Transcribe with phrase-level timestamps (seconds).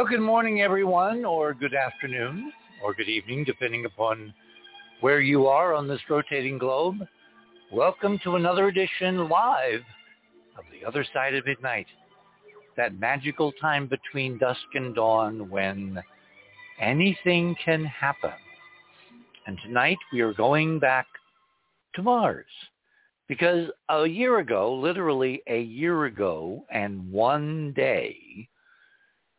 [0.00, 4.32] Well, good morning, everyone, or good afternoon, or good evening, depending upon
[5.02, 7.06] where you are on this rotating globe.
[7.70, 9.82] Welcome to another edition live
[10.56, 11.86] of The Other Side of Midnight,
[12.78, 16.02] that magical time between dusk and dawn when
[16.80, 18.32] anything can happen.
[19.46, 21.08] And tonight we are going back
[21.96, 22.46] to Mars
[23.28, 28.48] because a year ago, literally a year ago and one day,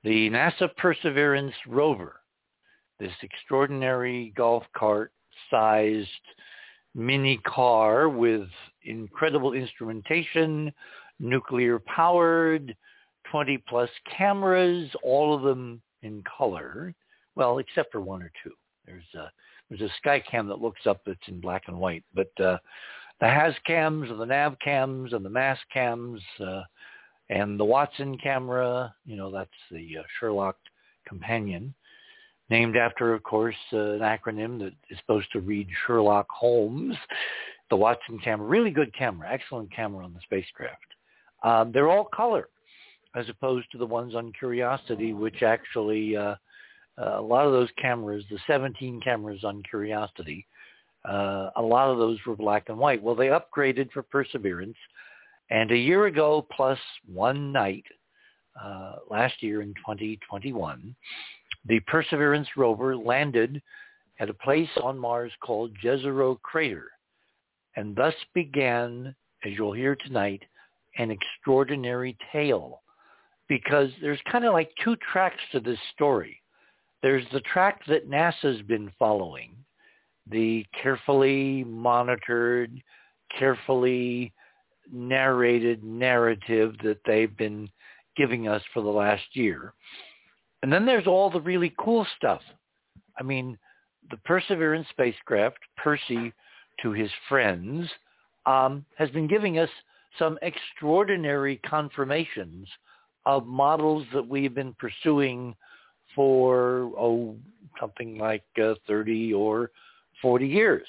[0.03, 2.21] the NASA Perseverance rover,
[2.99, 5.11] this extraordinary golf cart
[5.49, 6.07] sized
[6.95, 8.47] mini car with
[8.83, 10.71] incredible instrumentation,
[11.19, 12.75] nuclear powered,
[13.31, 16.93] 20 plus cameras, all of them in color.
[17.35, 18.51] Well, except for one or two.
[18.85, 19.31] There's a,
[19.69, 22.57] there's a sky cam that looks up that's in black and white, but uh,
[23.21, 26.63] the HAZ cams and the nav cams and the Mast cams uh,
[27.31, 30.57] and the Watson camera, you know, that's the uh, Sherlock
[31.07, 31.73] companion,
[32.49, 36.95] named after, of course, uh, an acronym that is supposed to read Sherlock Holmes.
[37.69, 40.75] The Watson camera, really good camera, excellent camera on the spacecraft.
[41.41, 42.49] Um, they're all color,
[43.15, 46.35] as opposed to the ones on Curiosity, which actually, uh,
[46.97, 50.45] uh, a lot of those cameras, the 17 cameras on Curiosity,
[51.05, 53.01] uh, a lot of those were black and white.
[53.01, 54.75] Well, they upgraded for Perseverance,
[55.51, 57.83] and a year ago plus one night,
[58.61, 60.95] uh, last year in 2021,
[61.65, 63.61] the Perseverance rover landed
[64.19, 66.87] at a place on Mars called Jezero Crater,
[67.75, 69.13] and thus began,
[69.43, 70.41] as you'll hear tonight,
[70.97, 72.81] an extraordinary tale.
[73.49, 76.41] Because there's kind of like two tracks to this story.
[77.01, 79.53] There's the track that NASA's been following,
[80.29, 82.81] the carefully monitored,
[83.37, 84.31] carefully
[84.91, 87.69] narrated narrative that they've been
[88.17, 89.73] giving us for the last year.
[90.63, 92.41] And then there's all the really cool stuff.
[93.19, 93.57] I mean,
[94.09, 96.33] the Perseverance spacecraft, Percy
[96.81, 97.89] to his friends,
[98.45, 99.69] um, has been giving us
[100.19, 102.67] some extraordinary confirmations
[103.25, 105.55] of models that we've been pursuing
[106.15, 107.35] for, oh,
[107.79, 109.71] something like uh, 30 or
[110.21, 110.87] 40 years.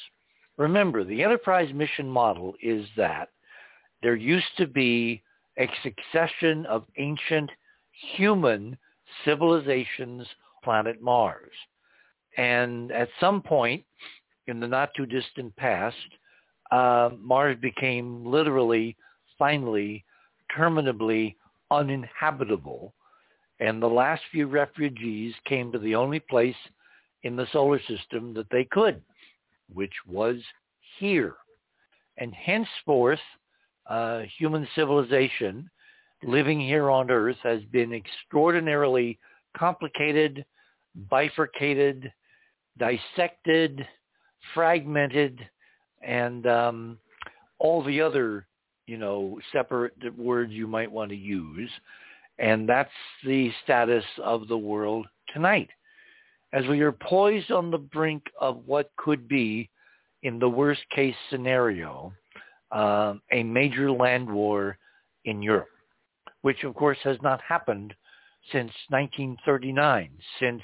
[0.56, 3.28] Remember, the Enterprise mission model is that
[4.02, 5.22] there used to be
[5.58, 7.50] a succession of ancient
[8.16, 8.76] human
[9.24, 10.26] civilizations
[10.64, 11.52] planet Mars.
[12.36, 13.84] And at some point
[14.46, 15.96] in the not too distant past,
[16.70, 18.96] uh, Mars became literally,
[19.38, 20.04] finally,
[20.56, 21.36] terminably
[21.70, 22.94] uninhabitable.
[23.60, 26.56] And the last few refugees came to the only place
[27.22, 29.00] in the solar system that they could,
[29.72, 30.36] which was
[30.98, 31.34] here.
[32.16, 33.20] And henceforth,
[33.88, 35.68] uh, human civilization
[36.24, 39.18] living here on Earth has been extraordinarily
[39.56, 40.44] complicated,
[41.10, 42.12] bifurcated,
[42.78, 43.86] dissected,
[44.54, 45.40] fragmented,
[46.02, 46.98] and um,
[47.58, 48.46] all the other,
[48.86, 51.70] you know, separate words you might want to use.
[52.38, 52.90] And that's
[53.24, 55.70] the status of the world tonight.
[56.52, 59.70] As we are poised on the brink of what could be,
[60.22, 62.12] in the worst case scenario,
[62.72, 64.78] uh, a major land war
[65.24, 65.68] in Europe,
[66.42, 67.94] which of course has not happened
[68.50, 70.10] since 1939,
[70.40, 70.62] since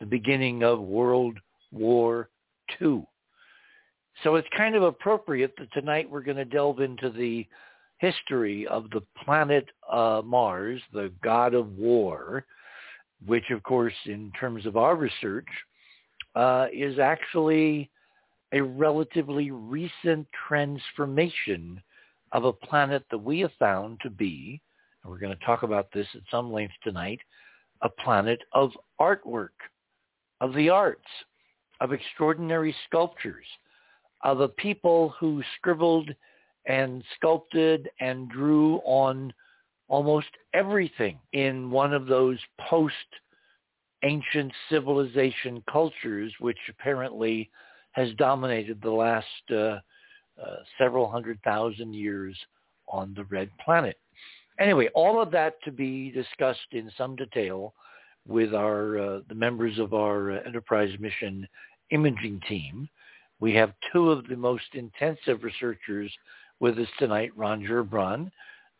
[0.00, 1.38] the beginning of World
[1.70, 2.30] War
[2.80, 3.04] II.
[4.24, 7.46] So it's kind of appropriate that tonight we're going to delve into the
[7.98, 12.44] history of the planet uh, Mars, the god of war,
[13.26, 15.46] which of course in terms of our research
[16.34, 17.90] uh, is actually
[18.52, 21.82] a relatively recent transformation
[22.32, 24.60] of a planet that we have found to be,
[25.02, 27.20] and we're going to talk about this at some length tonight,
[27.82, 29.48] a planet of artwork,
[30.40, 31.06] of the arts,
[31.80, 33.46] of extraordinary sculptures,
[34.22, 36.10] of a people who scribbled
[36.66, 39.32] and sculpted and drew on
[39.88, 42.94] almost everything in one of those post
[44.04, 47.50] ancient civilization cultures which apparently
[47.98, 49.80] has dominated the last uh, uh,
[50.78, 52.36] several hundred thousand years
[52.88, 53.98] on the red planet.
[54.60, 57.74] Anyway, all of that to be discussed in some detail
[58.26, 61.46] with our uh, the members of our uh, enterprise mission
[61.90, 62.88] imaging team.
[63.40, 66.12] We have two of the most intensive researchers
[66.60, 68.30] with us tonight, Ron Gerbron,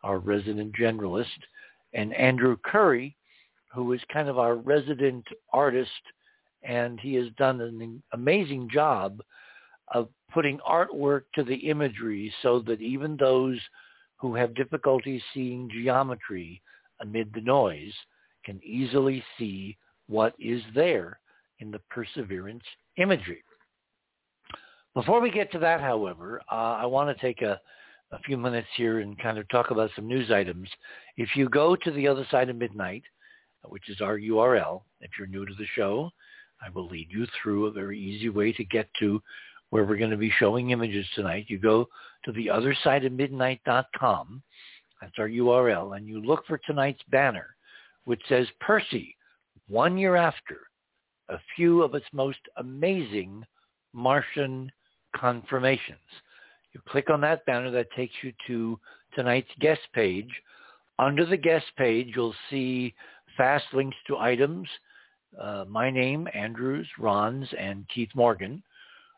[0.03, 1.41] our resident generalist,
[1.93, 3.17] and Andrew Curry,
[3.73, 5.89] who is kind of our resident artist
[6.63, 9.21] and he has done an amazing job
[9.93, 13.59] of putting artwork to the imagery so that even those
[14.17, 16.61] who have difficulty seeing geometry
[17.01, 17.93] amid the noise
[18.43, 19.77] can easily see
[20.07, 21.19] what is there
[21.59, 22.63] in the Perseverance
[22.97, 23.43] imagery.
[24.93, 27.59] Before we get to that, however, uh, I want to take a,
[28.11, 30.67] a few minutes here and kind of talk about some news items.
[31.15, 33.03] If you go to the other side of midnight,
[33.67, 36.09] which is our URL, if you're new to the show,
[36.61, 39.21] I will lead you through a very easy way to get to
[39.69, 41.45] where we're going to be showing images tonight.
[41.47, 41.87] You go
[42.25, 44.41] to the other side of midnight.com.
[45.01, 45.95] That's our URL.
[45.95, 47.55] And you look for tonight's banner,
[48.05, 49.15] which says Percy,
[49.67, 50.57] one year after,
[51.29, 53.45] a few of its most amazing
[53.93, 54.71] Martian
[55.15, 55.99] confirmations.
[56.73, 58.79] You click on that banner that takes you to
[59.15, 60.29] tonight's guest page.
[60.97, 62.93] Under the guest page, you'll see
[63.37, 64.67] fast links to items.
[65.37, 68.63] Uh, my name, Andrews, Ron's, and Keith Morgan,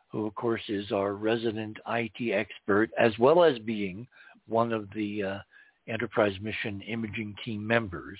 [0.09, 4.07] who of course is our resident IT expert, as well as being
[4.47, 5.39] one of the uh,
[5.87, 8.19] Enterprise Mission Imaging Team members.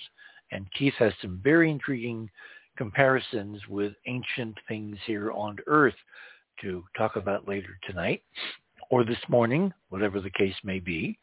[0.50, 2.30] And Keith has some very intriguing
[2.76, 5.94] comparisons with ancient things here on Earth
[6.62, 8.22] to talk about later tonight
[8.90, 11.18] or this morning, whatever the case may be.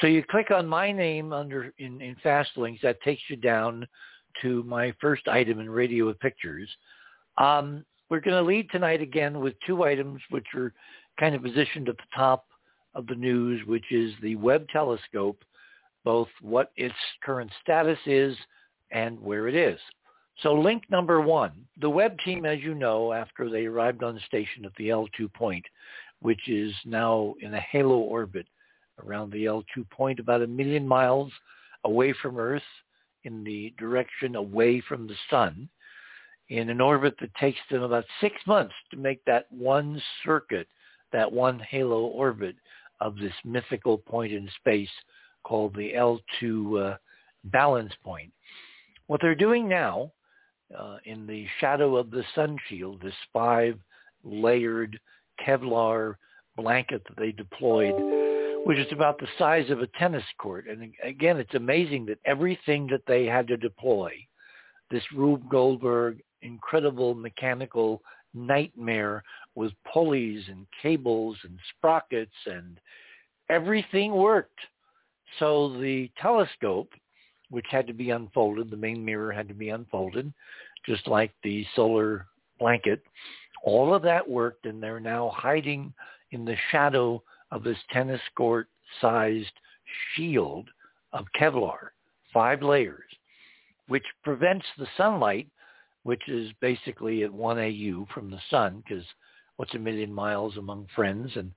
[0.00, 2.82] So you click on my name under in, in Fast Links.
[2.82, 3.86] That takes you down
[4.42, 6.68] to my first item in Radio with Pictures.
[7.38, 10.72] Um, we're going to lead tonight again with two items which are
[11.18, 12.46] kind of positioned at the top
[12.94, 15.42] of the news, which is the Webb telescope,
[16.04, 18.36] both what its current status is
[18.92, 19.78] and where it is.
[20.42, 24.20] So link number one, the Webb team, as you know, after they arrived on the
[24.20, 25.64] station at the L2 point,
[26.20, 28.46] which is now in a halo orbit
[29.04, 31.32] around the L2 point, about a million miles
[31.84, 32.62] away from Earth
[33.26, 35.68] in the direction away from the sun,
[36.48, 40.68] in an orbit that takes them about six months to make that one circuit,
[41.12, 42.54] that one halo orbit
[43.00, 44.90] of this mythical point in space
[45.42, 46.96] called the L2 uh,
[47.44, 48.32] balance point.
[49.08, 50.12] What they're doing now
[50.76, 54.98] uh, in the shadow of the sun shield, this five-layered
[55.44, 56.14] Kevlar
[56.56, 57.94] blanket that they deployed,
[58.66, 60.66] which is about the size of a tennis court.
[60.66, 64.10] And again, it's amazing that everything that they had to deploy,
[64.90, 68.02] this Rube Goldberg incredible mechanical
[68.34, 69.22] nightmare
[69.54, 72.80] with pulleys and cables and sprockets and
[73.50, 74.58] everything worked.
[75.38, 76.90] So the telescope
[77.50, 78.68] which had to be unfolded.
[78.68, 80.34] The main mirror had to be unfolded,
[80.84, 82.26] just like the solar
[82.58, 83.00] blanket.
[83.62, 85.94] All of that worked, and they're now hiding
[86.32, 89.52] in the shadow of this tennis court-sized
[90.14, 90.68] shield
[91.12, 91.90] of Kevlar,
[92.32, 93.10] five layers,
[93.88, 95.48] which prevents the sunlight,
[96.02, 99.04] which is basically at 1 AU from the sun, because
[99.56, 101.52] what's a million miles among friends and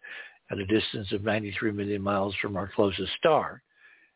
[0.51, 3.61] at a distance of 93 million miles from our closest star.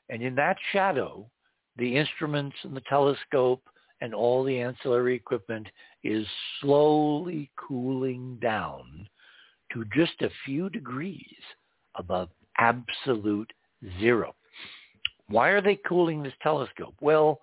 [0.09, 1.29] And in that shadow,
[1.77, 3.62] the instruments and the telescope
[4.01, 5.67] and all the ancillary equipment
[6.03, 6.25] is
[6.59, 9.07] slowly cooling down
[9.71, 11.25] to just a few degrees
[11.95, 13.51] above absolute
[14.00, 14.35] zero.
[15.27, 16.95] Why are they cooling this telescope?
[17.01, 17.39] Well,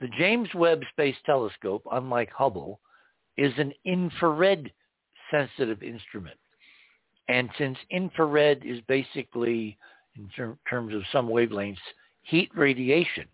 [0.00, 2.80] the James Webb Space Telescope, unlike Hubble,
[3.36, 4.70] is an infrared
[5.30, 6.36] sensitive instrument.
[7.28, 9.78] And since infrared is basically,
[10.16, 11.78] in ter- terms of some wavelengths,
[12.22, 13.26] heat radiation,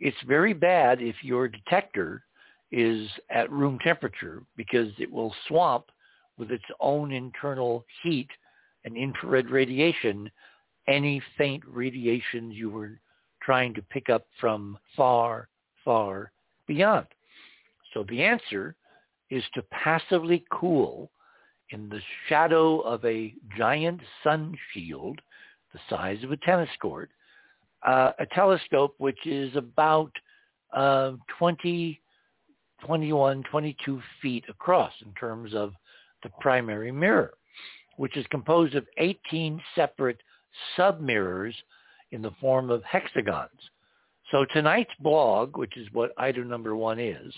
[0.00, 2.24] it's very bad if your detector
[2.70, 5.84] is at room temperature because it will swamp
[6.38, 8.28] with its own internal heat
[8.84, 10.30] and infrared radiation
[10.88, 12.98] any faint radiation you were
[13.40, 15.48] trying to pick up from far,
[15.84, 16.32] far
[16.66, 17.06] beyond.
[17.94, 18.74] So the answer
[19.30, 21.10] is to passively cool
[21.70, 25.20] in the shadow of a giant sun shield
[25.72, 27.10] the size of a tennis court
[27.86, 30.12] uh, a telescope which is about
[30.72, 32.00] uh, 20,
[32.84, 35.72] 21, 22 feet across in terms of
[36.22, 37.34] the primary mirror,
[38.02, 40.20] which is composed of 18 separate
[40.76, 41.54] sub-mirrors
[42.10, 43.70] in the form of hexagons.
[44.32, 47.32] So tonight's blog, which is what item number one is,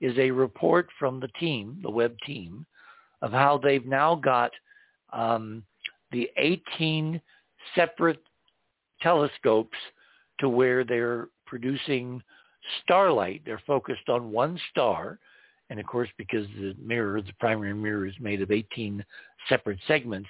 [0.00, 2.66] is a report from the team, the Webb team,
[3.22, 4.50] of how they've now got
[5.12, 5.62] um,
[6.10, 7.20] the 18
[7.76, 8.20] separate
[9.00, 9.78] telescopes
[10.40, 12.20] to where they're producing
[12.82, 13.42] starlight.
[13.46, 15.20] They're focused on one star.
[15.70, 19.04] And of course, because the mirror, the primary mirror is made of 18
[19.48, 20.28] separate segments,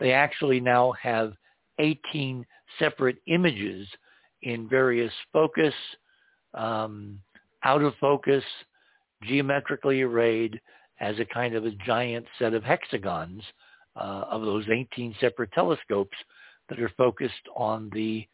[0.00, 1.32] they actually now have
[1.78, 2.44] 18
[2.78, 3.86] separate images
[4.42, 5.74] in various focus,
[6.54, 7.18] um,
[7.64, 8.44] out of focus,
[9.22, 10.60] geometrically arrayed
[11.00, 13.42] as a kind of a giant set of hexagons
[13.96, 16.16] uh, of those 18 separate telescopes
[16.68, 18.26] that are focused on the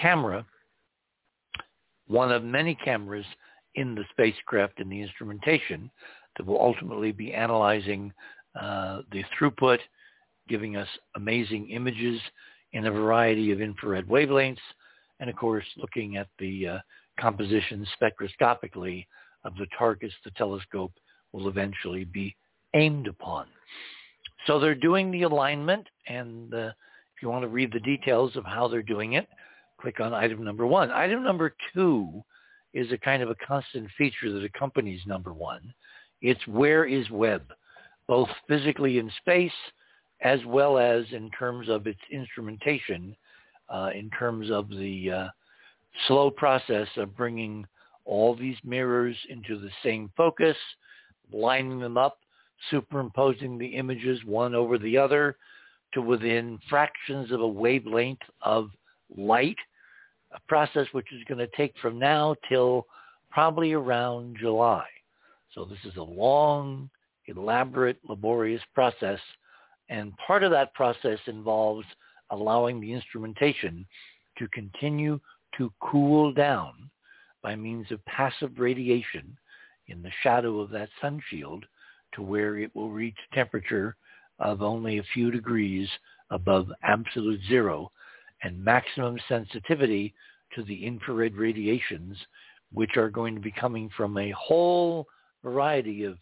[0.00, 0.44] camera,
[2.06, 3.26] one of many cameras
[3.74, 5.90] in the spacecraft and the instrumentation
[6.36, 8.12] that will ultimately be analyzing
[8.60, 9.78] uh, the throughput,
[10.48, 12.20] giving us amazing images
[12.72, 14.58] in a variety of infrared wavelengths,
[15.20, 16.78] and of course looking at the uh,
[17.20, 19.06] composition spectroscopically
[19.44, 20.92] of the targets the telescope
[21.32, 22.34] will eventually be
[22.74, 23.46] aimed upon.
[24.46, 26.72] So they're doing the alignment, and uh,
[27.16, 29.28] if you want to read the details of how they're doing it,
[29.80, 30.90] click on item number one.
[30.90, 32.22] Item number two
[32.74, 35.72] is a kind of a constant feature that accompanies number one.
[36.22, 37.52] It's where is Webb,
[38.06, 39.52] both physically in space
[40.22, 43.16] as well as in terms of its instrumentation,
[43.68, 45.28] uh, in terms of the uh,
[46.06, 47.66] slow process of bringing
[48.04, 50.56] all these mirrors into the same focus,
[51.32, 52.18] lining them up,
[52.70, 55.36] superimposing the images one over the other
[55.94, 58.70] to within fractions of a wavelength of
[59.16, 59.56] light,
[60.34, 62.86] a process which is going to take from now till
[63.30, 64.86] probably around July.
[65.54, 66.88] So this is a long,
[67.26, 69.18] elaborate, laborious process.
[69.88, 71.86] And part of that process involves
[72.30, 73.86] allowing the instrumentation
[74.38, 75.20] to continue
[75.58, 76.90] to cool down
[77.42, 79.36] by means of passive radiation
[79.88, 81.64] in the shadow of that sun shield
[82.14, 83.96] to where it will reach temperature
[84.38, 85.88] of only a few degrees
[86.30, 87.90] above absolute zero
[88.42, 90.14] and maximum sensitivity
[90.54, 92.16] to the infrared radiations,
[92.72, 95.06] which are going to be coming from a whole
[95.44, 96.18] variety of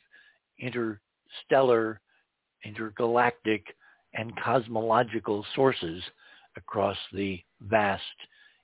[0.60, 2.00] interstellar,
[2.64, 3.64] intergalactic,
[4.14, 6.02] and cosmological sources
[6.56, 8.02] across the vast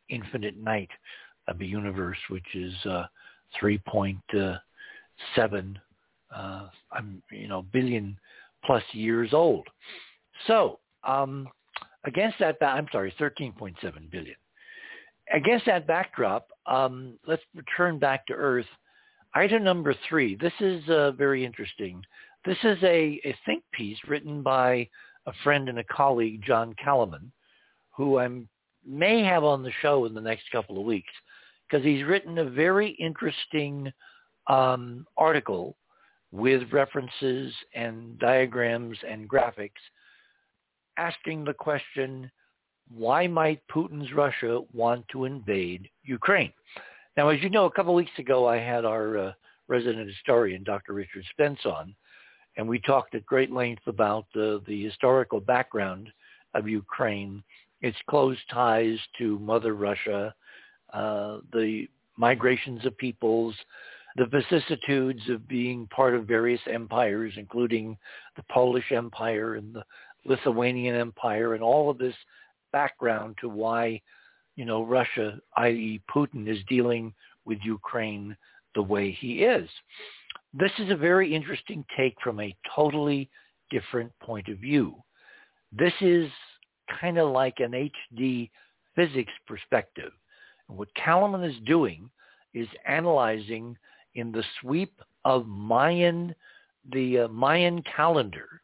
[0.09, 0.91] infinite night
[1.49, 3.05] of the universe, which is uh,
[3.63, 5.77] 3.7
[6.35, 8.19] uh, I'm, you know, billion
[8.65, 9.67] plus years old.
[10.47, 11.49] So um,
[12.05, 13.75] against that, I'm sorry, 13.7
[14.11, 14.37] billion.
[15.33, 18.67] Against that backdrop, um, let's return back to Earth.
[19.37, 20.35] Item number three.
[20.35, 22.03] This is uh, very interesting.
[22.47, 24.89] This is a, a think piece written by
[25.27, 27.31] a friend and a colleague, John Calleman,
[27.95, 28.31] who I
[28.87, 31.13] may have on the show in the next couple of weeks
[31.69, 33.93] because he's written a very interesting
[34.47, 35.77] um, article
[36.33, 39.85] with references and diagrams and graphics
[40.97, 42.31] asking the question,
[42.89, 46.55] why might Putin's Russia want to invade Ukraine?
[47.17, 49.33] Now, as you know, a couple of weeks ago, I had our uh,
[49.69, 50.93] resident historian, Dr.
[50.93, 51.95] Richard Spence, on,
[52.57, 56.11] and we talked at great length about uh, the historical background
[56.55, 57.43] of Ukraine,
[57.81, 60.35] its close ties to Mother Russia,
[60.93, 63.55] uh, the migrations of peoples,
[64.17, 67.97] the vicissitudes of being part of various empires, including
[68.37, 69.83] the Polish Empire and the
[70.25, 72.15] Lithuanian Empire, and all of this
[72.73, 74.01] background to why,
[74.57, 76.01] you know, Russia, i.e.
[76.13, 78.37] Putin, is dealing with Ukraine
[78.75, 79.69] the way he is.
[80.53, 83.31] This is a very interesting take from a totally
[83.71, 84.97] different point of view.
[85.73, 86.31] This is
[87.01, 88.51] kind of like an HD
[88.95, 90.13] physics perspective.
[90.69, 92.11] What Calleman is doing
[92.55, 93.77] is analyzing
[94.15, 96.35] in the sweep of Mayan,
[96.93, 98.63] the uh, Mayan calendar,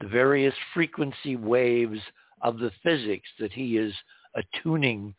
[0.00, 2.00] the various frequency waves
[2.42, 3.94] of the physics that he is
[4.34, 5.14] attuning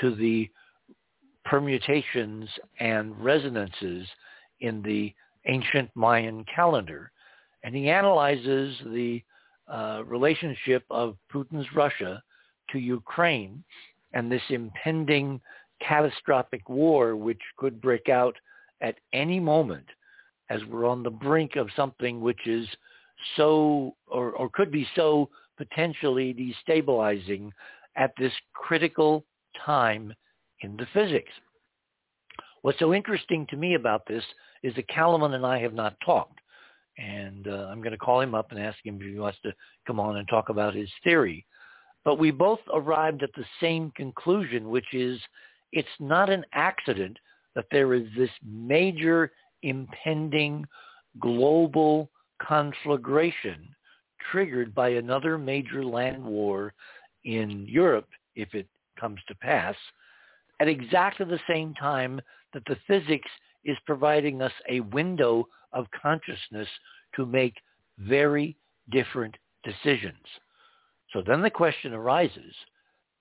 [0.00, 0.50] to the
[1.44, 2.48] permutations
[2.80, 4.06] and resonances
[4.60, 5.14] in the
[5.46, 7.10] ancient Mayan calendar.
[7.62, 9.22] And he analyzes the
[9.68, 12.22] uh, relationship of Putin's Russia
[12.70, 13.62] to Ukraine
[14.12, 15.40] and this impending
[15.80, 18.34] catastrophic war which could break out
[18.80, 19.86] at any moment
[20.48, 22.66] as we're on the brink of something which is
[23.36, 26.34] so or, or could be so potentially
[26.68, 27.50] destabilizing
[27.96, 29.24] at this critical
[29.64, 30.12] time
[30.60, 31.32] in the physics.
[32.62, 34.24] What's so interesting to me about this
[34.62, 36.40] is that Calleman and I have not talked.
[36.98, 39.52] And uh, I'm going to call him up and ask him if he wants to
[39.86, 41.46] come on and talk about his theory.
[42.04, 45.20] But we both arrived at the same conclusion, which is
[45.72, 47.18] it's not an accident
[47.54, 49.32] that there is this major
[49.62, 50.64] impending
[51.20, 52.10] global
[52.40, 53.68] conflagration
[54.30, 56.72] triggered by another major land war
[57.24, 59.74] in Europe, if it comes to pass,
[60.60, 62.20] at exactly the same time
[62.52, 63.30] that the physics
[63.64, 66.68] is providing us a window of consciousness
[67.14, 67.54] to make
[67.98, 68.56] very
[68.90, 69.34] different
[69.64, 70.16] decisions.
[71.12, 72.54] So then the question arises,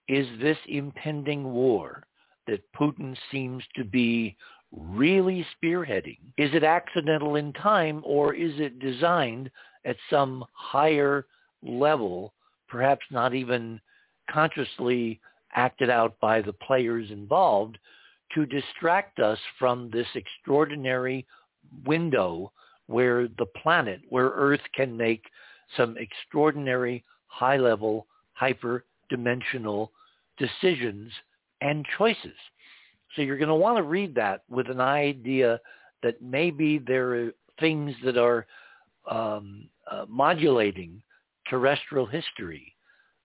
[0.08, 2.06] is this impending war
[2.48, 4.38] that Putin seems to be
[4.72, 6.20] really spearheading?
[6.38, 9.50] Is it accidental in time or is it designed
[9.86, 11.26] at some higher
[11.64, 12.34] level,
[12.68, 13.80] perhaps not even
[14.30, 15.20] consciously
[15.56, 17.78] acted out by the players involved
[18.34, 21.26] to distract us from this extraordinary
[21.86, 22.52] window
[22.88, 25.24] where the planet, where Earth can make
[25.76, 29.92] some extraordinary high-level, hyper-dimensional
[30.38, 31.12] decisions
[31.62, 32.36] and choices.
[33.16, 35.60] So you're going to want to read that with an idea
[36.04, 38.46] that maybe there are things that are
[39.10, 41.02] um, uh, modulating
[41.50, 42.76] terrestrial history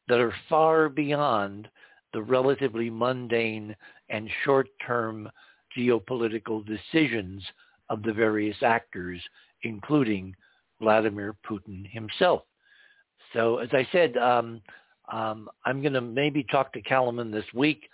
[0.09, 1.69] that are far beyond
[2.13, 3.75] the relatively mundane
[4.09, 5.31] and short-term
[5.77, 7.43] geopolitical decisions
[7.89, 9.21] of the various actors,
[9.63, 10.35] including
[10.81, 12.43] Vladimir Putin himself.
[13.33, 14.61] So as I said, um,
[15.13, 17.89] um, I'm going to maybe talk to Calleman this week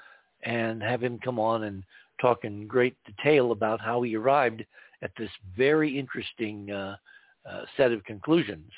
[0.44, 1.82] and have him come on and
[2.20, 4.64] talk in great detail about how he arrived
[5.02, 6.96] at this very interesting uh,
[7.48, 8.70] uh, set of conclusions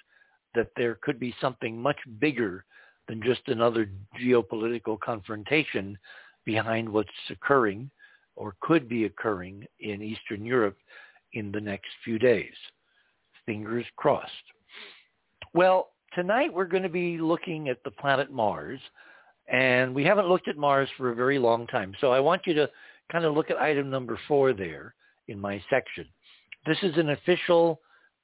[0.55, 2.65] that there could be something much bigger
[3.09, 3.91] than just another
[4.23, 5.99] geopolitical confrontation
[6.45, 7.91] behind what's occurring
[8.37, 10.77] or could be occurring in Eastern Europe
[11.33, 12.53] in the next few days.
[13.47, 14.33] Fingers crossed.
[15.55, 18.81] Well, tonight we're going to be looking at the planet Mars,
[19.49, 21.95] and we haven't looked at Mars for a very long time.
[22.01, 22.71] So I want you to
[23.11, 24.95] kind of look at item number four there
[25.29, 26.07] in my section.
[26.67, 27.81] This is an official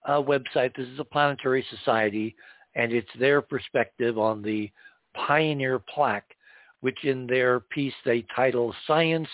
[0.07, 0.76] uh, website.
[0.76, 2.37] This is a planetary society,
[2.75, 4.71] and it's their perspective on the
[5.14, 6.35] Pioneer Plaque,
[6.81, 9.28] which in their piece they title Science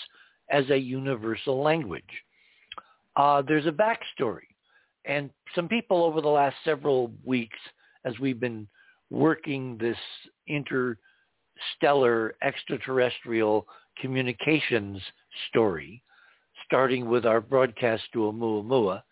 [0.51, 2.05] as a Universal Language.
[3.17, 4.47] Uh, there's a backstory,
[5.05, 7.59] and some people over the last several weeks,
[8.05, 8.67] as we've been
[9.11, 9.97] working this
[10.47, 13.67] interstellar extraterrestrial
[14.01, 15.01] communications
[15.49, 16.03] story,
[16.67, 19.03] starting with our broadcast to Oumuamua,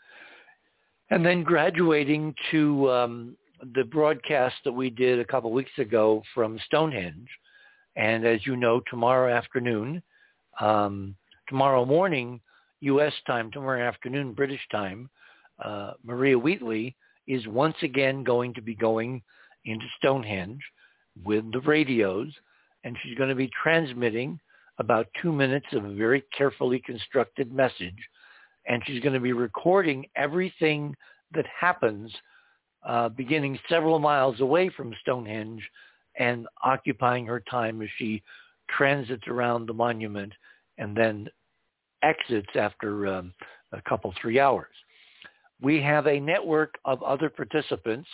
[1.11, 3.37] and then graduating to um,
[3.75, 7.29] the broadcast that we did a couple weeks ago from Stonehenge.
[7.97, 10.03] And as you know, tomorrow afternoon,
[10.61, 11.17] um,
[11.49, 12.41] tomorrow morning,
[12.81, 13.13] U.S.
[13.27, 15.11] time, tomorrow afternoon, British time,
[15.65, 19.23] uh, Maria Wheatley is once again going to be going
[19.65, 20.63] into Stonehenge
[21.25, 22.33] with the radios,
[22.85, 24.39] and she's going to be transmitting
[24.79, 27.97] about two minutes of a very carefully constructed message
[28.69, 30.95] and she's going to be recording everything
[31.35, 32.13] that happens
[32.87, 35.63] uh, beginning several miles away from Stonehenge
[36.19, 38.23] and occupying her time as she
[38.69, 40.33] transits around the monument
[40.79, 41.29] and then
[42.03, 43.33] exits after um,
[43.73, 44.67] a couple, three hours.
[45.61, 48.09] We have a network of other participants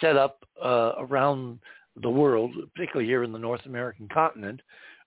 [0.00, 1.58] set up uh, around
[2.02, 4.60] the world, particularly here in the North American continent,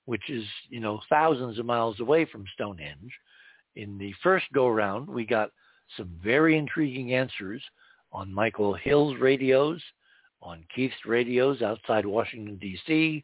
[0.06, 3.12] which is, you know, thousands of miles away from Stonehenge
[3.76, 5.52] in the first go-round, we got
[5.98, 7.62] some very intriguing answers
[8.12, 9.82] on Michael Hill's radios,
[10.42, 13.24] on Keith's radios outside Washington, D.C.,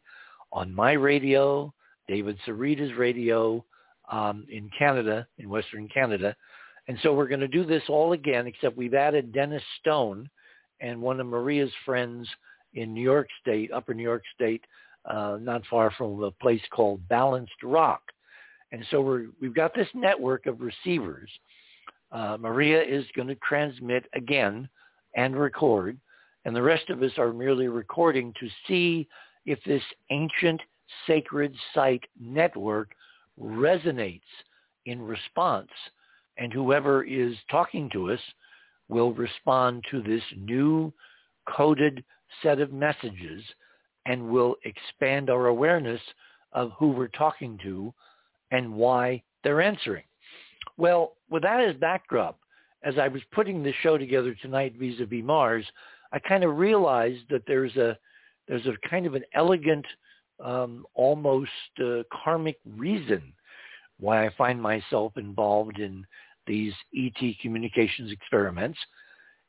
[0.52, 1.74] on my radio,
[2.08, 3.64] David Sarita's radio
[4.12, 6.36] um, in Canada, in Western Canada.
[6.88, 10.30] And so we're going to do this all again, except we've added Dennis Stone
[10.82, 12.28] and one of Maria's friends
[12.74, 14.64] in New York State, Upper New York State,
[15.06, 18.02] uh, not far from a place called Balanced Rock.
[18.72, 21.30] And so we're, we've got this network of receivers.
[22.16, 24.70] Uh, Maria is going to transmit again
[25.18, 26.00] and record,
[26.46, 29.06] and the rest of us are merely recording to see
[29.46, 30.62] if this ancient
[31.06, 32.92] sacred site network
[33.38, 34.22] resonates
[34.86, 35.68] in response.
[36.38, 38.20] And whoever is talking to us
[38.88, 40.94] will respond to this new
[41.50, 42.02] coded
[42.42, 43.44] set of messages
[44.06, 46.02] and will expand our awareness
[46.54, 47.94] of who we're talking to
[48.52, 50.06] and why they're answering.
[50.78, 52.40] Well, with that as backdrop,
[52.84, 55.66] as I was putting the show together tonight vis-a-vis Mars,
[56.12, 57.98] I kind of realized that there's a
[58.48, 59.86] there's a kind of an elegant,
[60.44, 61.50] um, almost
[61.84, 63.34] uh, karmic reason
[64.00, 66.06] why I find myself involved in
[66.46, 68.78] these ET communications experiments.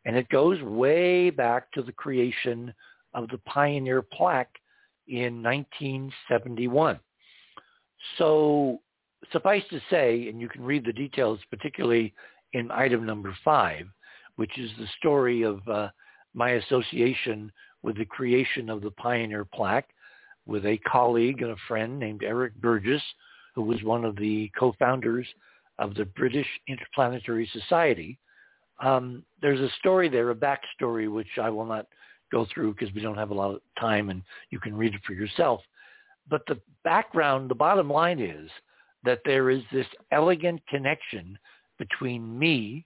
[0.07, 2.73] And it goes way back to the creation
[3.13, 4.55] of the Pioneer plaque
[5.09, 6.99] in 1971.
[8.19, 8.81] So
[9.33, 12.15] suffice to say, and you can read the details, particularly
[12.53, 13.87] in item number five,
[14.37, 15.89] which is the story of uh,
[16.35, 17.51] my association
[17.83, 19.89] with the creation of the Pioneer Plaque
[20.47, 23.03] with a colleague and a friend named Eric Burgess,
[23.55, 25.27] who was one of the co-founders
[25.79, 28.19] of the British Interplanetary Society.
[28.81, 31.87] Um, there's a story there, a backstory, which I will not
[32.31, 35.01] go through because we don't have a lot of time and you can read it
[35.07, 35.61] for yourself.
[36.29, 38.51] But the background, the bottom line is
[39.07, 41.39] that there is this elegant connection
[41.79, 42.85] between me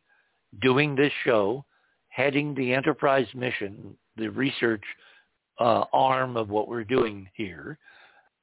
[0.62, 1.64] doing this show,
[2.08, 4.82] heading the enterprise mission, the research
[5.60, 7.78] uh, arm of what we're doing here,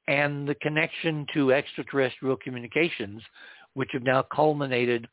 [0.06, 3.22] and the connection to extraterrestrial communications,
[3.74, 5.06] which have now culminated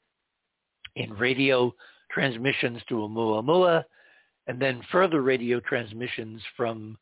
[0.96, 1.74] in radio
[2.12, 3.84] transmissions to Oumuamua,
[4.48, 6.98] and then further radio transmissions from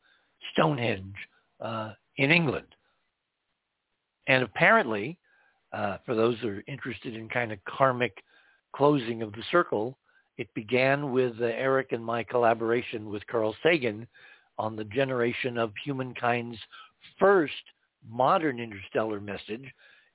[0.52, 1.14] Stonehenge
[1.60, 2.66] uh, in England.
[4.26, 5.18] And apparently,
[5.74, 8.22] uh, for those who are interested in kind of karmic
[8.74, 9.98] closing of the circle,
[10.38, 14.06] it began with uh, Eric and my collaboration with Carl Sagan
[14.58, 16.58] on the generation of humankind's
[17.18, 17.52] first
[18.08, 19.64] modern interstellar message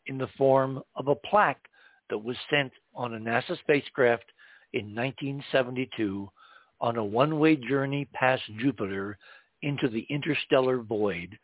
[0.08, 1.67] in the form of a plaque
[2.10, 4.26] that was sent on a NASA spacecraft
[4.74, 6.30] in 1972
[6.82, 9.17] on a one-way journey past Jupiter
[9.62, 11.38] into the interstellar void.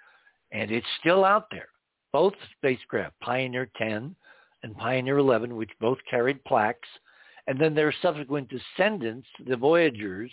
[0.52, 1.68] And it's still out there.
[2.16, 4.16] Both spacecraft, Pioneer 10
[4.64, 6.88] and Pioneer 11, which both carried plaques,
[7.46, 10.32] and then their subsequent descendants, the Voyagers,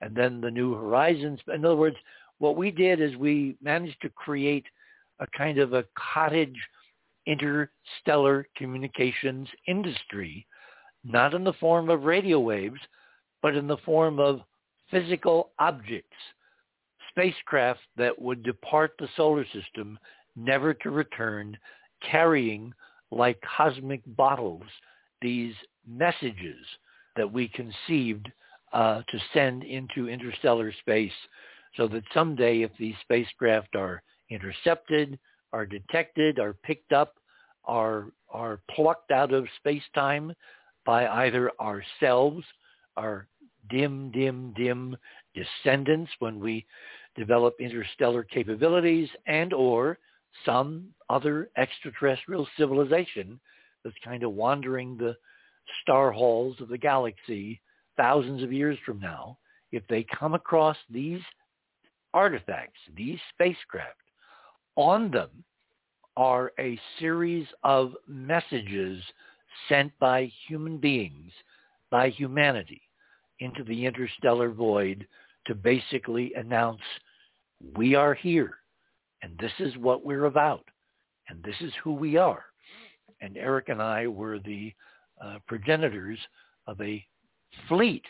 [0.00, 1.38] and then the New Horizons.
[1.52, 1.98] In other words,
[2.38, 4.64] what we did is we managed to create
[5.18, 6.56] a kind of a cottage
[7.26, 10.46] interstellar communications industry,
[11.04, 12.80] not in the form of radio waves,
[13.42, 14.40] but in the form of
[14.90, 16.16] physical objects,
[17.10, 19.98] spacecraft that would depart the solar system
[20.44, 21.56] never to return,
[22.10, 22.72] carrying
[23.10, 24.62] like cosmic bottles
[25.20, 25.54] these
[25.86, 26.64] messages
[27.16, 28.30] that we conceived
[28.72, 31.12] uh, to send into interstellar space
[31.76, 35.18] so that someday if these spacecraft are intercepted,
[35.52, 37.14] are detected, are picked up,
[37.64, 40.32] are, are plucked out of space-time
[40.86, 42.44] by either ourselves,
[42.96, 43.26] our
[43.70, 44.96] dim, dim, dim
[45.34, 46.64] descendants when we
[47.16, 49.98] develop interstellar capabilities and or
[50.44, 53.40] some other extraterrestrial civilization
[53.84, 55.16] that's kind of wandering the
[55.82, 57.60] star halls of the galaxy
[57.96, 59.38] thousands of years from now,
[59.72, 61.20] if they come across these
[62.14, 64.00] artifacts, these spacecraft,
[64.76, 65.44] on them
[66.16, 69.02] are a series of messages
[69.68, 71.32] sent by human beings,
[71.90, 72.82] by humanity,
[73.40, 75.06] into the interstellar void
[75.46, 76.80] to basically announce,
[77.76, 78.58] we are here,
[79.22, 80.64] and this is what we're about,
[81.28, 82.44] and this is who we are.
[83.20, 84.72] And Eric and I were the
[85.22, 86.18] uh, progenitors
[86.66, 87.04] of a
[87.68, 88.04] fleet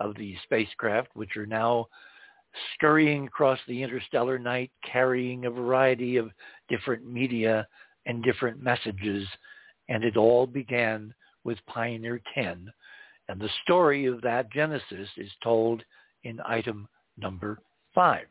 [0.00, 1.86] of these spacecraft, which are now
[2.74, 6.30] scurrying across the interstellar night, carrying a variety of
[6.68, 7.66] different media
[8.06, 9.26] and different messages.
[9.88, 12.70] And it all began with Pioneer 10.
[13.28, 15.82] And the story of that genesis is told
[16.24, 17.60] in item number
[17.94, 18.26] five,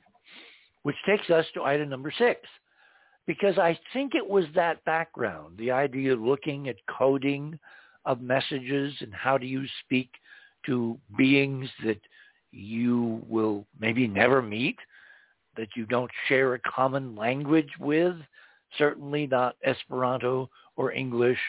[0.84, 2.42] which takes us to item number six.
[3.28, 7.60] Because I think it was that background, the idea of looking at coding
[8.06, 10.10] of messages and how do you speak
[10.66, 12.00] to beings that
[12.52, 14.78] you will maybe never meet,
[15.58, 18.16] that you don't share a common language with,
[18.78, 21.40] certainly not Esperanto or English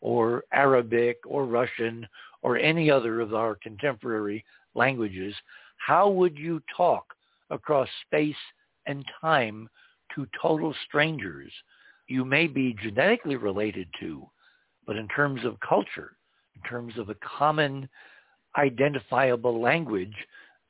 [0.00, 2.06] or Arabic or Russian
[2.42, 4.44] or any other of our contemporary
[4.74, 5.34] languages,
[5.78, 7.04] how would you talk
[7.50, 8.36] across space
[8.86, 9.68] and time
[10.14, 11.52] to total strangers
[12.08, 14.28] you may be genetically related to,
[14.86, 16.16] but in terms of culture,
[16.54, 17.88] in terms of a common
[18.56, 20.14] identifiable language,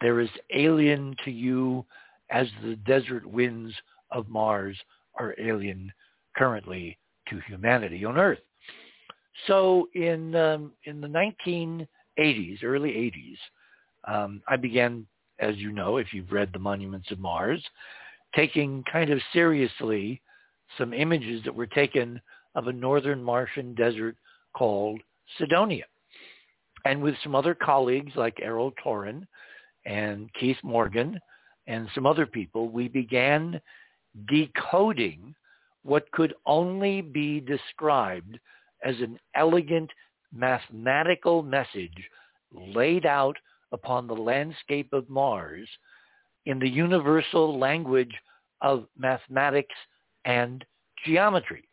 [0.01, 1.85] there is alien to you
[2.31, 3.75] as the desert winds
[4.11, 4.77] of Mars
[5.19, 5.93] are alien
[6.37, 6.99] currently
[7.29, 8.41] to humanity on Earth.
[9.47, 13.37] So in um, in the 1980s, early 80s,
[14.13, 15.07] um, I began,
[15.39, 17.63] as you know, if you've read the Monuments of Mars,
[18.37, 20.21] taking kind of seriously
[20.79, 22.21] some images that were taken
[22.55, 24.17] of a northern Martian desert
[24.55, 25.01] called
[25.39, 25.85] Cydonia.
[26.85, 29.27] And with some other colleagues like Erol Torun
[29.87, 31.19] and Keith Morgan
[31.67, 33.61] and some other people, we began
[34.29, 35.35] decoding
[35.83, 38.39] what could only be described
[38.85, 39.91] as an elegant
[40.33, 42.11] mathematical message
[42.53, 43.37] laid out
[43.73, 45.69] upon the landscape of Mars
[46.47, 48.15] in the universal language
[48.63, 49.75] of mathematics
[50.25, 50.65] and
[51.05, 51.69] geometry.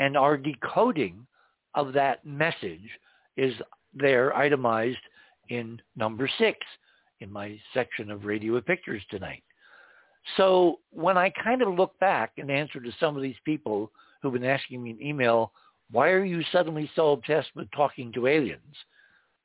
[0.00, 1.26] And our decoding
[1.74, 2.88] of that message
[3.36, 3.54] is
[3.94, 4.98] there itemized
[5.48, 6.58] in number six
[7.20, 9.42] in my section of Radio with Pictures tonight.
[10.36, 14.32] So when I kind of look back and answer to some of these people who've
[14.32, 15.52] been asking me in email,
[15.90, 18.74] why are you suddenly so obsessed with talking to aliens?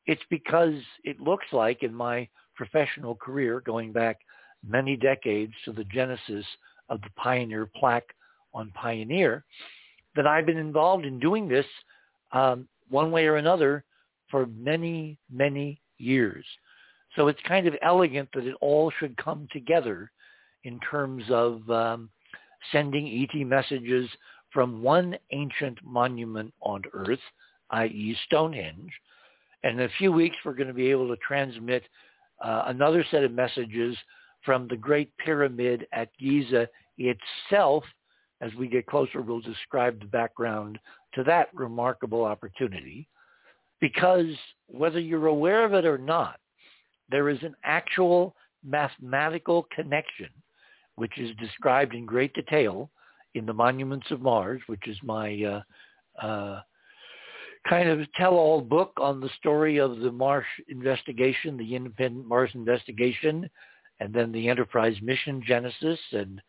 [0.06, 4.20] It's because it looks like in my professional career, going back
[4.68, 6.46] many decades to the genesis
[6.90, 8.14] of the Pioneer plaque
[8.54, 9.44] on Pioneer,
[10.16, 11.66] that I've been involved in doing this
[12.32, 13.84] um, one way or another
[14.30, 16.46] for many, many years.
[17.16, 20.12] So it's kind of elegant that it all should come together
[20.64, 22.10] in terms of um,
[22.72, 24.10] sending ET messages
[24.52, 27.20] from one ancient monument on Earth,
[27.72, 28.18] i.e.
[28.26, 28.92] Stonehenge.
[29.64, 31.84] And in a few weeks, we're going to be able to transmit
[32.44, 33.96] uh, another set of messages
[34.44, 37.84] from the Great Pyramid at Giza itself.
[38.42, 40.80] As we get closer, we'll describe the background
[41.14, 43.08] to that remarkable opportunity.
[43.82, 44.28] Because
[44.68, 46.40] whether you're aware of it or not,
[47.10, 50.30] there is an actual mathematical connection,
[50.96, 52.90] which is described in great detail
[53.36, 55.62] in the Monuments of Mars, which is my
[56.22, 56.62] uh, uh,
[57.68, 63.50] kind of tell-all book on the story of the Mars investigation, the independent Mars investigation,
[64.00, 66.42] and then the Enterprise mission genesis and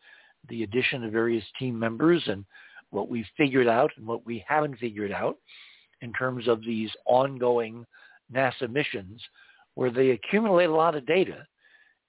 [0.49, 2.45] the addition of various team members and
[2.89, 5.37] what we've figured out and what we haven't figured out
[6.01, 7.85] in terms of these ongoing
[8.33, 9.21] NASA missions
[9.75, 11.45] where they accumulate a lot of data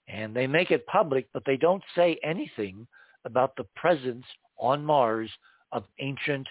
[0.08, 2.86] and they make it public, but they don't say anything
[3.24, 4.24] about the presence
[4.58, 5.30] on Mars
[5.70, 6.46] of ancient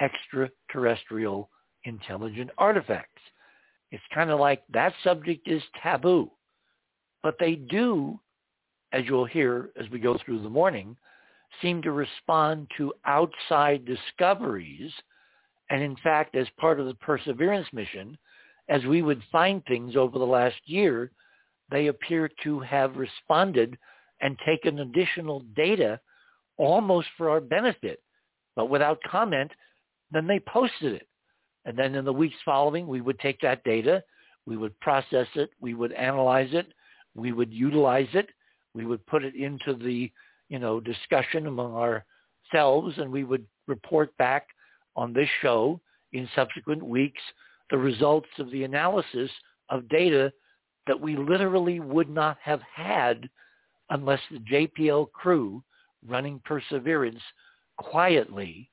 [0.00, 1.50] extraterrestrial
[1.84, 3.22] intelligent artifacts.
[3.92, 6.30] It's kind of like that subject is taboo.
[7.22, 8.20] But they do,
[8.96, 10.96] as you'll hear as we go through the morning,
[11.60, 14.90] seem to respond to outside discoveries.
[15.68, 18.16] And in fact, as part of the Perseverance mission,
[18.68, 21.10] as we would find things over the last year,
[21.70, 23.76] they appear to have responded
[24.22, 26.00] and taken additional data
[26.56, 28.00] almost for our benefit,
[28.54, 29.50] but without comment,
[30.10, 31.06] then they posted it.
[31.66, 34.02] And then in the weeks following, we would take that data,
[34.46, 36.72] we would process it, we would analyze it,
[37.14, 38.30] we would utilize it,
[38.76, 40.10] we would put it into the,
[40.48, 44.46] you know, discussion among ourselves, and we would report back
[44.94, 45.80] on this show
[46.12, 47.22] in subsequent weeks
[47.70, 49.30] the results of the analysis
[49.70, 50.32] of data
[50.86, 53.28] that we literally would not have had
[53.90, 55.62] unless the JPL crew
[56.06, 57.22] running Perseverance
[57.76, 58.70] quietly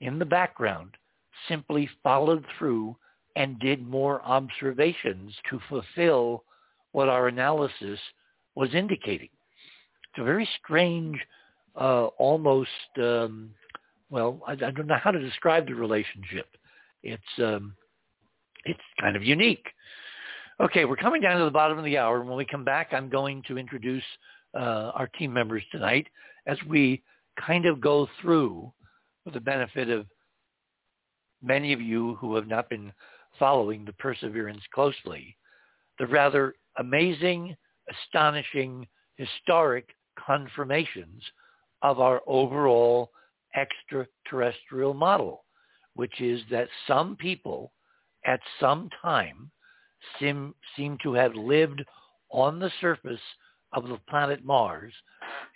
[0.00, 0.96] in the background
[1.48, 2.96] simply followed through
[3.36, 6.44] and did more observations to fulfill
[6.92, 7.98] what our analysis
[8.54, 9.28] was indicating.
[10.10, 11.18] It's a very strange,
[11.76, 13.50] uh, almost, um,
[14.10, 16.46] well, I, I, don't know how to describe the relationship.
[17.02, 17.74] It's, um,
[18.64, 19.66] it's kind of unique.
[20.60, 22.22] Okay, we're coming down to the bottom of the hour.
[22.22, 24.02] When we come back, I'm going to introduce
[24.54, 26.06] uh, our team members tonight
[26.46, 27.02] as we
[27.46, 28.72] kind of go through,
[29.24, 30.06] for the benefit of
[31.42, 32.92] many of you who have not been
[33.38, 35.36] following the perseverance closely,
[35.98, 37.54] the rather amazing,
[37.90, 39.88] astonishing, historic
[40.26, 41.22] confirmations
[41.82, 43.10] of our overall
[43.54, 45.44] extraterrestrial model,
[45.94, 47.72] which is that some people
[48.26, 49.50] at some time
[50.18, 51.84] seem, seem to have lived
[52.30, 53.20] on the surface
[53.72, 54.92] of the planet Mars,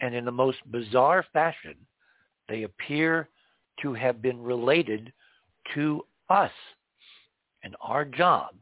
[0.01, 1.75] and in the most bizarre fashion,
[2.49, 3.29] they appear
[3.81, 5.13] to have been related
[5.75, 6.51] to us.
[7.63, 8.55] And our job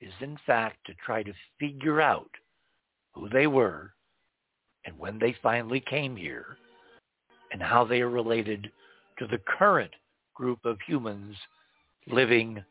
[0.00, 2.30] is in fact to try to figure out
[3.12, 3.92] who they were
[4.84, 6.56] and when they finally came here
[7.52, 8.70] and how they are related
[9.18, 9.90] to the current
[10.34, 11.36] group of humans
[12.06, 12.62] living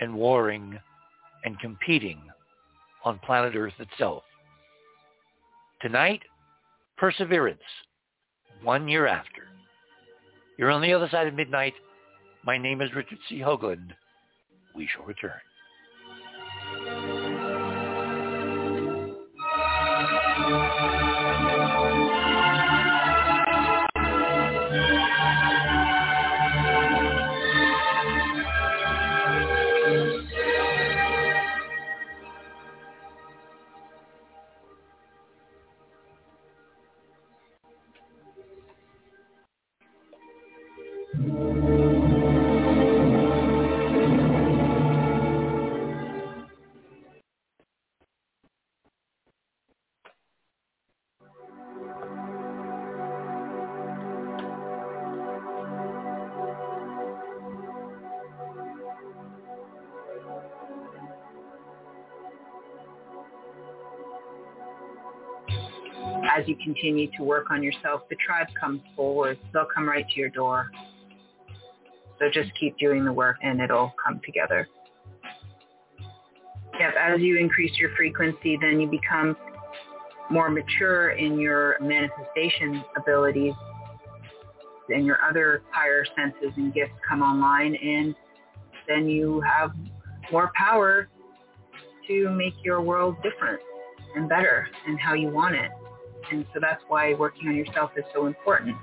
[0.00, 0.78] and warring
[1.44, 2.20] and competing
[3.04, 4.22] on planet Earth itself.
[5.80, 6.20] Tonight,
[6.96, 7.60] Perseverance,
[8.62, 9.48] one year after.
[10.58, 11.74] You're on the other side of midnight.
[12.44, 13.38] My name is Richard C.
[13.38, 13.90] Hoagland.
[14.74, 15.32] We shall return.
[19.96, 21.13] as you
[66.56, 69.38] continue to work on yourself, the tribe comes forward.
[69.52, 70.70] They'll come right to your door.
[72.18, 74.68] So just keep doing the work and it'll come together.
[76.78, 79.36] Yep, as you increase your frequency, then you become
[80.30, 83.54] more mature in your manifestation abilities
[84.88, 88.14] and your other higher senses and gifts come online and
[88.88, 89.70] then you have
[90.32, 91.08] more power
[92.08, 93.60] to make your world different
[94.14, 95.70] and better and how you want it.
[96.34, 98.76] And so that's why working on yourself is so important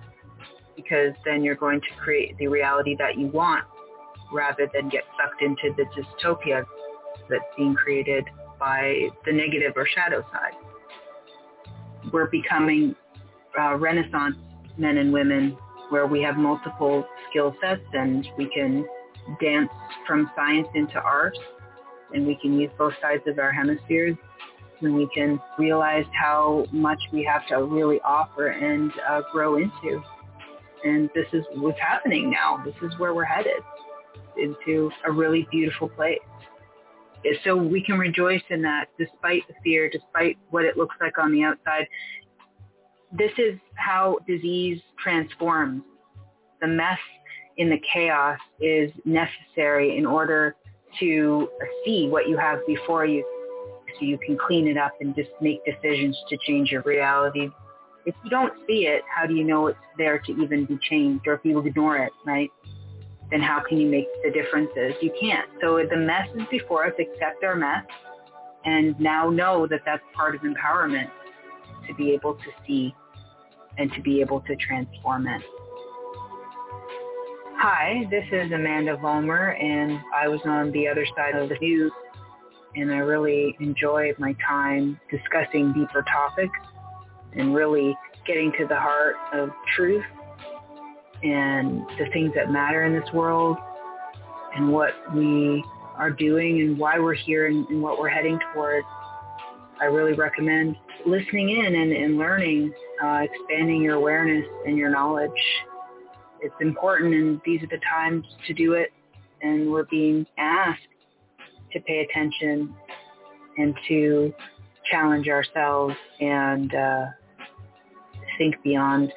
[0.78, 3.66] because then you're going to create the reality that you want
[4.32, 6.64] rather than get sucked into the dystopia
[7.30, 8.24] that's being created
[8.58, 10.54] by the negative or shadow side.
[12.14, 12.96] We're becoming
[13.60, 14.38] uh, renaissance
[14.78, 15.58] men and women
[15.90, 18.86] where we have multiple skill sets and we can
[19.42, 19.70] dance
[20.08, 21.38] from science into art
[22.14, 24.16] and we can use both sides of our hemispheres
[24.82, 30.02] and we can realize how much we have to really offer and uh, grow into.
[30.84, 32.62] And this is what's happening now.
[32.66, 33.62] This is where we're headed
[34.38, 36.20] into a really beautiful place.
[37.44, 41.32] So we can rejoice in that despite the fear, despite what it looks like on
[41.32, 41.88] the outside.
[43.12, 45.84] This is how disease transforms.
[46.62, 46.98] The mess
[47.58, 50.56] in the chaos is necessary in order
[51.00, 51.48] to
[51.86, 53.24] see what you have before you
[54.00, 57.50] so you can clean it up and just make decisions to change your reality.
[58.06, 61.28] If you don't see it, how do you know it's there to even be changed?
[61.28, 62.50] Or if you ignore it, right?
[63.30, 64.94] Then how can you make the differences?
[65.02, 65.48] You can't.
[65.62, 66.94] So the mess is before us.
[67.00, 67.86] Accept our mess
[68.66, 71.10] and now know that that's part of empowerment
[71.88, 72.94] to be able to see
[73.78, 75.42] and to be able to transform it.
[77.58, 81.92] Hi, this is Amanda Vollmer, and I was on the other side of the news,
[82.76, 86.58] and I really enjoyed my time discussing deeper topics
[87.34, 90.04] and really getting to the heart of truth
[91.24, 93.58] and the things that matter in this world
[94.56, 95.64] and what we
[95.98, 98.88] are doing and why we're here and, and what we're heading towards.
[99.80, 105.32] I really recommend listening in and, and learning, uh, expanding your awareness and your knowledge
[106.42, 108.92] it's important and these are the times to do it
[109.42, 110.82] and we're being asked
[111.72, 112.74] to pay attention
[113.58, 114.34] and to
[114.90, 117.06] challenge ourselves and uh,
[118.38, 119.12] think beyond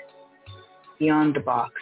[0.99, 1.73] beyond the box.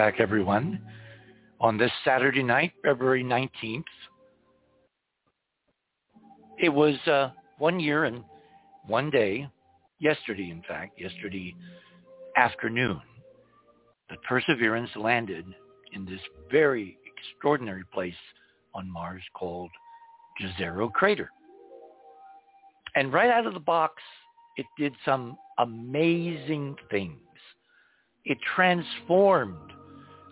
[0.00, 0.80] Back, everyone.
[1.60, 3.84] On this Saturday night, February 19th,
[6.58, 8.24] it was uh, one year and
[8.86, 9.46] one day,
[9.98, 11.54] yesterday, in fact, yesterday
[12.34, 12.98] afternoon,
[14.08, 15.44] that Perseverance landed
[15.92, 18.14] in this very extraordinary place
[18.74, 19.70] on Mars called
[20.40, 21.28] Jezero Crater.
[22.94, 24.02] And right out of the box,
[24.56, 27.20] it did some amazing things.
[28.24, 29.72] It transformed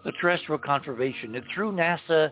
[0.08, 1.34] the terrestrial conservation.
[1.34, 2.30] It threw NASA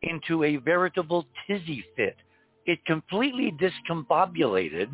[0.00, 2.16] into a veritable tizzy fit.
[2.64, 4.88] It completely discombobulated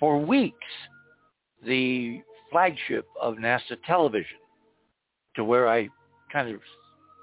[0.00, 0.56] for weeks
[1.66, 4.38] the flagship of NASA television
[5.36, 5.90] to where I
[6.32, 6.62] kind of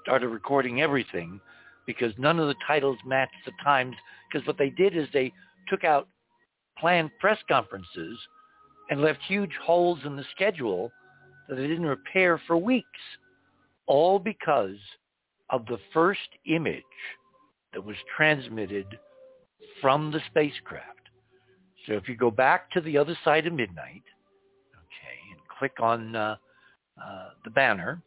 [0.04, 1.40] started recording everything
[1.84, 3.96] because none of the titles matched the times
[4.30, 5.32] because what they did is they
[5.66, 6.06] took out
[6.78, 8.16] planned press conferences
[8.90, 10.92] and left huge holes in the schedule
[11.48, 12.86] that they didn't repair for weeks
[13.86, 14.76] all because
[15.50, 16.82] of the first image
[17.72, 18.86] that was transmitted
[19.80, 20.90] from the spacecraft.
[21.86, 24.02] So if you go back to the other side of midnight,
[24.74, 26.36] okay, and click on uh,
[27.00, 28.02] uh, the banner,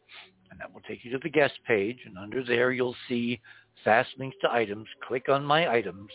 [0.50, 3.40] and that will take you to the guest page, and under there you'll see
[3.84, 4.86] fast links to items.
[5.06, 6.10] Click on my items.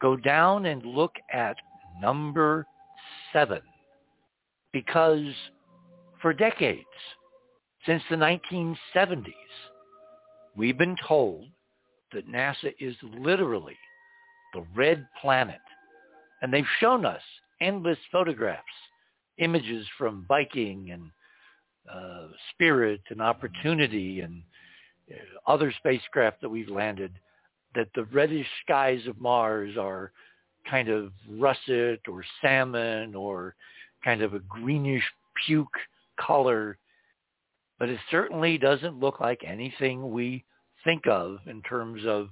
[0.00, 1.56] Go down and look at
[2.00, 2.66] number
[3.32, 3.62] seven,
[4.72, 5.34] because
[6.22, 6.84] for decades,
[7.90, 9.34] since the 1970s,
[10.54, 11.46] we've been told
[12.12, 13.76] that NASA is literally
[14.54, 15.58] the red planet.
[16.40, 17.22] And they've shown us
[17.60, 18.62] endless photographs,
[19.38, 21.10] images from Viking and
[21.92, 24.40] uh, Spirit and Opportunity and
[25.10, 27.10] uh, other spacecraft that we've landed,
[27.74, 30.12] that the reddish skies of Mars are
[30.70, 33.56] kind of russet or salmon or
[34.04, 35.02] kind of a greenish
[35.44, 35.76] puke
[36.20, 36.78] color
[37.80, 40.44] but it certainly doesn't look like anything we
[40.84, 42.28] think of in terms of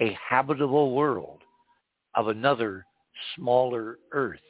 [0.00, 1.42] a habitable world
[2.14, 2.86] of another
[3.36, 4.40] smaller Earth.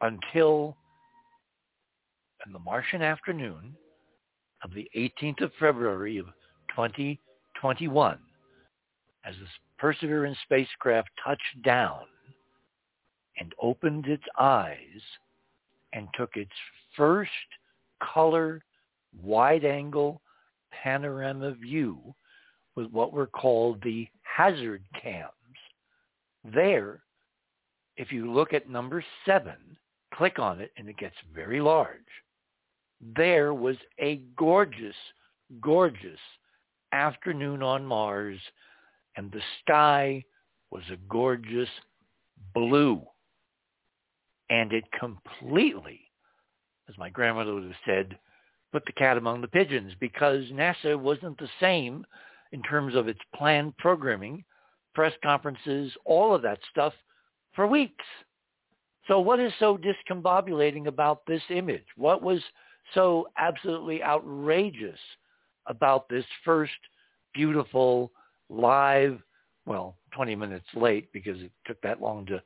[0.00, 0.74] Until
[2.46, 3.76] in the Martian afternoon
[4.64, 6.26] of the 18th of February of
[6.70, 8.18] 2021
[9.26, 9.46] as the
[9.78, 12.04] Perseverance spacecraft touched down
[13.38, 14.78] and opened its eyes
[15.92, 16.50] and took its
[16.96, 17.30] first
[18.02, 18.62] color
[19.22, 20.20] wide-angle
[20.82, 22.14] panorama view
[22.76, 25.30] with what were called the hazard cams.
[26.44, 27.02] There,
[27.96, 29.56] if you look at number seven,
[30.14, 31.98] click on it and it gets very large.
[33.16, 34.96] There was a gorgeous,
[35.60, 36.20] gorgeous
[36.92, 38.38] afternoon on Mars
[39.16, 40.24] and the sky
[40.70, 41.68] was a gorgeous
[42.54, 43.02] blue.
[44.48, 46.00] And it completely,
[46.88, 48.18] as my grandmother would have said,
[48.72, 52.04] put the cat among the pigeons because NASA wasn't the same
[52.52, 54.44] in terms of its planned programming,
[54.94, 56.92] press conferences, all of that stuff
[57.54, 58.04] for weeks.
[59.06, 61.84] So what is so discombobulating about this image?
[61.96, 62.40] What was
[62.94, 64.98] so absolutely outrageous
[65.66, 66.72] about this first
[67.34, 68.10] beautiful
[68.48, 69.20] live,
[69.66, 72.42] well, 20 minutes late because it took that long to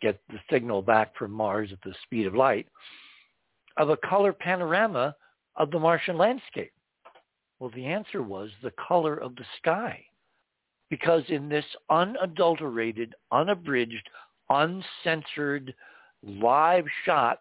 [0.00, 2.66] get the signal back from Mars at the speed of light,
[3.76, 5.14] of a color panorama
[5.56, 6.72] of the Martian landscape?
[7.58, 10.04] Well, the answer was the color of the sky.
[10.88, 14.08] Because in this unadulterated, unabridged,
[14.48, 15.74] uncensored
[16.22, 17.40] live shot,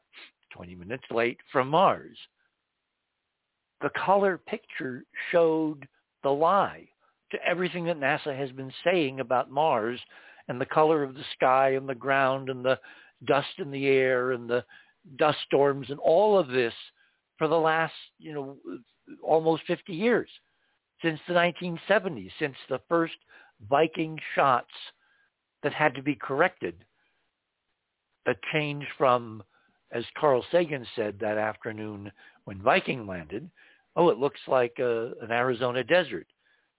[0.54, 2.18] 20 minutes late from Mars,
[3.82, 5.88] the color picture showed
[6.24, 6.88] the lie
[7.32, 10.00] to everything that NASA has been saying about Mars
[10.48, 12.80] and the color of the sky and the ground and the
[13.26, 14.64] dust in the air and the
[15.18, 16.74] dust storms and all of this
[17.40, 18.58] for the last, you know,
[19.24, 20.30] almost 50 years,
[21.02, 23.16] since the 1970s, since the first
[23.68, 24.70] Viking shots
[25.64, 26.76] that had to be corrected
[28.26, 29.42] that changed from,
[29.92, 32.12] as Carl Sagan said that afternoon
[32.46, 33.50] when Viking landed,
[33.96, 36.28] oh, it looks like a, an Arizona desert.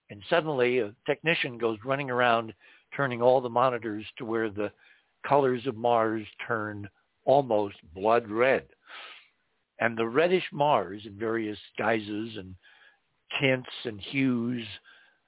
[0.09, 2.53] And suddenly a technician goes running around
[2.95, 4.71] turning all the monitors to where the
[5.27, 6.89] colors of Mars turn
[7.25, 8.65] almost blood red.
[9.81, 12.55] And the reddish Mars in various guises and
[13.39, 14.65] tints and hues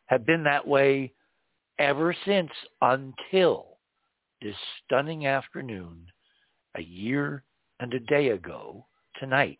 [0.06, 1.14] have been that way
[1.80, 2.51] ever since
[2.82, 3.80] until
[4.41, 6.06] this stunning afternoon
[6.76, 7.43] a year
[7.80, 8.86] and a day ago
[9.20, 9.60] tonight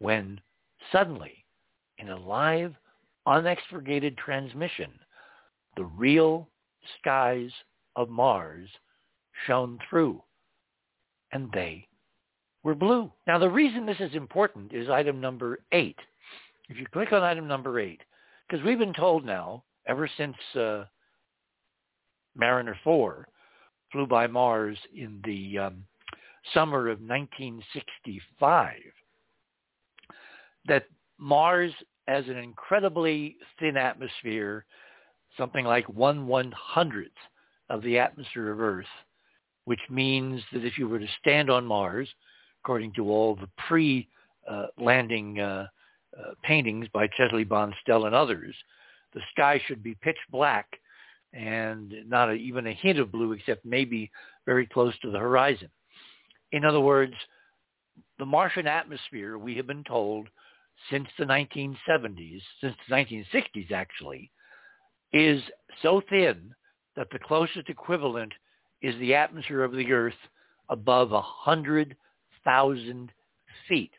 [0.00, 0.40] when
[0.90, 1.44] suddenly
[1.98, 2.74] in a live
[3.26, 4.90] unexpurgated transmission
[5.76, 6.48] the real
[6.98, 7.50] skies
[7.94, 8.68] of Mars
[9.46, 10.22] shone through
[11.32, 11.86] and they
[12.68, 13.10] were blue.
[13.26, 15.96] Now the reason this is important is item number eight.
[16.68, 18.02] If you click on item number eight,
[18.46, 20.84] because we've been told now ever since uh,
[22.36, 23.26] Mariner 4
[23.90, 25.84] flew by Mars in the um,
[26.52, 28.74] summer of 1965
[30.66, 30.84] that
[31.16, 31.72] Mars
[32.06, 34.66] has an incredibly thin atmosphere,
[35.38, 37.16] something like one one hundredth
[37.70, 38.84] of the atmosphere of Earth,
[39.64, 42.10] which means that if you were to stand on Mars,
[42.62, 45.66] according to all the pre-landing uh,
[46.18, 48.54] uh, paintings by Chesley Bonestell and others,
[49.14, 50.66] the sky should be pitch black
[51.32, 54.10] and not a, even a hint of blue except maybe
[54.46, 55.68] very close to the horizon.
[56.52, 57.14] In other words,
[58.18, 60.28] the Martian atmosphere, we have been told
[60.90, 64.30] since the 1970s, since the 1960s actually,
[65.12, 65.42] is
[65.82, 66.54] so thin
[66.96, 68.32] that the closest equivalent
[68.82, 70.14] is the atmosphere of the Earth
[70.68, 71.12] above
[72.48, 73.12] 100,000
[73.68, 73.92] feet.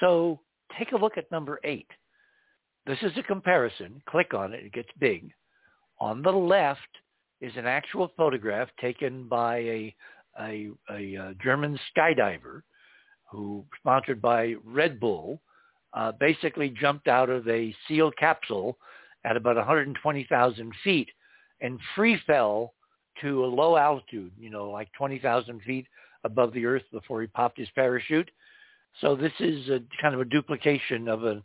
[0.00, 0.40] So
[0.78, 1.88] take a look at number eight.
[2.86, 4.02] This is a comparison.
[4.08, 4.64] Click on it.
[4.64, 5.30] It gets big.
[5.98, 6.80] On the left
[7.40, 9.94] is an actual photograph taken by a,
[10.40, 12.62] a, a, a German skydiver
[13.30, 15.40] who, sponsored by Red Bull,
[15.94, 18.78] uh, basically jumped out of a sealed capsule
[19.24, 21.08] at about 120,000 feet
[21.60, 22.74] and free fell
[23.20, 25.86] to a low altitude, you know, like 20,000 feet
[26.26, 28.30] above the earth before he popped his parachute.
[29.00, 31.42] So this is a kind of a duplication of a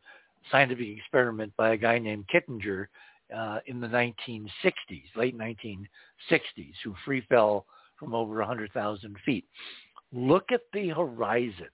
[0.51, 2.87] scientific experiment by a guy named Kittinger
[3.35, 7.65] uh, in the 1960s, late 1960s, who free fell
[7.97, 9.45] from over 100,000 feet.
[10.11, 11.69] Look at the horizon.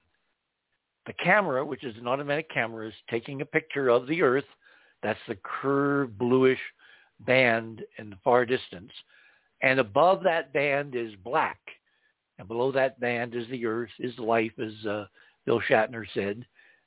[1.05, 4.45] The camera, which is an automatic camera, is taking a picture of the Earth.
[5.01, 6.59] That's the curved bluish
[7.21, 8.91] band in the far distance.
[9.61, 11.59] And above that band is black.
[12.39, 15.05] And below that band is the Earth, is life, as uh,
[15.45, 16.45] Bill Shatner said.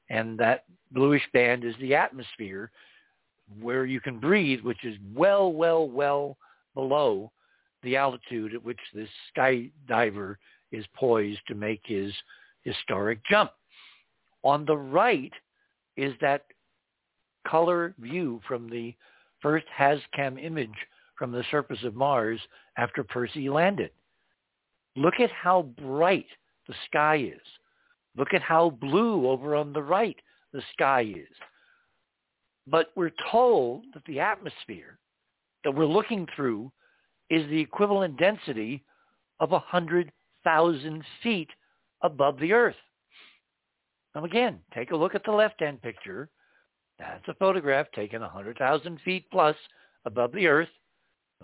[0.08, 2.70] And that bluish band is the atmosphere
[3.60, 6.36] where you can breathe, which is well, well, well
[6.74, 7.32] below
[7.82, 10.36] the altitude at which this skydiver
[10.70, 12.12] is poised to make his
[12.62, 13.50] historic jump.
[14.44, 15.32] On the right
[15.96, 16.44] is that
[17.46, 18.94] color view from the
[19.40, 20.70] first HazCam image
[21.16, 22.40] from the surface of Mars
[22.76, 23.90] after Percy landed.
[24.96, 26.26] Look at how bright
[26.66, 27.40] the sky is.
[28.16, 30.16] Look at how blue over on the right
[30.52, 31.36] the sky is.
[32.66, 34.98] But we're told that the atmosphere
[35.64, 36.72] that we're looking through
[37.28, 38.84] is the equivalent density
[39.38, 41.48] of 100,000 feet
[42.02, 42.76] above the Earth.
[44.14, 46.28] Now again, take a look at the left-hand picture.
[46.98, 49.56] That's a photograph taken 100,000 feet plus
[50.04, 50.68] above the Earth.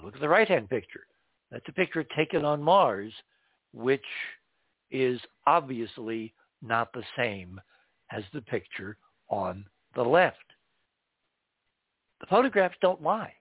[0.02, 1.06] Look at the right-hand picture.
[1.50, 3.12] That's a picture taken on Mars,
[3.76, 4.04] which
[4.90, 7.60] is obviously not the same
[8.10, 8.96] as the picture
[9.28, 9.64] on
[9.94, 10.36] the left.
[12.20, 13.32] The photographs don't lie.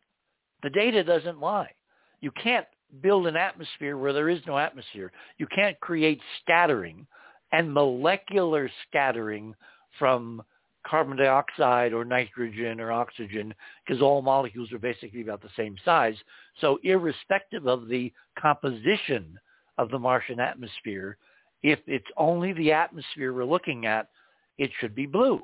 [0.64, 1.72] The data doesn't lie.
[2.20, 2.66] You can't
[3.02, 5.12] build an atmosphere where there is no atmosphere.
[5.38, 7.08] You can't create scattering
[7.52, 9.56] and molecular scattering
[9.98, 10.44] from
[10.86, 13.54] carbon dioxide or nitrogen or oxygen
[13.86, 16.16] because all molecules are basically about the same size.
[16.62, 19.40] So irrespective of the composition
[19.78, 21.18] of the Martian atmosphere,
[21.64, 24.10] if it's only the atmosphere we're looking at,
[24.58, 25.42] it should be blue.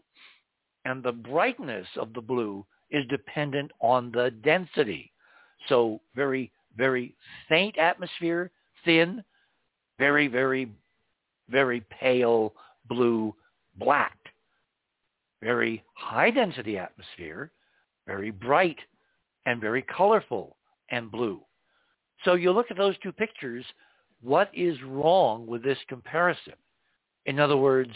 [0.86, 5.11] And the brightness of the blue is dependent on the density.
[5.67, 7.15] So very, very
[7.49, 8.51] faint atmosphere,
[8.86, 9.23] thin,
[9.99, 10.71] very, very
[11.51, 12.53] very pale
[12.88, 13.36] blue
[13.77, 14.17] black.
[15.43, 17.51] Very high density atmosphere,
[18.07, 18.77] very bright
[19.45, 20.55] and very colorful
[20.89, 21.41] and blue.
[22.23, 23.65] So you look at those two pictures,
[24.22, 26.53] what is wrong with this comparison?
[27.26, 27.91] In other words,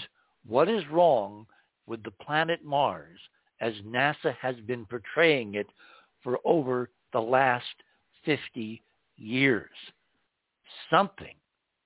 [0.46, 1.46] what is wrong
[1.88, 3.20] with the planet Mars
[3.62, 5.68] as NASA has been portraying it
[6.24, 7.66] for over the last
[8.26, 8.82] 50
[9.18, 9.70] years?
[10.90, 11.36] Something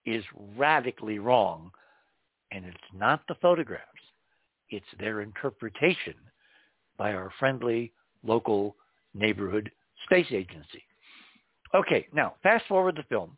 [0.05, 0.23] is
[0.57, 1.71] radically wrong,
[2.51, 3.85] and it's not the photographs.
[4.69, 6.15] It's their interpretation
[6.97, 7.91] by our friendly
[8.23, 8.75] local
[9.13, 9.71] neighborhood
[10.05, 10.83] space agency.
[11.73, 13.37] Okay, now fast forward the film.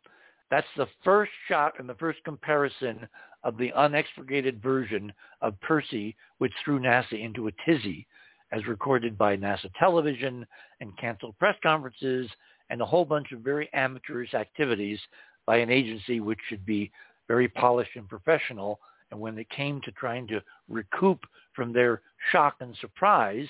[0.52, 3.08] That's the first shot and the first comparison
[3.42, 8.06] of the unexpurgated version of Percy, which threw NASA into a tizzy,
[8.52, 10.46] as recorded by NASA television
[10.82, 12.28] and canceled press conferences
[12.68, 15.00] and a whole bunch of very amateurish activities
[15.46, 16.92] by an agency which should be
[17.28, 18.78] very polished and professional.
[19.10, 21.20] And when it came to trying to recoup
[21.56, 23.48] from their shock and surprise,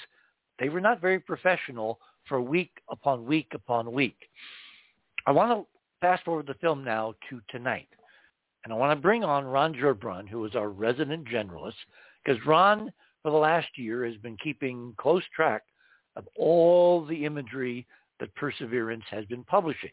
[0.60, 1.98] they were not very professional
[2.28, 4.28] for week upon week upon week.
[5.26, 5.66] I want to
[6.02, 7.88] fast forward the film now to tonight.
[8.64, 11.74] And I want to bring on Ron Gerbron, who is our resident generalist,
[12.22, 12.92] because Ron,
[13.22, 15.62] for the last year, has been keeping close track
[16.16, 17.86] of all the imagery
[18.20, 19.90] that Perseverance has been publishing.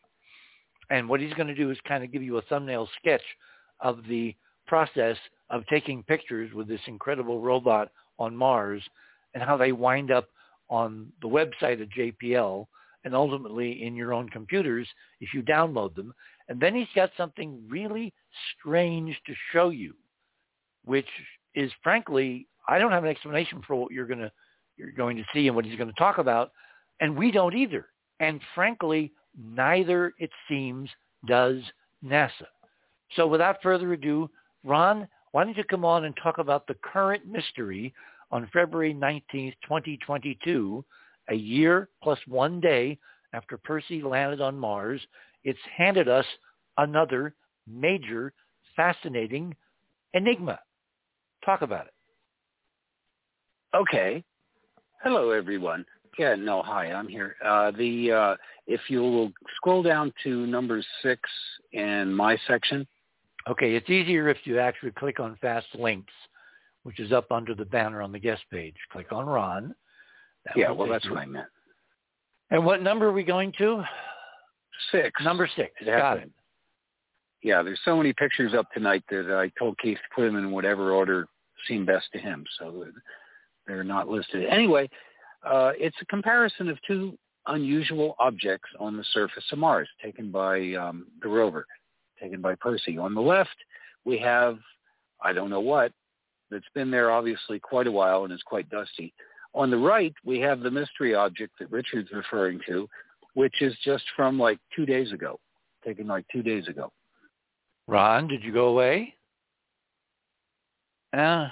[0.90, 3.22] And what he's going to do is kind of give you a thumbnail sketch
[3.80, 4.36] of the
[4.66, 5.18] process
[5.52, 8.84] of taking pictures with this incredible robot on Mars
[9.36, 10.28] and how they wind up
[10.70, 12.68] on the website of JPL
[13.06, 14.88] and ultimately in your own computers
[15.22, 16.14] if you download them.
[16.48, 18.14] And then he's got something really
[18.58, 19.94] strange to show you,
[20.86, 21.08] which
[21.56, 24.32] is frankly, I don't have an explanation for what you're going to
[24.78, 26.52] you're going to see and what he's going to talk about,
[27.02, 27.88] and we don't either.
[28.22, 30.90] And frankly, Neither, it seems,
[31.26, 31.62] does
[32.04, 32.48] NASA.
[33.16, 34.30] So without further ado,
[34.64, 37.94] Ron, why don't you come on and talk about the current mystery
[38.32, 40.84] on February 19th, 2022,
[41.30, 42.98] a year plus one day
[43.34, 45.02] after Percy landed on Mars.
[45.44, 46.26] It's handed us
[46.78, 47.36] another
[47.68, 48.34] major,
[48.76, 49.56] fascinating
[50.14, 50.60] enigma.
[51.46, 51.94] Talk about it.
[53.76, 54.24] Okay.
[55.04, 55.86] Hello, everyone.
[56.18, 57.36] Yeah, no, hi, I'm here.
[57.46, 58.36] Uh, the uh,
[58.68, 61.22] if you will scroll down to number six
[61.72, 62.86] in my section.
[63.48, 66.14] Okay, it's easier if you actually click on Fast Links,
[66.84, 68.76] which is up under the banner on the guest page.
[68.92, 69.74] Click on Ron.
[70.50, 71.48] That yeah, well, that's what I meant.
[72.52, 73.84] And what number are we going to?
[74.92, 75.12] Six.
[75.24, 75.72] Number six.
[75.86, 76.32] Got it.
[77.42, 80.52] Yeah, there's so many pictures up tonight that I told Keith to put them in
[80.52, 81.28] whatever order
[81.68, 82.86] seemed best to him, so
[83.66, 84.46] they're not listed.
[84.50, 84.90] Anyway,
[85.46, 90.74] uh, it's a comparison of two unusual objects on the surface of Mars taken by
[90.74, 91.66] um, the rover,
[92.22, 92.98] taken by Percy.
[92.98, 93.56] On the left,
[94.06, 94.58] we have,
[95.22, 95.94] I don't know what,
[96.52, 99.14] that's been there obviously quite a while and is quite dusty.
[99.54, 102.88] On the right, we have the mystery object that Richard's referring to,
[103.34, 105.40] which is just from like two days ago,
[105.84, 106.92] taken like two days ago.
[107.88, 109.16] Ron, did you go away?
[111.18, 111.48] Uh,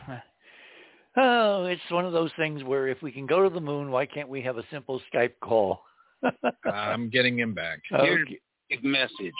[1.19, 4.05] Oh, it's one of those things where if we can go to the moon, why
[4.05, 5.81] can't we have a simple Skype call?
[6.71, 7.79] I'm getting him back.
[7.91, 8.39] Okay.
[8.69, 9.33] Big message.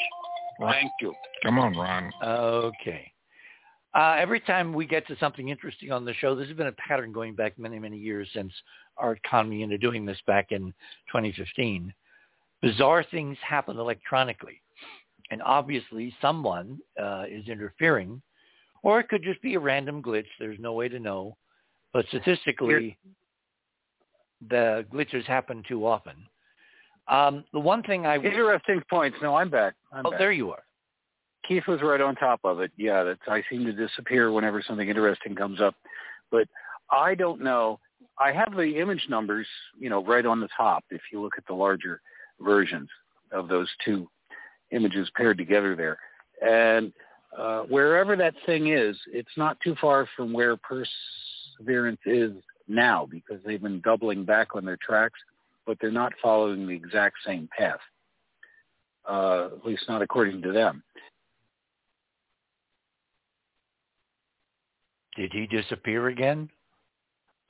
[0.59, 1.13] Thank you.
[1.43, 2.11] Come on, Ron.
[2.23, 3.11] Okay.
[3.97, 6.71] Uh, every time we get to something interesting on the show, this has been a
[6.73, 8.53] pattern going back many, many years since
[8.95, 10.67] Art Conmy into doing this back in
[11.07, 11.91] 2015.
[12.61, 14.61] Bizarre things happen electronically.
[15.31, 18.21] And obviously someone uh, is interfering,
[18.83, 20.27] or it could just be a random glitch.
[20.39, 21.35] There's no way to know.
[21.91, 22.99] But statistically,
[24.47, 26.13] the glitches happen too often.
[27.07, 29.17] Um, the one thing I interesting points.
[29.23, 29.73] No, I'm back.
[29.91, 30.19] I'm oh, back.
[30.19, 30.63] there you are.
[31.47, 32.71] Keith was right on top of it.
[32.77, 35.75] Yeah, that's I seem to disappear whenever something interesting comes up,
[36.29, 36.47] but
[36.91, 37.79] I don't know.
[38.19, 39.47] I have the image numbers,
[39.79, 40.83] you know, right on the top.
[40.89, 42.01] If you look at the larger
[42.39, 42.89] versions
[43.31, 44.09] of those two
[44.71, 45.97] images paired together there,
[46.41, 46.91] and
[47.37, 52.31] uh, wherever that thing is, it's not too far from where Perseverance is
[52.67, 55.19] now because they've been doubling back on their tracks,
[55.65, 57.79] but they're not following the exact same path.
[59.07, 60.83] Uh, at least not according to them.
[65.17, 66.49] Did he disappear again?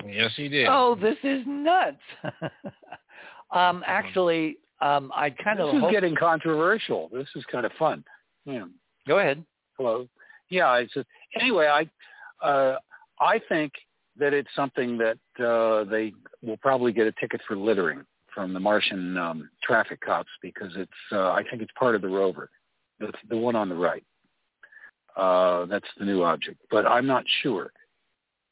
[0.06, 0.68] Yes, he did.
[0.70, 1.98] Oh, this is nuts.
[3.52, 5.92] um, actually, um, I kind this of is hope...
[5.92, 7.10] getting controversial.
[7.12, 8.04] This is kind of fun.
[8.46, 8.66] Yeah.
[9.08, 9.44] Go ahead.
[9.78, 10.08] Hello.
[10.50, 10.74] Yeah.
[10.78, 11.08] It's just,
[11.40, 11.68] anyway.
[11.68, 12.78] I uh,
[13.20, 13.74] I think
[14.18, 18.04] that it's something that uh, they will probably get a ticket for littering
[18.34, 22.08] from the Martian um, traffic cops because it's uh, I think it's part of the
[22.08, 22.50] rover,
[23.00, 24.04] the, the one on the right.
[25.18, 27.72] Uh, that's the new object, but I'm not sure.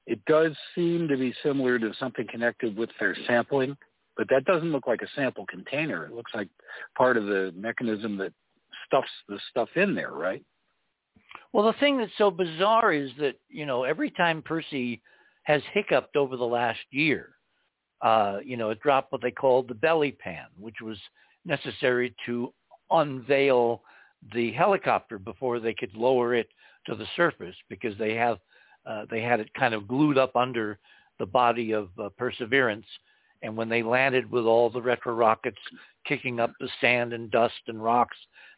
[0.08, 3.78] It does seem to be similar to something connected with their sampling,
[4.18, 6.06] but that doesn't look like a sample container.
[6.06, 6.50] It looks like
[6.98, 8.34] part of the mechanism that
[8.88, 10.44] stuffs the stuff in there, right?
[11.54, 15.02] Well, the thing that's so bizarre is that, you know, every time Percy
[15.44, 17.36] has hiccuped over the last year,
[18.02, 20.98] uh, you know, it dropped what they called the belly pan, which was
[21.46, 22.52] necessary to
[22.90, 23.84] unveil
[24.34, 26.48] the helicopter before they could lower it
[26.86, 28.40] to the surface because they have
[28.86, 30.78] uh, they had it kind of glued up under
[31.20, 32.86] the body of uh, Perseverance.
[33.42, 35.58] And when they landed with all the retro rockets
[36.06, 38.18] kicking up the sand and dust and rocks,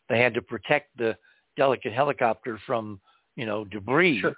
[0.09, 1.15] they had to protect the
[1.55, 2.99] delicate helicopter from,
[3.35, 4.21] you know, debris.
[4.21, 4.35] Sure.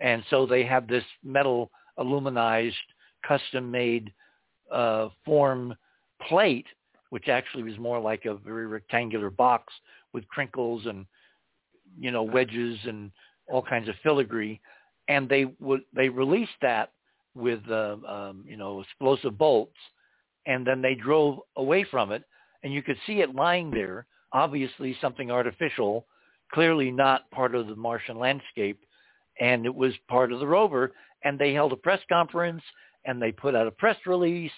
[0.00, 2.72] And so they have this metal aluminized,
[3.26, 4.12] custom-made
[4.72, 5.74] uh, form
[6.28, 6.66] plate,
[7.10, 9.72] which actually was more like a very rectangular box
[10.12, 11.06] with crinkles and,
[11.98, 13.12] you know, wedges and
[13.52, 14.60] all kinds of filigree
[15.08, 16.92] and they would they released that
[17.34, 19.76] with uh, um, you know explosive bolts,
[20.46, 22.22] and then they drove away from it,
[22.62, 26.06] and you could see it lying there, obviously something artificial,
[26.52, 28.80] clearly not part of the Martian landscape,
[29.40, 30.92] and it was part of the rover.
[31.24, 32.62] And they held a press conference,
[33.04, 34.50] and they put out a press release,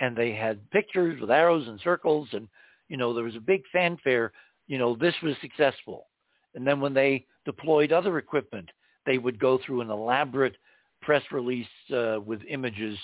[0.00, 2.48] and they had pictures with arrows and circles, and
[2.88, 4.32] you know there was a big fanfare.
[4.66, 6.06] You know this was successful.
[6.54, 8.68] And then when they deployed other equipment
[9.06, 10.56] they would go through an elaborate
[11.02, 12.98] press release uh, with images,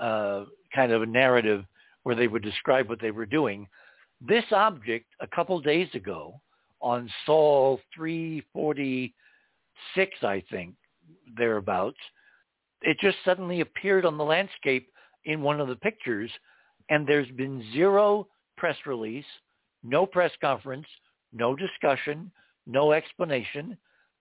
[0.00, 1.64] uh, kind of a narrative
[2.02, 3.66] where they would describe what they were doing.
[4.20, 6.40] This object, a couple days ago,
[6.80, 10.74] on Sol 346, I think,
[11.36, 11.98] thereabouts,
[12.82, 14.88] it just suddenly appeared on the landscape
[15.24, 16.30] in one of the pictures,
[16.90, 19.24] and there's been zero press release,
[19.82, 20.86] no press conference,
[21.32, 22.30] no discussion,
[22.66, 23.76] no explanation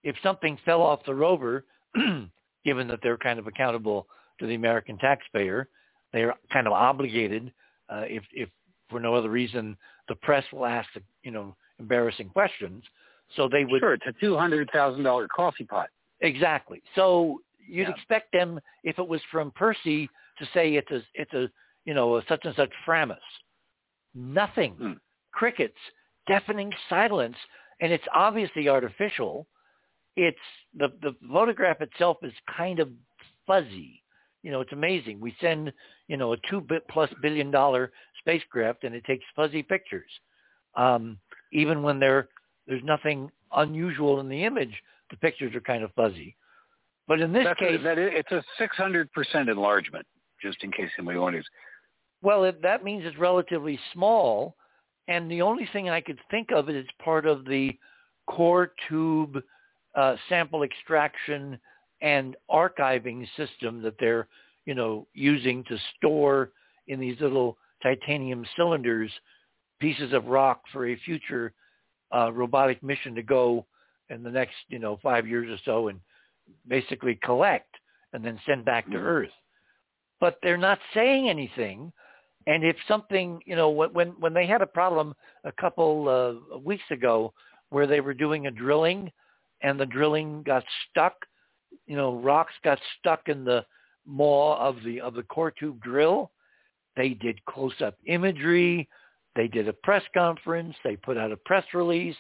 [0.06, 1.66] if something fell off the rover,
[2.64, 4.08] given that they're kind of accountable
[4.40, 5.68] to the American taxpayer,
[6.14, 7.52] they're kind of obligated,
[7.90, 8.48] uh, if, if
[8.90, 9.76] for no other reason,
[10.08, 12.84] the press will ask, the, you know, embarrassing questions.
[13.36, 13.80] So they would.
[13.82, 15.90] Sure, it's a two hundred thousand dollar coffee pot.
[16.22, 16.84] Exactly.
[16.94, 17.96] So you'd Yeah.
[17.96, 21.50] expect them, if it was from Percy, to say it's a it's a
[21.86, 23.18] you know a such and such Framus.
[24.14, 24.74] Nothing.
[24.74, 24.94] Hmm.
[25.32, 25.78] Crickets.
[26.28, 27.36] Deafening silence,
[27.82, 29.48] and it's obviously artificial
[30.16, 30.38] it's
[30.78, 32.90] the the photograph itself is kind of
[33.46, 34.02] fuzzy.
[34.44, 35.20] You know, it's amazing.
[35.20, 35.74] We send
[36.08, 40.10] you know a two bit plus billion dollar spacecraft, and it takes fuzzy pictures.
[40.76, 41.18] Um,
[41.52, 42.30] even when there
[42.68, 44.74] there's nothing unusual in the image,
[45.10, 46.36] the pictures are kind of fuzzy.
[47.08, 50.06] But in this That's case, a, that is, it's a six hundred percent enlargement,
[50.42, 51.46] just in case anybody wonders.
[52.22, 54.56] well, it, that means it's relatively small,
[55.08, 57.78] and the only thing I could think of is it's part of the
[58.28, 59.42] core tube
[59.96, 61.60] uh, sample extraction
[62.02, 64.28] and archiving system that they're,
[64.66, 66.52] you know, using to store
[66.88, 69.12] in these little titanium cylinders
[69.80, 71.54] pieces of rock for a future
[72.16, 73.66] uh, robotic mission to go
[74.10, 76.00] in the next, you know, five years or so and
[76.68, 77.74] basically collect
[78.14, 79.04] and then send back to Mhm.
[79.04, 79.34] Earth.
[80.20, 81.92] But they're not saying anything.
[82.48, 86.84] And if something, you know, when when they had a problem a couple uh, weeks
[86.92, 87.34] ago
[87.70, 89.12] where they were doing a drilling
[89.62, 91.14] and the drilling got stuck.
[91.88, 93.66] You know, rocks got stuck in the
[94.06, 96.32] maw of the of the core tube drill.
[96.96, 98.88] They did close-up imagery.
[99.36, 100.76] They did a press conference.
[100.84, 102.16] They put out a press release.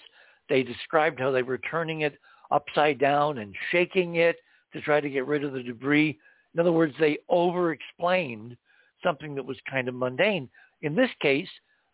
[0.49, 2.17] They described how they were turning it
[2.51, 4.37] upside down and shaking it
[4.73, 6.19] to try to get rid of the debris.
[6.53, 8.57] In other words, they over-explained
[9.05, 10.49] something that was kind of mundane.
[10.81, 11.47] In this case,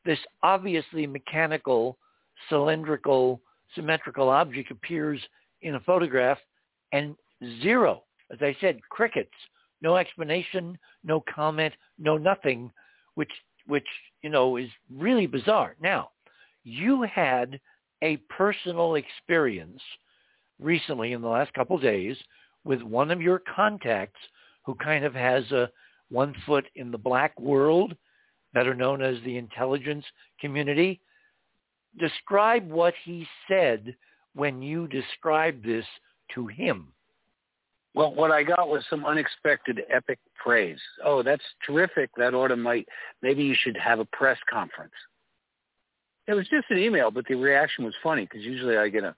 [0.05, 1.97] this obviously mechanical,
[2.49, 3.41] cylindrical
[3.76, 5.22] symmetrical object appears
[5.62, 6.38] in a photograph
[6.91, 7.16] and
[7.62, 9.32] zero, as I said, crickets,
[9.82, 12.72] no explanation, no comment, no nothing,
[13.16, 13.32] which,
[13.68, 13.88] which,
[14.22, 15.76] you know, is really bizarre.
[15.82, 16.09] Now,
[16.64, 17.59] you had
[18.03, 19.82] a personal experience
[20.59, 22.18] recently in the last couple of days
[22.64, 24.20] with one of your contacts
[24.66, 25.70] who kind of has a
[26.12, 27.95] one foot in the black world,
[28.53, 30.05] better known as the intelligence
[30.39, 30.99] community.
[31.99, 33.95] Describe what he said
[34.34, 35.86] when you described this
[36.36, 36.88] to him.
[37.93, 40.80] Well, what I got was some unexpected epic praise.
[41.03, 42.09] Oh, that's terrific.
[42.16, 42.88] That ought to might
[43.22, 44.93] maybe you should have a press conference.
[46.28, 49.14] It was just an email, but the reaction was funny because usually I get a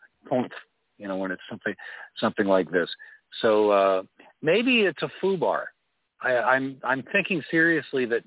[0.97, 1.75] you know, when it's something
[2.17, 2.89] something like this.
[3.41, 4.03] So uh,
[4.41, 5.65] maybe it's a foobar.
[6.23, 8.23] I, I'm I'm thinking seriously that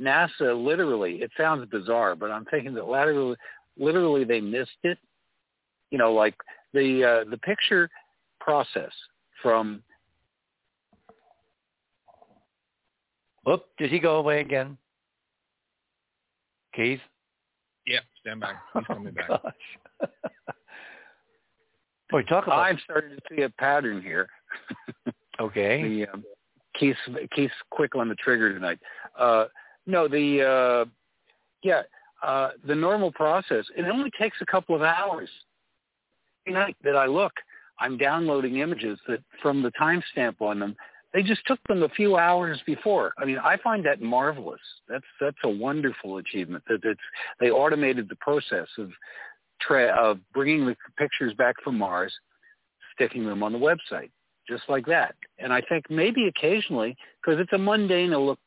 [0.00, 1.16] NASA literally.
[1.16, 3.36] It sounds bizarre, but I'm thinking that literally,
[3.78, 4.98] literally they missed it.
[5.90, 6.34] You know, like
[6.72, 7.90] the uh, the picture
[8.40, 8.92] process
[9.42, 9.82] from.
[13.44, 13.64] Whoop!
[13.78, 14.76] Did he go away again?
[16.74, 17.00] Keith.
[17.86, 18.52] Yeah, stand by.
[18.74, 19.38] He's coming oh,
[20.00, 20.10] back.
[22.10, 22.58] Boy, talk about.
[22.58, 24.28] I'm starting to see a pattern here.
[25.40, 25.82] okay.
[25.82, 26.24] The um,
[26.80, 26.98] Keith's
[27.36, 28.78] Keith's quick on the trigger tonight.
[29.18, 29.44] Uh,
[29.86, 30.90] no, the uh,
[31.62, 31.82] yeah,
[32.22, 33.66] uh, the normal process.
[33.76, 35.28] It only takes a couple of hours.
[36.46, 37.32] Every night that I look,
[37.78, 40.74] I'm downloading images that from the timestamp on them.
[41.12, 43.12] They just took them a few hours before.
[43.18, 44.60] I mean, I find that marvelous.
[44.88, 46.64] That's that's a wonderful achievement.
[46.68, 47.00] That it's
[47.40, 48.90] they automated the process of
[49.60, 52.12] tra- of bringing the pictures back from Mars,
[52.94, 54.10] sticking them on the website,
[54.50, 55.14] just like that.
[55.38, 58.38] And I think maybe occasionally, because it's a mundane look,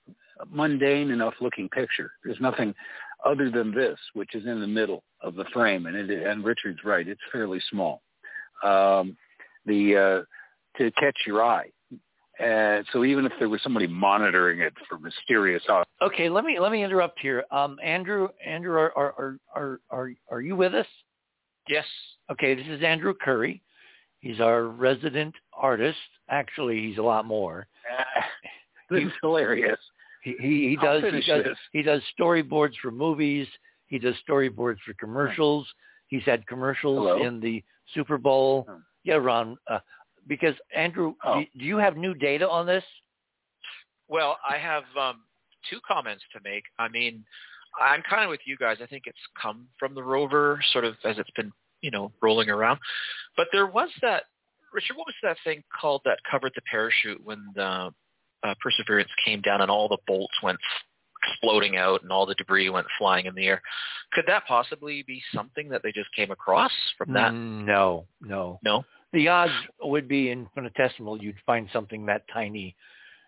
[0.50, 2.12] mundane enough looking picture.
[2.24, 2.76] There's nothing
[3.26, 6.84] other than this, which is in the middle of the frame, and it, and Richard's
[6.84, 8.02] right, it's fairly small.
[8.64, 9.18] Um,
[9.66, 11.70] the uh, to catch your eye.
[12.40, 15.64] And so even if there was somebody monitoring it for mysterious
[16.02, 20.42] okay let me let me interrupt here um andrew andrew are are are are are
[20.42, 20.88] you with us
[21.68, 21.86] Yes.
[22.32, 23.62] Okay, this is Andrew Curry.
[24.24, 25.98] He's our resident artist.
[26.30, 27.68] Actually, he's a lot more.
[28.90, 29.78] this is hilarious.
[30.24, 31.58] He he, he does he does this.
[31.74, 33.46] he does storyboards for movies.
[33.88, 35.68] He does storyboards for commercials.
[36.08, 37.22] He's had commercials Hello?
[37.22, 37.62] in the
[37.94, 38.66] Super Bowl.
[38.70, 38.78] Oh.
[39.04, 39.58] Yeah, Ron.
[39.70, 39.80] Uh,
[40.26, 41.42] because Andrew, oh.
[41.42, 42.84] do, do you have new data on this?
[44.08, 45.24] Well, I have um,
[45.70, 46.64] two comments to make.
[46.80, 47.26] I mean,
[47.78, 48.78] I'm kind of with you guys.
[48.82, 51.52] I think it's come from the rover, sort of as it's been,
[51.84, 52.80] you know, rolling around.
[53.38, 54.24] But there was that,
[54.74, 54.98] Richard.
[54.98, 57.92] What was that thing called that covered the parachute when the
[58.44, 60.60] uh, Perseverance came down and all the bolts went
[61.26, 63.62] exploding out and all the debris went flying in the air?
[64.14, 67.32] Could that possibly be something that they just came across from that?
[67.32, 68.84] Mm, no, no, no.
[69.12, 71.22] The odds would be infinitesimal.
[71.22, 72.76] You'd find something that tiny.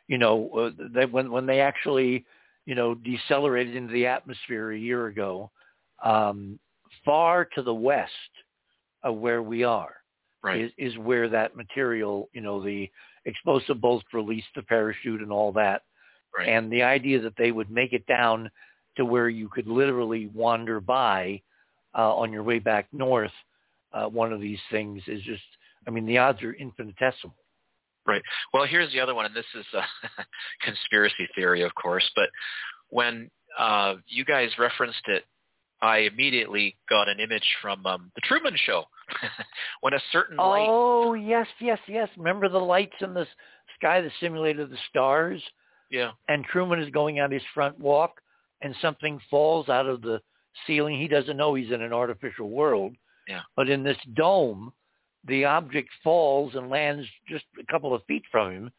[0.08, 2.26] You know, uh, that when when they actually
[2.66, 5.52] you know, decelerated into the atmosphere a year ago,
[6.04, 6.60] um,
[7.04, 8.12] far to the west
[9.06, 9.96] of where we are
[10.44, 10.62] right.
[10.62, 12.90] is, is where that material, you know, the
[13.26, 15.84] explosive bolts released the parachute and all that.
[16.38, 16.50] Right.
[16.50, 18.50] And the idea that they would make it down
[18.98, 21.42] to where you could literally wander by
[21.98, 23.32] uh, on your way back north,
[23.94, 25.44] uh, one of these things is just,
[25.88, 27.36] I mean, the odds are infinitesimal.
[28.06, 28.22] Right.
[28.54, 29.82] Well, here's the other one, and this is a
[30.62, 32.08] conspiracy theory, of course.
[32.16, 32.30] But
[32.90, 35.24] when uh, you guys referenced it,
[35.82, 38.86] I immediately got an image from um, the Truman Show
[39.82, 40.68] when a certain light.
[40.70, 42.10] Oh yes, yes, yes.
[42.18, 43.28] Remember the lights in the
[43.78, 45.42] sky that simulated the stars?
[45.92, 46.12] Yeah.
[46.28, 48.22] And Truman is going on his front walk,
[48.62, 50.22] and something falls out of the
[50.66, 51.00] ceiling.
[51.00, 52.96] He doesn't know he's in an artificial world.
[53.28, 53.42] Yeah.
[53.56, 54.72] But in this dome,
[55.28, 58.72] the object falls and lands just a couple of feet from him.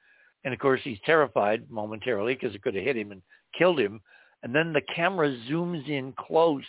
[0.44, 3.22] And of course, he's terrified momentarily because it could have hit him and
[3.58, 4.00] killed him.
[4.42, 6.62] And then the camera zooms in close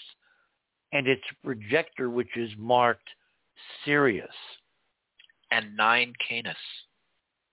[0.94, 3.10] and it's projector which is marked
[3.86, 4.28] Sirius.
[5.52, 6.56] And nine Canis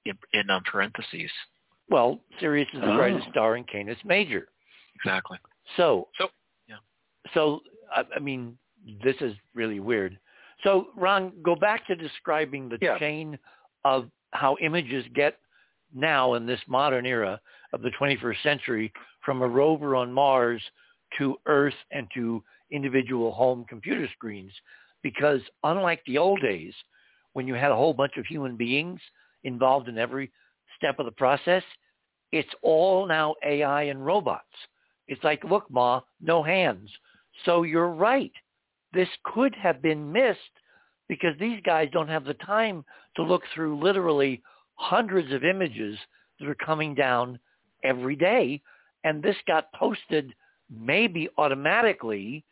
[0.05, 1.31] in, in um, parentheses.
[1.89, 2.97] Well, Sirius is the oh.
[2.97, 4.49] brightest star in Canis Major.
[4.97, 5.39] Exactly.
[5.77, 6.29] So, so
[6.69, 6.77] yeah.
[7.35, 7.61] So,
[7.95, 8.59] I, I mean,
[9.03, 10.19] this is really weird.
[10.63, 12.99] So, Ron, go back to describing the yeah.
[12.99, 13.39] chain
[13.85, 15.39] of how images get
[15.95, 17.41] now in this modern era
[17.73, 18.93] of the 21st century
[19.25, 20.63] from a rover on Mars
[21.19, 22.43] to Earth and to
[22.75, 24.53] individual home computer screens.
[25.03, 26.75] Because unlike the old days,
[27.35, 29.01] when you had a whole bunch of human beings
[29.45, 30.31] involved in every
[30.77, 31.63] step of the process,
[32.33, 34.45] it's all now AI and robots.
[35.09, 36.91] It's like, look, Ma, no hands.
[37.45, 38.33] So you're right
[38.95, 40.39] this could have been missed
[41.09, 42.85] because these guys don't have the time
[43.17, 44.41] to look through literally
[44.77, 45.99] hundreds of images
[46.39, 47.39] that are coming down
[47.83, 48.63] every day.
[49.03, 50.33] And this got posted
[50.71, 52.45] maybe automatically,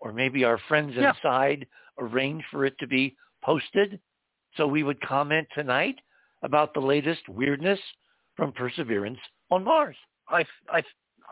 [0.00, 1.10] or maybe our friends Yeah.
[1.14, 1.66] inside
[1.98, 4.00] arranged for it to be posted.
[4.56, 5.96] So we would comment tonight
[6.42, 7.80] about the latest weirdness
[8.36, 9.18] from Perseverance
[9.50, 9.96] on Mars.
[10.28, 10.82] I I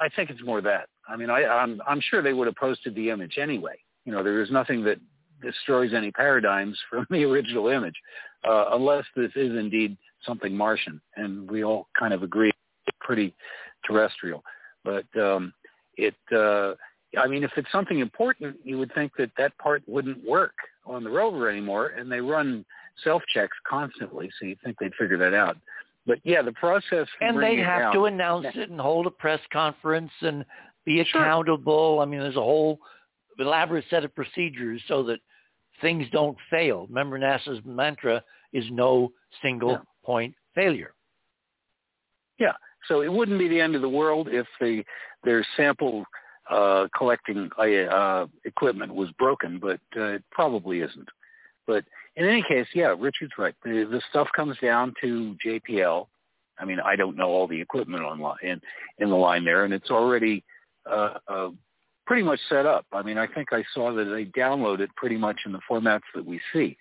[0.00, 0.88] I think it's more that.
[1.08, 3.76] I mean, I I'm I'm sure they would have posted the image anyway.
[4.04, 4.98] You know, there is nothing that
[5.42, 7.94] destroys any paradigms from the original image,
[8.44, 12.50] uh, unless this is indeed something Martian, and we all kind of agree
[12.86, 13.34] it's pretty
[13.86, 14.42] terrestrial.
[14.84, 15.52] But um,
[15.96, 16.74] it, uh,
[17.18, 20.54] I mean, if it's something important, you would think that that part wouldn't work
[20.86, 22.64] on the rover anymore, and they run
[23.02, 25.56] self checks constantly, so you'd think they'd figure that out.
[26.06, 30.10] But yeah, the process And they'd have to announce it and hold a press conference
[30.20, 30.44] and
[30.84, 31.22] be Sure.
[31.22, 32.00] accountable.
[32.00, 32.78] I mean, there's a whole
[33.38, 35.20] elaborate set of procedures so that
[35.80, 36.86] things don't fail.
[36.86, 39.12] Remember, NASA's mantra is no
[39.42, 39.82] single Yeah.
[40.04, 40.94] point failure.
[42.38, 42.54] Yeah.
[42.86, 44.84] So it wouldn't be the end of the world if the
[45.24, 46.04] their sample
[46.50, 51.08] uh, collecting uh, equipment was broken, but uh, it probably isn't.
[51.66, 51.84] But
[52.16, 53.54] in any case, yeah, Richard's right.
[53.64, 56.06] The, the stuff comes down to JPL.
[56.58, 58.60] I mean, I don't know all the equipment online in
[58.98, 60.44] in the line there, and it's already
[60.88, 61.48] uh, uh,
[62.06, 62.86] pretty much set up.
[62.92, 66.02] I mean, I think I saw that they download it pretty much in the formats
[66.14, 66.76] that we see.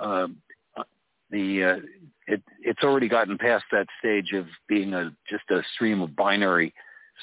[0.00, 0.38] Um,
[0.76, 0.82] uh,
[1.30, 1.86] the uh,
[2.26, 6.74] it, it's already gotten past that stage of being a just a stream of binary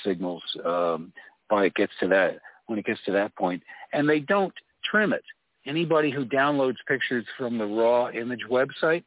[0.05, 1.11] signals um,
[1.51, 5.23] it gets to that when it gets to that point, and they don't trim it.
[5.65, 9.03] Anybody who downloads pictures from the raw image website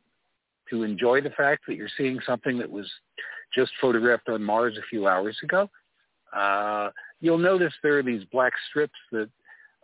[0.71, 2.91] to enjoy the fact that you're seeing something that was
[3.55, 5.69] just photographed on Mars a few hours ago,
[6.37, 6.91] uh,
[7.21, 9.29] you'll notice there are these black strips that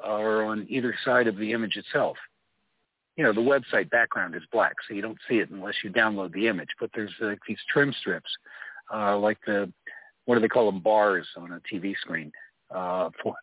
[0.03, 2.17] are on either side of the image itself
[3.19, 6.33] you know, the website background is black, so you don't see it unless you download
[6.33, 6.69] the image.
[6.79, 8.31] But there's like these trim strips,
[8.95, 9.71] uh, like the
[10.25, 12.31] what do they call them, bars on a TV screen
[12.75, 13.35] uh, for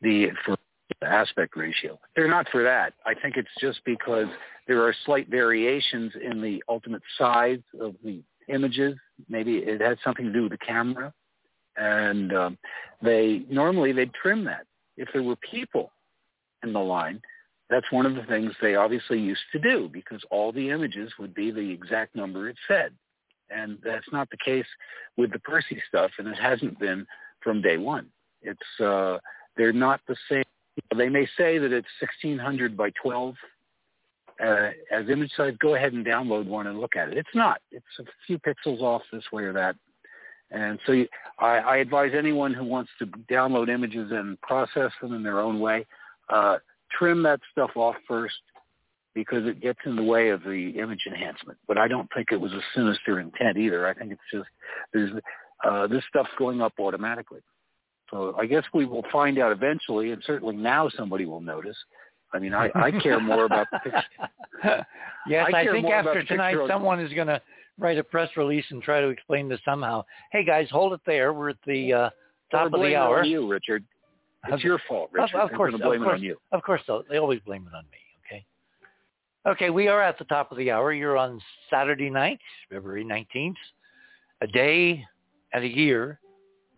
[0.00, 0.56] the for
[1.02, 1.98] aspect ratio.
[2.14, 2.94] They're not for that.
[3.04, 4.26] I think it's just because
[4.68, 8.94] there are slight variations in the ultimate size of the images.
[9.28, 11.12] Maybe it has something to do with the camera,
[11.76, 12.58] and um,
[13.02, 14.66] they normally they'd trim that.
[14.96, 15.90] If there were people
[16.62, 17.20] in the line,
[17.70, 21.34] that's one of the things they obviously used to do because all the images would
[21.34, 22.92] be the exact number it said.
[23.50, 24.66] And that's not the case
[25.16, 27.06] with the Percy stuff, and it hasn't been
[27.42, 28.08] from day one.
[28.42, 29.18] It's uh,
[29.56, 30.44] they're not the same.
[30.96, 33.34] They may say that it's 1600 by 12
[34.42, 35.54] uh, as image size.
[35.60, 37.18] Go ahead and download one and look at it.
[37.18, 37.60] It's not.
[37.70, 39.76] It's a few pixels off this way or that.
[40.50, 45.14] And so you, I, I advise anyone who wants to download images and process them
[45.14, 45.86] in their own way,
[46.28, 46.58] uh,
[46.90, 48.34] trim that stuff off first
[49.14, 51.58] because it gets in the way of the image enhancement.
[51.66, 53.86] But I don't think it was a sinister intent either.
[53.86, 54.48] I think it's just
[54.92, 55.10] there's
[55.64, 57.40] uh, this stuff's going up automatically.
[58.12, 61.76] So I guess we will find out eventually, and certainly now somebody will notice.
[62.34, 64.02] I mean, I, I care more about the picture.
[65.26, 67.40] yes, I I, think after tonight, someone is going to
[67.78, 70.04] write a press release and try to explain this somehow.
[70.30, 71.32] Hey, guys, hold it there.
[71.32, 72.10] We're at the uh,
[72.50, 73.20] top of the it hour.
[73.20, 73.84] on you, Richard.
[74.48, 75.36] It's your fault, Richard.
[75.36, 76.18] of They're course, blame of it course.
[76.18, 76.36] on you.
[76.52, 77.04] Of course, though.
[77.08, 78.44] They always blame it on me, okay?
[79.46, 80.92] Okay, we are at the top of the hour.
[80.92, 81.40] You're on
[81.70, 82.40] Saturday night,
[82.70, 83.54] February 19th,
[84.40, 85.04] a day
[85.52, 86.18] and a year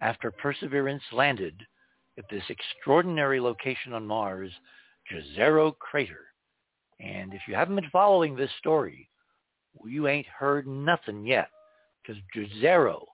[0.00, 1.54] after Perseverance landed
[2.18, 4.50] at this extraordinary location on Mars,
[5.12, 6.26] Jezero Crater.
[7.00, 9.08] And if you haven't been following this story,
[9.84, 11.48] you ain't heard nothing yet.
[12.02, 13.04] Because Jezero,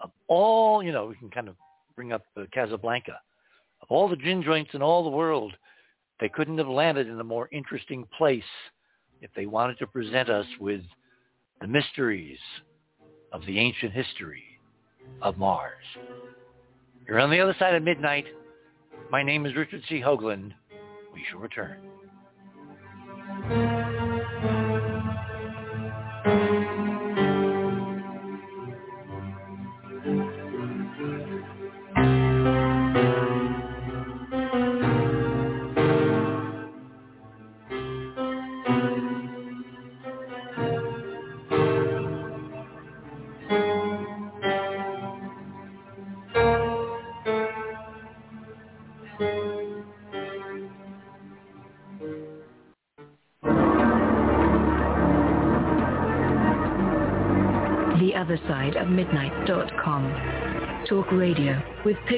[0.00, 1.56] of all, you know, we can kind of
[1.96, 3.18] bring up uh, Casablanca.
[3.80, 5.54] Of all the gin joints in all the world,
[6.20, 8.42] they couldn't have landed in a more interesting place
[9.20, 10.82] if they wanted to present us with
[11.60, 12.38] the mysteries
[13.32, 14.53] of the ancient history
[15.22, 15.84] of Mars.
[17.06, 18.26] You're on the other side of midnight.
[19.10, 20.00] My name is Richard C.
[20.00, 20.52] Hoagland.
[21.12, 21.78] We shall return.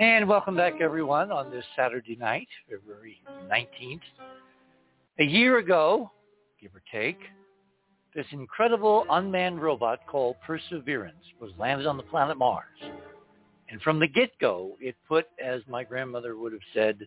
[0.00, 3.20] And welcome back, everyone, on this Saturday night, February
[3.52, 4.00] 19th.
[5.18, 6.10] A year ago,
[6.58, 7.18] give or take,
[8.14, 12.64] this incredible unmanned robot called Perseverance was landed on the planet Mars.
[13.68, 17.06] And from the get-go, it put, as my grandmother would have said,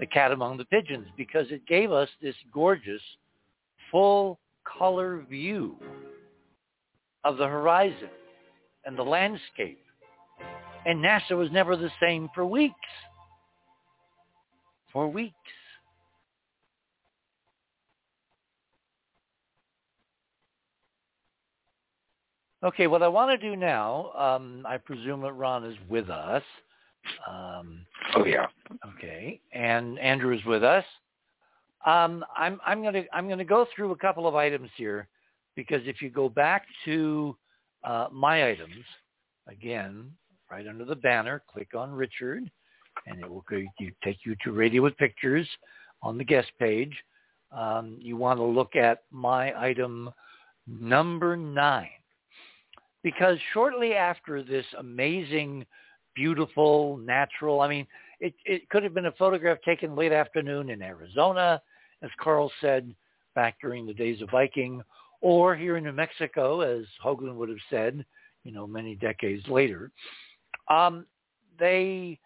[0.00, 3.02] the cat among the pigeons because it gave us this gorgeous
[3.92, 5.76] full color view
[7.22, 8.10] of the horizon
[8.84, 9.83] and the landscape
[10.86, 12.74] and NASA was never the same for weeks.
[14.92, 15.34] For weeks.
[22.62, 26.42] Okay, what I want to do now, um, I presume that Ron is with us.
[27.28, 27.84] Um,
[28.16, 28.46] oh yeah.
[28.96, 30.84] Okay, and Andrew is with us.
[31.84, 35.08] Um, I'm I'm gonna I'm gonna go through a couple of items here
[35.54, 37.36] because if you go back to
[37.84, 38.84] uh, my items
[39.46, 40.10] again,
[40.50, 42.50] right under the banner, click on Richard,
[43.06, 43.44] and it will
[44.02, 45.48] take you to Radio with Pictures
[46.02, 46.94] on the guest page.
[47.52, 50.10] Um, you want to look at my item
[50.66, 51.88] number nine.
[53.02, 55.66] Because shortly after this amazing,
[56.14, 57.86] beautiful, natural, I mean,
[58.20, 61.60] it, it could have been a photograph taken late afternoon in Arizona,
[62.02, 62.94] as Carl said
[63.34, 64.82] back during the days of Viking,
[65.20, 68.04] or here in New Mexico, as Hoagland would have said,
[68.44, 69.90] you know, many decades later.
[70.68, 71.06] Um,
[71.58, 72.18] they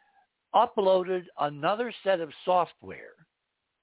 [0.54, 3.14] uploaded another set of software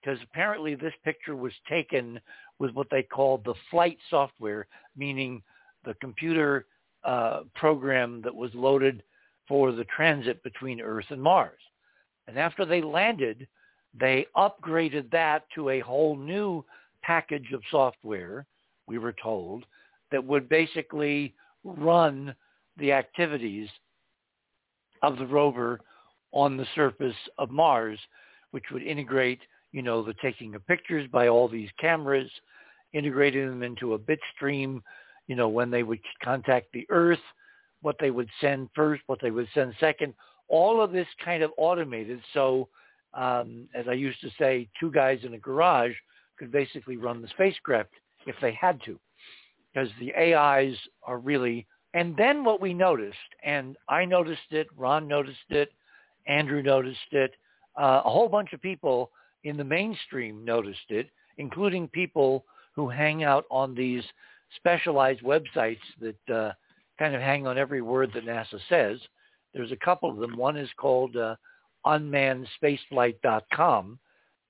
[0.02, 2.20] because apparently this picture was taken
[2.60, 5.42] with what they called the flight software, meaning
[5.84, 6.66] the computer
[7.04, 9.04] uh, program that was loaded
[9.48, 11.60] for the transit between Earth and Mars.
[12.28, 13.48] And after they landed,
[14.00, 16.66] they upgraded that to a whole new
[17.04, 18.46] package of software,
[18.88, 19.66] we were told,
[20.12, 21.34] that would basically
[21.64, 22.36] run
[22.78, 23.70] the activities
[25.12, 25.80] of the rover
[26.32, 28.00] on the surface of Mars,
[28.52, 29.40] which would integrate,
[29.72, 32.30] you know, the taking of pictures by all these cameras,
[32.94, 34.82] integrating them into a bit stream,
[35.28, 37.20] you know, when they would contact the Earth,
[37.82, 40.14] what they would send first, what they would send second,
[40.48, 42.20] all of this kind of automated.
[42.34, 42.68] So,
[43.14, 45.94] um, as I used to say, two guys in a garage
[46.38, 47.92] could basically run the spacecraft
[48.28, 49.00] if they had to,
[49.74, 51.66] because the AIs are really
[51.96, 55.72] and then what we noticed, and I noticed it, Ron noticed it,
[56.28, 57.32] Andrew noticed it,
[57.80, 59.12] uh, a whole bunch of people
[59.46, 62.44] in the mainstream noticed it, including people
[62.76, 64.04] who hang out on these
[64.58, 66.52] specialized websites that uh,
[67.00, 69.00] kind of hang on every word that NASA says.
[69.54, 70.36] There's a couple of them.
[70.36, 71.38] One is called uh,
[71.86, 74.00] unmannedspaceflight.com,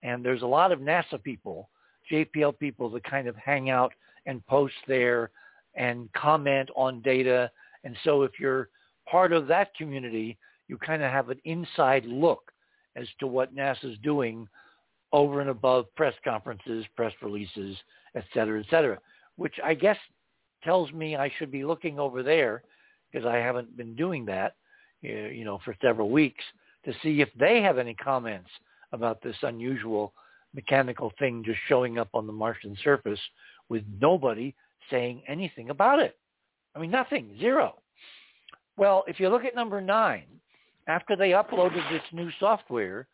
[0.01, 1.69] and there's a lot of NASA people,
[2.11, 3.93] JPL people that kind of hang out
[4.25, 5.29] and post there
[5.75, 7.51] and comment on data.
[7.83, 8.69] And so if you're
[9.09, 12.51] part of that community, you kind of have an inside look
[12.95, 14.47] as to what NASA's doing
[15.11, 17.77] over and above press conferences, press releases,
[18.15, 18.97] et cetera, et cetera,
[19.35, 19.97] which I guess
[20.63, 22.63] tells me I should be looking over there
[23.11, 24.55] because I haven't been doing that,
[25.01, 26.43] you know, for several weeks
[26.85, 28.49] to see if they have any comments
[28.91, 30.13] about this unusual
[30.53, 33.19] mechanical thing just showing up on the Martian surface
[33.69, 34.53] with nobody
[34.89, 36.17] saying anything about it.
[36.75, 37.75] I mean, nothing, zero.
[38.77, 40.25] Well, if you look at number nine,
[40.87, 43.07] after they uploaded this new software,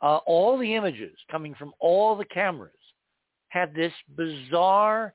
[0.00, 2.72] uh, all the images coming from all the cameras
[3.48, 5.14] had this bizarre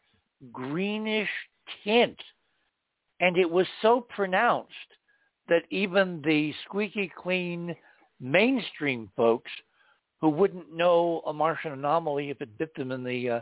[0.52, 1.30] greenish
[1.84, 2.18] tint.
[3.20, 4.72] And it was so pronounced
[5.50, 7.76] that even the squeaky clean
[8.20, 9.52] mainstream folks
[10.22, 13.42] who wouldn't know a Martian anomaly if it bit them in the uh,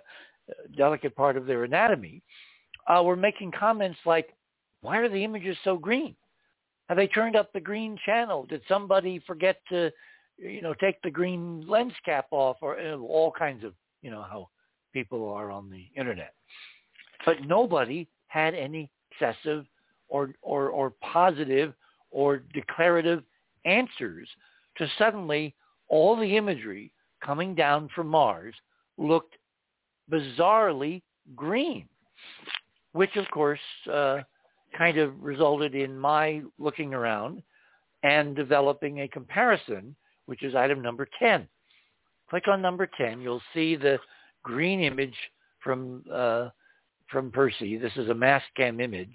[0.77, 2.21] delicate part of their anatomy,
[2.87, 4.33] uh, were making comments like,
[4.81, 6.15] why are the images so green?
[6.89, 8.45] Have they turned up the green channel?
[8.45, 9.91] Did somebody forget to,
[10.37, 14.11] you know, take the green lens cap off or you know, all kinds of, you
[14.11, 14.49] know, how
[14.93, 16.33] people are on the internet.
[17.25, 19.65] But nobody had any excessive
[20.07, 21.73] or, or, or positive
[22.11, 23.23] or declarative
[23.65, 24.29] answers
[24.77, 25.55] to suddenly
[25.87, 26.91] all the imagery
[27.23, 28.53] coming down from Mars
[28.97, 29.35] looked
[30.11, 31.01] bizarrely
[31.35, 31.87] green,
[32.93, 33.59] which of course
[33.91, 34.19] uh,
[34.77, 37.41] kind of resulted in my looking around
[38.03, 39.95] and developing a comparison,
[40.25, 41.47] which is item number 10.
[42.29, 43.21] Click on number 10.
[43.21, 43.99] You'll see the
[44.43, 45.15] green image
[45.63, 46.49] from uh,
[47.11, 47.77] from Percy.
[47.77, 49.13] This is a Mast cam image,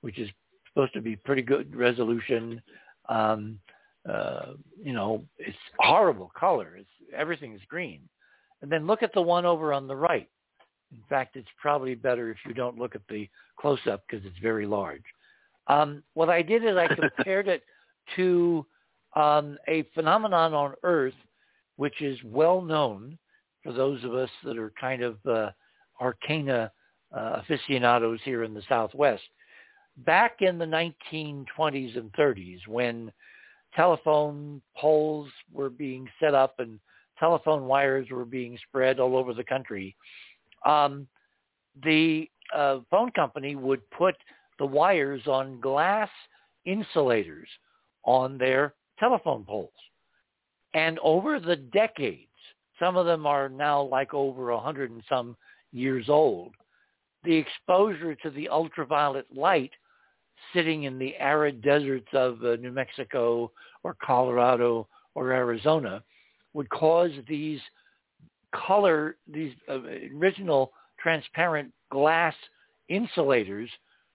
[0.00, 0.28] which is
[0.68, 2.62] supposed to be pretty good resolution.
[3.08, 3.58] Um,
[4.08, 6.76] uh, you know, it's horrible color.
[6.78, 8.00] It's everything is green.
[8.62, 10.28] And then look at the one over on the right.
[10.92, 13.28] In fact, it's probably better if you don't look at the
[13.58, 15.02] close-up because it's very large.
[15.66, 17.62] Um, what I did is I compared it
[18.16, 18.64] to
[19.14, 21.14] um, a phenomenon on Earth,
[21.76, 23.18] which is well known
[23.62, 25.50] for those of us that are kind of uh,
[26.00, 26.70] arcana
[27.14, 29.22] uh, aficionados here in the Southwest.
[29.98, 33.10] Back in the 1920s and 30s, when
[33.74, 36.78] telephone poles were being set up and
[37.18, 39.96] telephone wires were being spread all over the country,
[40.64, 41.06] um,
[41.84, 44.16] the uh, phone company would put
[44.58, 46.08] the wires on glass
[46.64, 47.48] insulators
[48.04, 49.70] on their telephone poles.
[50.74, 52.22] And over the decades,
[52.78, 55.36] some of them are now like over a hundred and some
[55.72, 56.52] years old,
[57.24, 59.72] the exposure to the ultraviolet light
[60.52, 63.50] sitting in the arid deserts of uh, New Mexico
[63.82, 66.02] or Colorado or Arizona
[66.56, 67.60] would cause these
[68.54, 69.78] color, these uh,
[70.18, 72.34] original transparent glass
[72.88, 73.68] insulators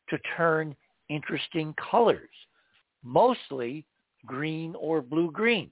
[0.09, 0.75] to turn
[1.09, 2.29] interesting colors,
[3.03, 3.85] mostly
[4.25, 5.69] green or blue-green.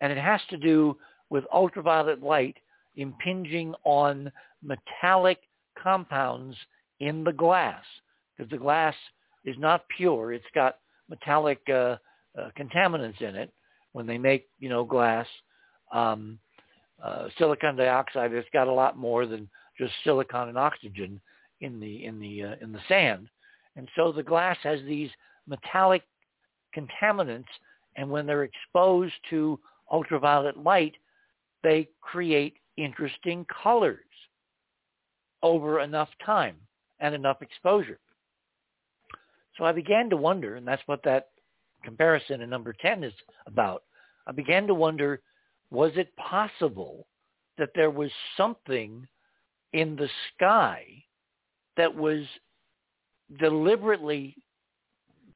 [0.00, 0.96] And it has to do
[1.30, 2.56] with ultraviolet light
[2.96, 4.32] impinging on
[4.62, 5.38] metallic
[5.80, 6.56] compounds
[6.98, 7.84] in the glass
[8.36, 8.94] because the glass
[9.44, 10.32] is not pure.
[10.32, 10.78] It's got
[11.08, 11.96] metallic uh,
[12.36, 13.52] uh, contaminants in it
[13.92, 15.26] when they make, you know, glass.
[15.94, 16.38] Um,
[17.02, 18.32] uh, silicon dioxide.
[18.32, 21.20] It's got a lot more than just silicon and oxygen
[21.60, 23.28] in the in the uh, in the sand,
[23.76, 25.10] and so the glass has these
[25.46, 26.02] metallic
[26.76, 27.44] contaminants,
[27.96, 29.58] and when they're exposed to
[29.92, 30.94] ultraviolet light,
[31.62, 34.00] they create interesting colors
[35.42, 36.56] over enough time
[37.00, 37.98] and enough exposure.
[39.56, 41.28] So I began to wonder, and that's what that
[41.84, 43.12] comparison in number 10 is
[43.46, 43.84] about.
[44.26, 45.20] I began to wonder,
[45.74, 47.06] was it possible
[47.58, 49.06] that there was something
[49.72, 50.84] in the sky
[51.76, 52.24] that was
[53.40, 54.36] deliberately,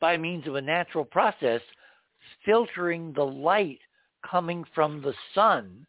[0.01, 1.61] by means of a natural process,
[2.45, 3.81] filtering the light
[4.29, 5.85] coming from the sun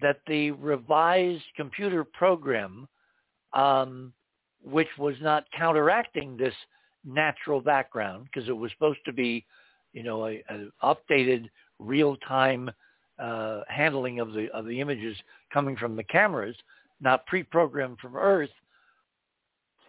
[0.00, 2.88] that the revised computer program,
[3.52, 4.12] um,
[4.64, 6.54] which was not counteracting this
[7.04, 9.44] natural background because it was supposed to be,
[9.92, 11.48] you know, a, a updated
[11.80, 12.70] real-time
[13.18, 15.16] uh, handling of the of the images
[15.52, 16.56] coming from the cameras,
[17.00, 18.50] not pre-programmed from Earth.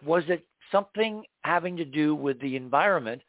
[0.04, 3.22] Was it something having to do with the environment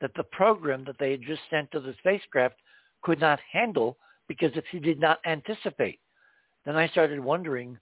[0.00, 2.56] that the program that they had just sent to the spacecraft
[3.02, 3.96] could not handle
[4.28, 5.98] because if he did not anticipate?
[6.64, 7.78] Then I started wondering,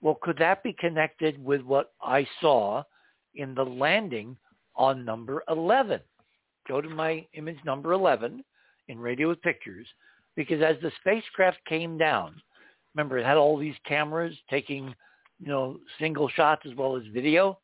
[0.00, 2.82] well, could that be connected with what I saw
[3.34, 4.36] in the landing
[4.76, 6.00] on number 11?
[6.68, 8.44] Go to my image number 11
[8.88, 9.86] in Radio with Pictures,
[10.36, 12.40] because as the spacecraft came down,
[12.94, 14.94] remember it had all these cameras taking,
[15.40, 17.58] you know, single shots as well as video.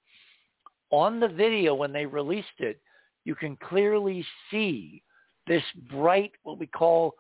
[0.91, 2.81] On the video, when they released it,
[3.25, 5.03] you can clearly see
[5.47, 7.15] this bright, what we call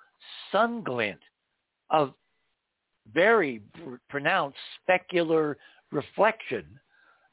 [0.52, 1.20] sun glint
[1.90, 2.14] of
[3.12, 3.62] very
[4.08, 4.58] pronounced
[4.88, 5.54] specular
[5.90, 6.64] reflection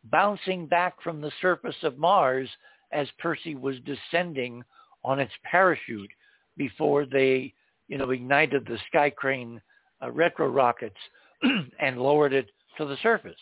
[0.05, 2.49] bouncing back from the surface of Mars
[2.91, 4.63] as Percy was descending
[5.03, 6.11] on its parachute
[6.57, 7.53] before they,
[7.87, 9.61] you know, ignited the Sky Crane
[10.03, 10.95] uh, retro rockets
[11.79, 12.47] and lowered it
[12.77, 13.39] to the surface.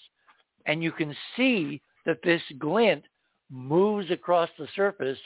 [0.66, 3.04] And you can see that this glint
[3.50, 5.18] moves across the surface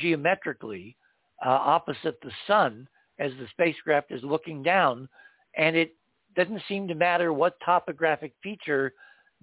[0.00, 0.96] geometrically
[1.44, 2.86] uh, opposite the sun
[3.18, 5.08] as the spacecraft is looking down,
[5.56, 5.94] and it
[6.36, 8.92] doesn't seem to matter what topographic feature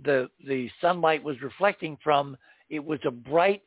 [0.04, 2.36] the the sunlight was reflecting from.
[2.70, 3.62] It was a bright,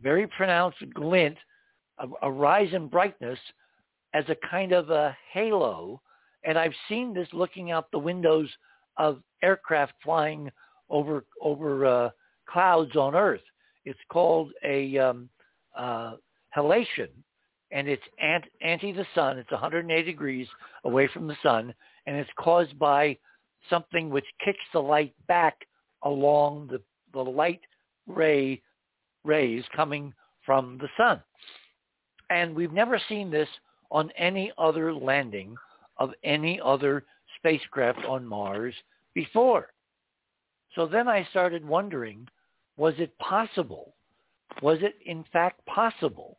[0.00, 1.36] very pronounced glint,
[1.98, 3.38] a, a rise in brightness
[4.14, 6.00] as a kind of a halo.
[6.44, 8.48] And I've seen this looking out the windows
[8.96, 10.50] of aircraft flying
[10.88, 12.10] over over uh,
[12.48, 13.42] clouds on Earth.
[13.84, 15.28] It's called a um,
[15.76, 16.14] uh,
[16.56, 17.08] halation,
[17.70, 19.38] and it's anti the sun.
[19.38, 20.48] It's 180 degrees
[20.84, 21.74] away from the sun,
[22.06, 23.16] and it's caused by
[23.68, 25.56] something which kicks the light back
[26.02, 26.80] along the,
[27.12, 27.60] the light
[28.06, 28.62] ray
[29.24, 30.12] rays coming
[30.44, 31.22] from the sun.
[32.30, 33.48] And we've never seen this
[33.90, 35.56] on any other landing
[35.98, 37.04] of any other
[37.36, 38.74] spacecraft on Mars
[39.14, 39.72] before.
[40.74, 42.26] So then I started wondering,
[42.76, 43.94] was it possible?
[44.62, 46.38] Was it in fact possible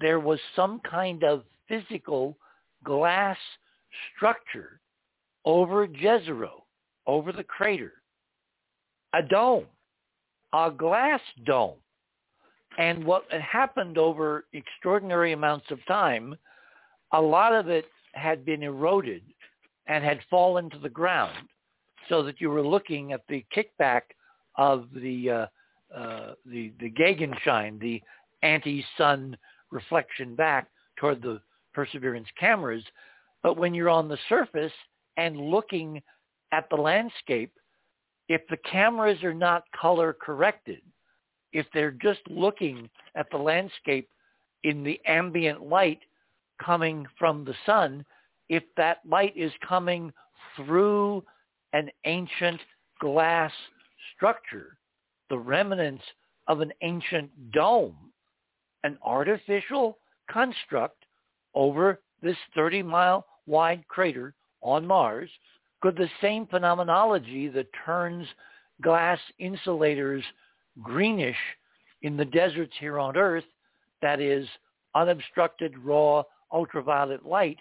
[0.00, 2.36] there was some kind of physical
[2.84, 3.36] glass
[4.16, 4.80] structure
[5.44, 6.62] over Jezero,
[7.06, 7.94] over the crater,
[9.12, 9.66] a dome,
[10.52, 11.76] a glass dome.
[12.78, 16.36] And what happened over extraordinary amounts of time,
[17.12, 19.22] a lot of it had been eroded
[19.86, 21.48] and had fallen to the ground
[22.08, 24.02] so that you were looking at the kickback
[24.56, 25.46] of the uh,
[25.96, 28.02] uh, the the Gegenschein, the
[28.42, 29.36] anti-sun
[29.70, 31.40] reflection back toward the
[31.72, 32.84] Perseverance cameras.
[33.42, 34.72] But when you're on the surface
[35.16, 36.02] and looking
[36.52, 37.52] at the landscape,
[38.28, 40.82] if the cameras are not color corrected,
[41.52, 44.08] if they're just looking at the landscape
[44.64, 46.00] in the ambient light
[46.64, 48.04] coming from the sun,
[48.48, 50.12] if that light is coming
[50.56, 51.24] through
[51.72, 52.60] an ancient
[53.00, 53.52] glass
[54.14, 54.76] structure,
[55.30, 56.04] the remnants
[56.48, 57.96] of an ancient dome,
[58.84, 59.98] an artificial
[60.30, 61.04] construct
[61.54, 65.30] over this 30-mile wide crater on Mars,
[65.80, 68.26] could the same phenomenology that turns
[68.82, 70.22] glass insulators
[70.82, 71.36] greenish
[72.02, 73.44] in the deserts here on Earth,
[74.00, 74.46] that is
[74.94, 76.22] unobstructed raw
[76.52, 77.58] ultraviolet light,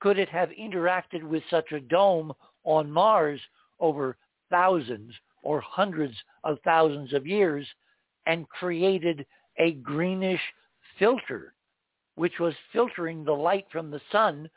[0.00, 2.32] could it have interacted with such a dome
[2.64, 3.40] on Mars
[3.80, 4.16] over
[4.50, 6.14] thousands or hundreds
[6.44, 7.66] of thousands of years
[8.26, 9.24] and created
[9.58, 10.40] a greenish
[10.98, 11.54] filter,
[12.16, 14.48] which was filtering the light from the sun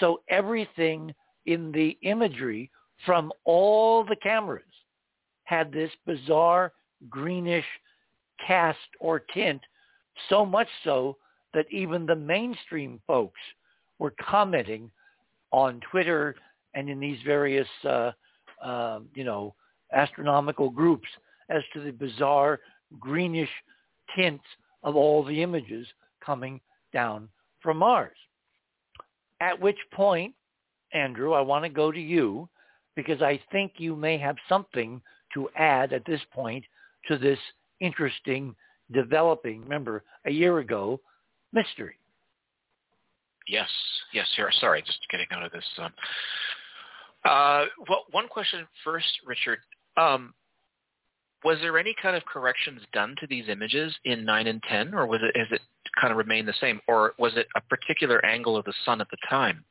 [0.00, 1.14] so everything
[1.46, 2.70] in the imagery
[3.04, 4.64] from all the cameras
[5.44, 6.72] had this bizarre
[7.08, 7.64] greenish
[8.46, 9.60] cast or tint,
[10.28, 11.16] so much so
[11.54, 13.40] that even the mainstream folks
[13.98, 14.90] were commenting
[15.50, 16.34] on Twitter
[16.74, 18.12] and in these various, uh,
[18.62, 19.54] uh, you know,
[19.92, 21.08] astronomical groups
[21.50, 22.60] as to the bizarre
[22.98, 23.50] greenish
[24.16, 24.44] tints
[24.82, 25.86] of all the images
[26.24, 26.60] coming
[26.92, 27.28] down
[27.60, 28.16] from Mars.
[29.40, 30.34] At which point,
[30.92, 32.48] Andrew, I want to go to you
[32.94, 35.00] because I think you may have something
[35.34, 36.64] to add at this point
[37.08, 37.38] to this
[37.80, 38.54] interesting
[38.92, 41.00] developing, remember, a year ago,
[41.52, 41.94] mystery.
[43.48, 43.68] Yes,
[44.12, 44.50] yes, sir.
[44.60, 45.64] Sorry, just getting out of this.
[45.78, 45.92] Um,
[47.24, 49.58] uh, well, one question first, Richard.
[49.96, 50.34] Um,
[51.44, 55.06] was there any kind of corrections done to these images in 9 and 10, or
[55.06, 55.60] was it, has it
[56.00, 56.80] kind of remained the same?
[56.86, 59.64] Or was it a particular angle of the sun at the time?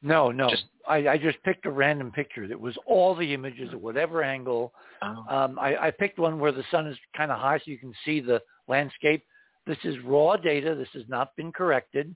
[0.00, 0.48] No, no.
[0.48, 2.44] Just, I, I just picked a random picture.
[2.44, 4.72] It was all the images at whatever angle.
[5.02, 5.24] Oh.
[5.28, 7.92] Um, I, I picked one where the sun is kind of high so you can
[8.04, 9.24] see the landscape.
[9.68, 10.74] This is raw data.
[10.74, 12.14] This has not been corrected.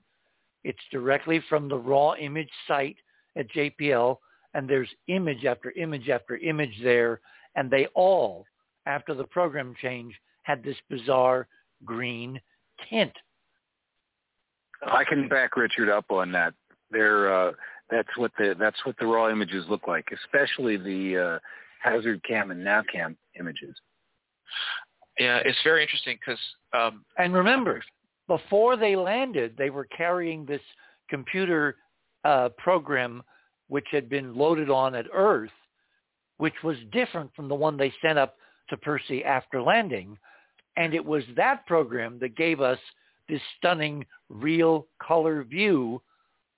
[0.63, 2.97] It's directly from the raw image site
[3.37, 4.17] at JPL,
[4.55, 7.21] and there's image after image after image there,
[7.55, 8.45] and they all,
[8.87, 11.47] after the program change, had this bizarre
[11.85, 12.41] green
[12.89, 13.13] tint.
[14.87, 16.55] I can back Richard up on that.
[16.89, 17.51] They're uh,
[17.91, 21.39] that's what the that's what the raw images look like, especially the uh,
[21.83, 23.75] hazard cam and navcam images.
[25.19, 26.39] Yeah, it's very interesting because.
[26.73, 27.83] Um, and remember,
[28.27, 30.61] before they landed, they were carrying this
[31.09, 31.75] computer
[32.23, 33.21] uh, program
[33.67, 35.51] which had been loaded on at Earth,
[36.37, 38.35] which was different from the one they sent up
[38.69, 40.17] to Percy after landing.
[40.77, 42.79] And it was that program that gave us
[43.29, 46.01] this stunning real color view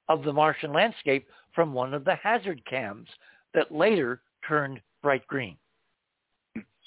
[0.08, 3.08] of the Martian landscape from one of the hazard cams
[3.54, 5.58] that later turned bright green.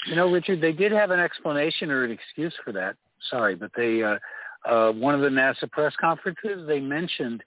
[0.06, 2.96] You know, Richard, they did have an explanation or an excuse for that.
[3.30, 4.16] Sorry, but they uh,
[4.64, 7.42] uh, one of the NASA press conferences they mentioned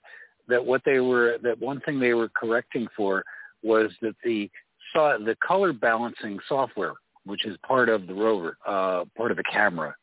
[0.48, 3.24] that what they were that one thing they were correcting for
[3.62, 4.50] was that the
[4.92, 9.44] saw the color balancing software, which is part of the rover, uh, part of the
[9.50, 9.94] camera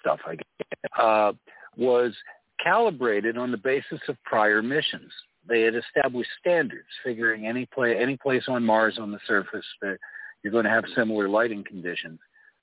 [0.00, 1.32] stuff, I guess, uh,
[1.76, 2.14] was
[2.62, 5.12] calibrated on the basis of prior missions.
[5.48, 9.98] They had established standards, figuring any place any place on Mars on the surface that
[10.42, 12.18] you're going to have similar lighting conditions,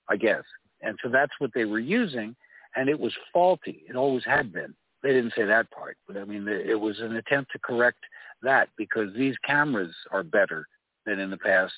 [0.09, 0.43] I guess.
[0.81, 2.35] And so that's what they were using,
[2.75, 3.83] and it was faulty.
[3.89, 4.73] It always had been.
[5.03, 7.99] They didn't say that part, but I mean, it was an attempt to correct
[8.41, 10.67] that because these cameras are better
[11.05, 11.73] than in the past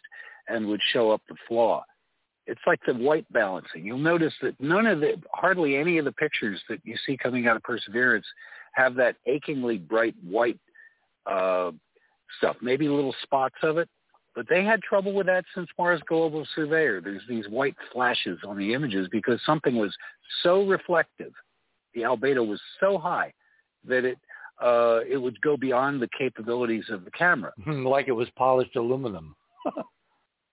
[0.48, 1.84] and would show up the flaw.
[2.45, 3.86] It's like the white balancing.
[3.86, 7.48] You'll notice that none of the, hardly any of the pictures that you see coming
[7.48, 8.26] out of Perseverance
[8.72, 10.60] have that achingly bright white
[11.26, 11.72] uh,
[12.38, 12.56] stuff.
[12.61, 13.90] Maybe little spots of it,
[14.38, 17.01] But they had trouble with that since Mars Global Surveyor.
[17.01, 19.91] There's these white flashes on the images because something was
[20.43, 21.34] so reflective.
[21.95, 23.34] The albedo was so high
[23.88, 24.19] that it
[24.61, 27.51] uh, it would go beyond the capabilities of the camera.
[27.68, 29.35] like it was polished aluminum.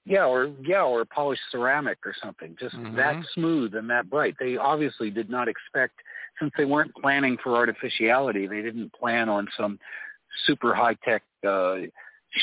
[0.06, 2.56] yeah, or yeah, or polished ceramic or something.
[2.59, 2.97] Just Mhm.
[2.97, 4.35] that smooth and that bright.
[4.40, 6.01] They obviously did not expect,
[6.40, 9.78] since they weren't planning for artificiality, they didn't plan on some
[10.47, 11.81] super high tech, uh,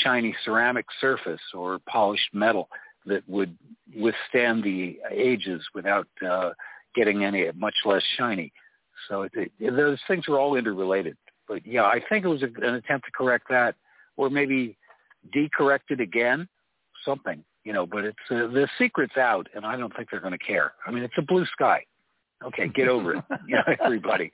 [0.02, 2.68] shiny ceramic surface or polished metal
[3.06, 3.56] that would
[3.96, 6.50] withstand the ages without uh,
[6.94, 8.52] getting any much less shiny.
[9.08, 11.16] So it, it, those things are all interrelated.
[11.48, 13.74] But yeah, I think it was a, an attempt to correct that,
[14.16, 14.76] or maybe
[15.34, 16.48] decorrect it again,
[17.04, 17.86] something, you know.
[17.86, 20.72] But it's uh, the secret's out, and I don't think they're going to care.
[20.86, 21.84] I mean, it's a blue sky.
[22.44, 24.32] Okay, get over it, you know, everybody.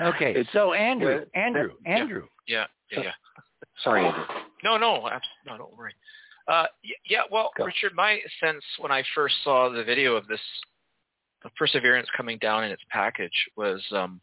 [0.00, 1.92] Okay, It's- so Andrew, yeah, Andrew, yeah.
[1.96, 2.26] Andrew.
[2.48, 3.10] Yeah, yeah, yeah.
[3.84, 4.24] Sorry, Andrew.
[4.62, 5.94] No, no, abs- no, don't worry.
[6.48, 6.66] Uh,
[7.08, 7.64] yeah, well, Go.
[7.64, 10.40] Richard, my sense when I first saw the video of this,
[11.44, 14.20] of Perseverance coming down in its package was, um,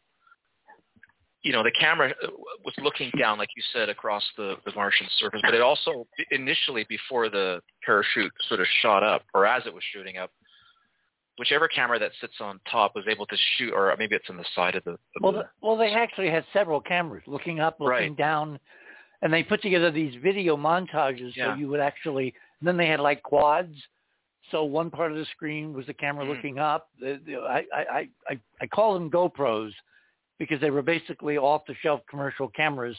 [1.42, 2.28] you know, the camera uh,
[2.64, 6.84] was looking down, like you said, across the, the Martian surface, but it also initially
[6.88, 10.30] before the parachute sort of shot up, or as it was shooting up,
[11.38, 14.44] whichever camera that sits on top was able to shoot, or maybe it's on the
[14.54, 14.92] side of the.
[14.92, 18.16] Of Well, the the, well, they actually had several cameras looking up, looking Right.
[18.16, 18.58] down,
[19.22, 21.54] and they put together these video montages Yeah.
[21.54, 22.34] so you would actually.
[22.60, 23.74] And then they had like quads.
[24.50, 26.28] So one part of the screen was the camera Mm.
[26.28, 26.88] looking up.
[26.98, 29.72] The, the, I, I, I, I call them GoPros
[30.38, 32.96] because they were basically off-the-shelf commercial cameras,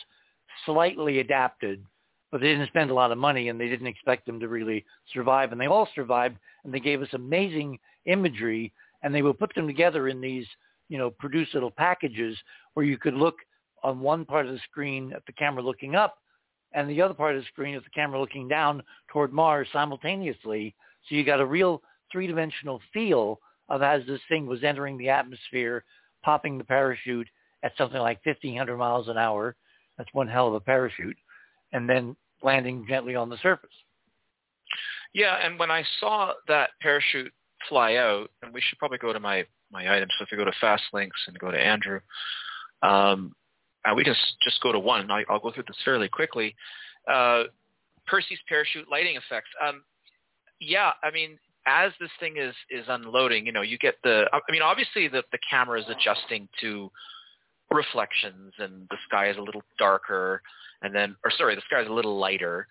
[0.66, 1.84] slightly adapted,
[2.32, 4.86] but they didn't spend a lot of money and they didn't expect them to really
[5.12, 5.52] survive.
[5.52, 8.72] And they all survived, and they gave us amazing imagery,
[9.02, 10.46] and they would put them together in these,
[10.88, 12.38] you know, produced little packages
[12.76, 13.36] where you could look
[13.84, 16.18] on one part of the screen at the camera looking up
[16.74, 18.82] and the other part of the screen at the camera looking down
[19.12, 20.74] toward Mars simultaneously.
[21.08, 21.82] So you got a real
[22.12, 23.40] three-dimensional feel
[23.70, 25.84] of as this thing was entering the atmosphere,
[26.24, 27.28] popping the parachute
[27.64, 29.56] at something like 1,500 miles an hour.
[29.98, 31.18] That's one hell of a parachute.
[31.74, 33.70] And then landing gently on the surface.
[35.14, 37.34] Yeah, and when I saw that parachute
[37.68, 40.12] fly out, and we should probably go to my my items.
[40.18, 42.00] So if you go to Fast Links and go to Andrew,
[42.82, 43.34] um,
[43.86, 45.10] uh, we can just go to one.
[45.10, 46.56] I, I'll go through this fairly quickly.
[47.12, 47.44] Uh,
[48.08, 49.50] Percy's parachute lighting effects.
[49.66, 49.84] Um,
[50.60, 54.26] yeah, I mean, as this thing is is unloading, you know, you get the.
[54.32, 56.92] I mean, obviously the the camera is adjusting to
[57.72, 60.42] reflections, and the sky is a little darker,
[60.82, 62.68] and then, or sorry, the sky is a little lighter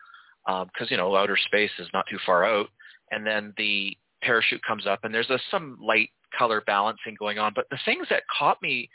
[0.47, 2.69] because you know outer space is not too far out,
[3.11, 7.53] and then the parachute comes up, and there's a some light color balancing going on.
[7.55, 8.89] But the things that caught me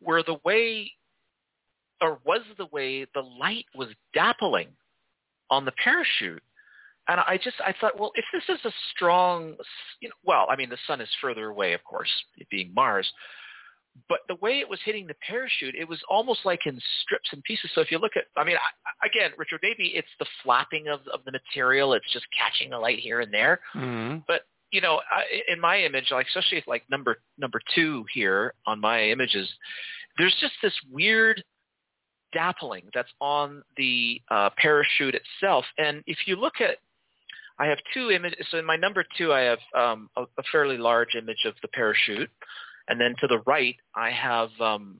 [0.00, 0.90] were the way,
[2.04, 4.68] or was the way the light was dappling
[5.50, 6.42] on the parachute.
[7.08, 9.56] And I just I thought, well, if this is a strong,
[10.00, 13.10] you know, well, I mean, the sun is further away, of course, it being Mars,
[14.08, 17.42] but the way it was hitting the parachute, it was almost like in strips and
[17.44, 17.70] pieces.
[17.74, 21.00] So if you look at, I mean, I, again, Richard, maybe it's the flapping of
[21.12, 23.60] of the material; it's just catching the light here and there.
[23.74, 24.18] Mm-hmm.
[24.26, 28.80] But you know, I, in my image, like especially like number number two here on
[28.80, 29.48] my images,
[30.18, 31.42] there's just this weird
[32.34, 35.64] dappling that's on the uh, parachute itself.
[35.78, 36.78] And if you look at,
[37.58, 38.46] I have two images.
[38.50, 41.68] So in my number two, I have um, a, a fairly large image of the
[41.68, 42.30] parachute,
[42.88, 44.98] and then to the right, I have um,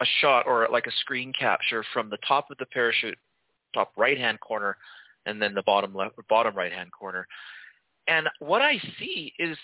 [0.00, 3.18] a shot or like a screen capture from the top of the parachute,
[3.74, 4.76] top right-hand corner,
[5.26, 7.26] and then the bottom left, bottom right-hand corner.
[8.06, 9.56] And what I see is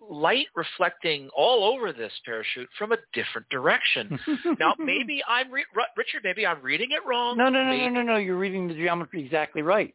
[0.00, 4.18] light reflecting all over this parachute from a different direction.
[4.58, 5.64] now, maybe I'm re-
[5.96, 6.22] Richard.
[6.24, 7.36] Maybe I'm reading it wrong.
[7.36, 8.16] No, no, no, Maybe- no, no, no.
[8.16, 9.94] You're reading the geometry exactly right.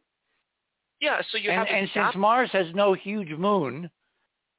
[1.01, 1.21] Yeah.
[1.31, 3.89] So you and have and since Mars has no huge moon,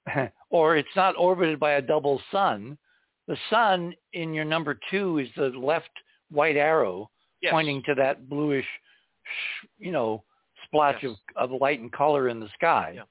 [0.50, 2.76] or it's not orbited by a double sun,
[3.26, 5.90] the sun in your number two is the left
[6.30, 7.10] white arrow
[7.40, 7.52] yes.
[7.52, 8.66] pointing to that bluish,
[9.78, 10.22] you know,
[10.66, 11.12] splotch Yes.
[11.36, 12.92] of, of light and color in the sky.
[12.96, 13.02] Yeah.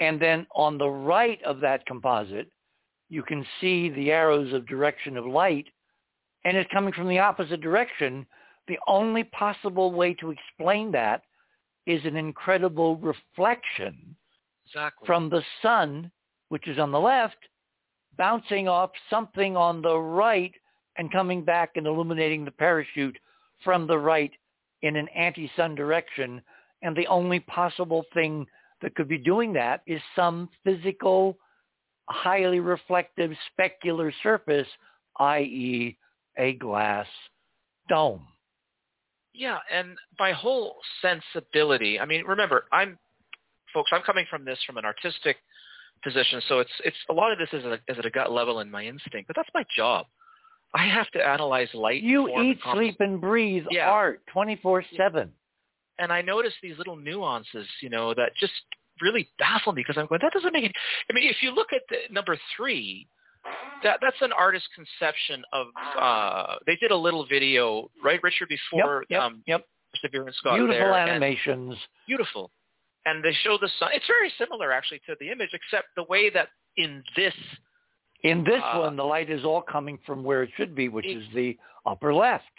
[0.00, 2.48] And then on the right of that composite,
[3.08, 5.66] you can see the arrows of direction of light,
[6.44, 8.26] and it's coming from the opposite direction.
[8.66, 11.22] The only possible way to explain that
[11.86, 14.16] is an incredible reflection
[14.66, 15.06] exactly.
[15.06, 16.10] from the sun,
[16.48, 17.36] which is on the left,
[18.16, 20.52] bouncing off something on the right
[20.96, 23.18] and coming back and illuminating the parachute
[23.62, 24.32] from the right
[24.82, 26.40] in an anti-sun direction.
[26.82, 28.46] And the only possible thing
[28.82, 31.38] that could be doing that is some physical,
[32.08, 34.68] highly reflective specular surface,
[35.20, 35.96] i.e.
[36.36, 37.06] a glass
[37.88, 38.26] dome.
[39.32, 42.98] Yeah, and by whole sensibility, I mean, remember, I'm,
[43.72, 45.36] folks, I'm coming from this from an artistic
[46.04, 48.60] position, so it's it's a lot of this is, a, is at a gut level
[48.60, 50.06] in my instinct, but that's my job.
[50.74, 52.02] I have to analyze light.
[52.02, 53.90] You eat, sleep, and breathe Yeah.
[53.90, 55.30] art 24-7.
[55.98, 58.52] And I notice these little nuances, you know, that just
[59.00, 60.72] really baffle me because I'm going, that doesn't make any.
[61.10, 63.06] I mean, if you look at the, number three,
[63.82, 65.66] that that's an artist's conception of.
[65.98, 69.66] uh They did a little video, right, Richard, before Yep, yep, um, yep.
[70.02, 71.76] Perseverance got Beautiful there, and- animations.
[72.06, 72.50] beautiful,
[73.06, 73.90] and they show the sun.
[73.92, 77.34] It's very similar actually to the image, except the way that in this
[78.24, 81.04] In this Uh, one, the light is all coming from where it should be, which
[81.06, 82.50] Ex- is the upper left.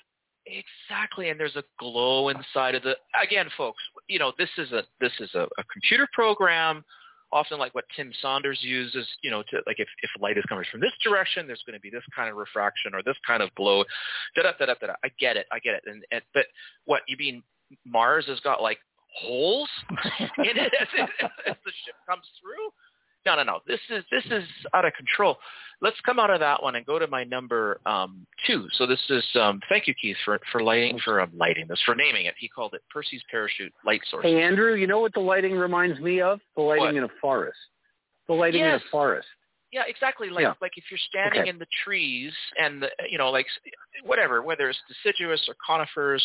[0.48, 2.96] Exactly, and there's a glow inside of the.
[3.22, 6.84] Again, folks, you know this is a this is a, a computer program,
[7.32, 9.08] often like what Tim Saunders uses.
[9.24, 11.82] You know, to like if if light is coming from this direction, there's going to
[11.82, 13.84] be this kind of refraction or this kind of glow.
[14.36, 14.94] Da da da da da.
[15.04, 15.84] I get it, I get it.
[15.88, 16.46] And, and but
[16.86, 17.42] what you mean?
[17.84, 18.78] Mars has got like
[19.16, 21.10] holes in it as, it
[21.48, 22.70] as the ship comes through.
[23.26, 23.60] No, no, no.
[23.68, 24.44] This is this is
[24.74, 25.38] out of control.
[25.82, 28.68] Let's come out of that one and go to my number um, two.
[28.74, 31.96] So this is um, thank you, Keith, for for lighting for um, lighting this for
[31.96, 32.36] naming it.
[32.38, 34.24] He called it Percy's parachute light source.
[34.24, 36.40] Hey, Andrew, you know what the lighting reminds me of?
[36.56, 36.96] The lighting What?
[36.96, 37.58] in a forest.
[38.28, 38.82] The lighting Yes.
[38.82, 39.28] in a forest.
[39.72, 40.30] Yeah, exactly.
[40.30, 40.54] Like Yeah.
[40.62, 41.50] like if you're standing Okay.
[41.50, 43.48] in the trees and the, you know like
[44.04, 46.24] whatever, whether it's deciduous or conifers,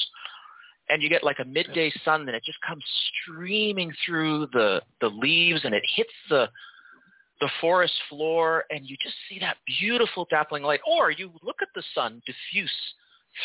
[0.90, 2.84] and you get like a midday sun, then it just comes
[3.22, 6.48] streaming through the the leaves and it hits the
[7.40, 10.80] the forest floor, and you just see that beautiful dappling light.
[10.86, 12.72] Or you look at the sun diffuse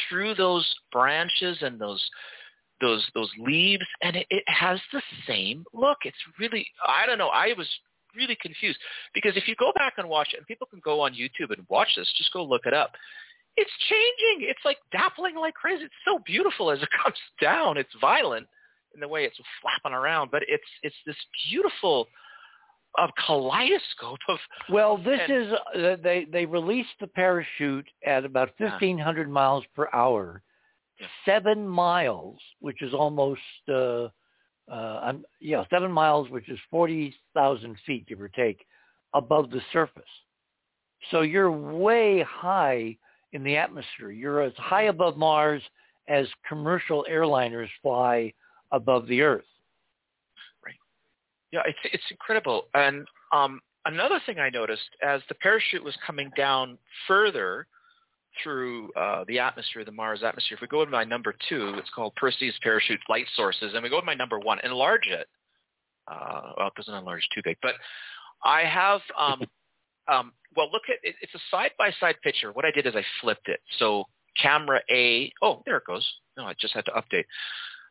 [0.09, 2.03] through those branches and those
[2.81, 5.99] those those leaves, and it, it has the same look.
[6.03, 7.29] It's really I don't know.
[7.29, 7.67] I was
[8.15, 8.79] really confused
[9.13, 11.65] because if you go back and watch it, and people can go on YouTube and
[11.69, 12.91] watch this, just go look it up.
[13.57, 14.49] It's changing.
[14.49, 15.85] It's like dappling like crazy.
[15.85, 17.77] It's so beautiful as it comes down.
[17.77, 18.47] It's violent
[18.93, 21.15] in the way it's flapping around, but it's it's this
[21.49, 22.07] beautiful
[22.97, 24.37] uh, kaleidoscope of
[24.69, 29.63] Well, this And- is uh, they they released the parachute at about fifteen hundred miles
[29.75, 30.41] per hour,
[30.99, 31.07] Yeah.
[31.25, 34.09] seven miles, which is almost uh,
[34.71, 38.65] uh, I'm, yeah, seven miles, which is forty thousand feet, give or take,
[39.13, 40.03] above the surface.
[41.11, 42.97] So you're way high
[43.33, 44.11] in the atmosphere.
[44.11, 45.61] You're as high above Mars
[46.07, 48.33] as commercial airliners fly
[48.71, 49.45] above the Earth.
[51.55, 52.67] Yeah, it's it's incredible.
[52.73, 56.77] And um, another thing I noticed as the parachute was coming down
[57.07, 57.65] further
[58.43, 60.57] through uh, the atmosphere, the Mars atmosphere.
[60.57, 63.89] If we go to my number two, it's called Percy's Parachute Light Sources, and we
[63.89, 65.27] go to my number one, enlarge it.
[66.09, 67.75] Uh, well, it doesn't enlarge too big, but
[68.43, 68.99] I have.
[69.17, 69.41] Um,
[70.11, 72.51] um, well, look at it, it's a side-by-side picture.
[72.51, 73.61] What I did is I flipped it.
[73.79, 74.03] So
[74.41, 75.31] camera A.
[75.41, 76.05] Oh, there it goes.
[76.35, 77.23] No, I just had to update.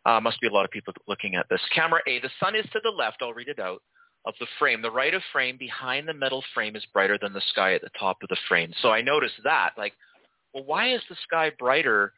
[0.07, 1.61] Uh, must be a lot of people looking at this.
[1.75, 3.83] Camera A, the sun is to the left, I'll read it out,
[4.27, 4.83] of the frame.
[4.83, 7.91] The right of frame behind the metal frame is brighter than the sky at the
[7.99, 8.73] top of the frame.
[8.83, 9.95] So I noticed that, like,
[10.53, 12.13] well, why is the sky brighter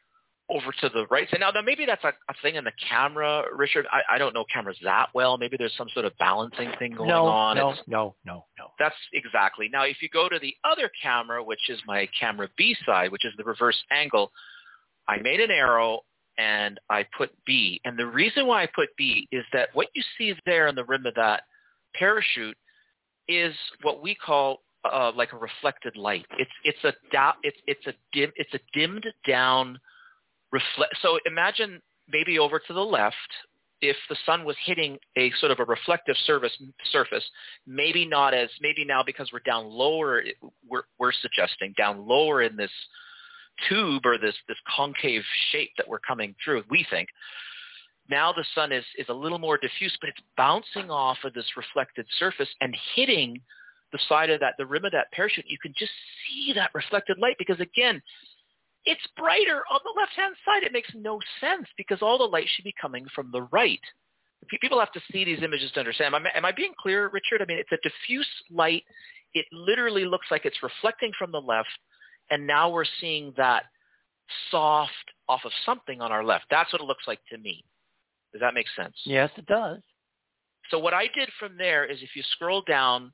[0.49, 1.27] over to the right?
[1.31, 3.85] So now, now maybe that's a, a thing in the camera, Richard.
[3.91, 5.37] I, I don't know cameras that well.
[5.37, 7.57] Maybe there's some sort of balancing thing going no, on.
[7.57, 8.67] no, It's- no, no, no.
[8.79, 9.69] that's exactly.
[9.71, 13.25] Now, if you go to the other camera, which is my camera B side, which
[13.25, 14.31] is the reverse angle,
[15.07, 16.01] I made an arrow
[16.37, 17.81] and I put B.
[17.85, 20.85] And the reason why I put B is that what you see there on the
[20.85, 21.43] rim of that
[21.95, 22.57] parachute
[23.27, 24.61] is what we call
[24.91, 26.25] uh, like a reflected light.
[26.37, 29.79] It's it's a da- it's it's a dim it's a dimmed down
[30.51, 30.95] reflect.
[31.01, 33.15] So imagine maybe over to the left,
[33.81, 36.53] if the sun was hitting a sort of a reflective surface
[36.91, 37.23] surface,
[37.65, 40.23] maybe not as maybe now because we're down lower,
[40.67, 42.71] we're we're suggesting down lower in this
[43.69, 46.63] tube or this this concave shape that we're coming through.
[46.69, 47.09] We think
[48.09, 51.45] now the sun is is a little more diffuse, but it's bouncing off of this
[51.55, 53.41] reflected surface and hitting
[53.91, 55.45] the side of that the rim of that parachute.
[55.47, 55.91] You can just
[56.27, 58.01] see that reflected light because again,
[58.85, 60.63] it's brighter on the left-hand side.
[60.63, 63.81] It makes no sense because all the light should be coming from the right.
[64.61, 66.15] People have to see these images to understand.
[66.15, 67.41] Am I, am I being clear, Richard?
[67.41, 68.83] I mean, it's a diffuse light.
[69.33, 71.67] It literally looks like it's reflecting from the left,
[72.29, 73.63] and now we're seeing that
[74.51, 74.91] soft
[75.29, 76.45] off of something on our left.
[76.49, 77.63] That's what it looks like to me.
[78.31, 78.95] Does that make sense?
[79.05, 79.79] Yes, it does.
[80.69, 83.13] So what I did from there is if you scroll down,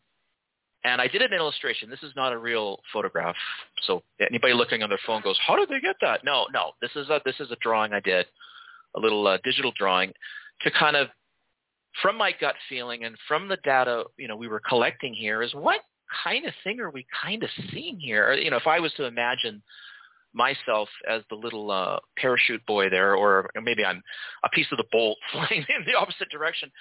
[0.86, 1.90] and I did an illustration.
[1.90, 3.36] This is not a real photograph.
[3.84, 6.26] So anybody looking on their phone goes, how did they get that?
[6.26, 6.72] No, no.
[6.82, 8.26] This is a, this is a drawing I did,
[8.96, 10.12] a little uh, digital drawing
[10.62, 11.08] to kind of,
[12.02, 15.54] from my gut feeling and from the data, you know, we were collecting here is
[15.54, 15.82] what
[16.24, 18.34] kind of thing are we kind of seeing here?
[18.34, 19.62] You know, if I was to imagine
[20.34, 24.02] myself as the little uh, parachute boy there, or maybe I'm
[24.44, 26.72] a piece of the bolt flying in the opposite direction.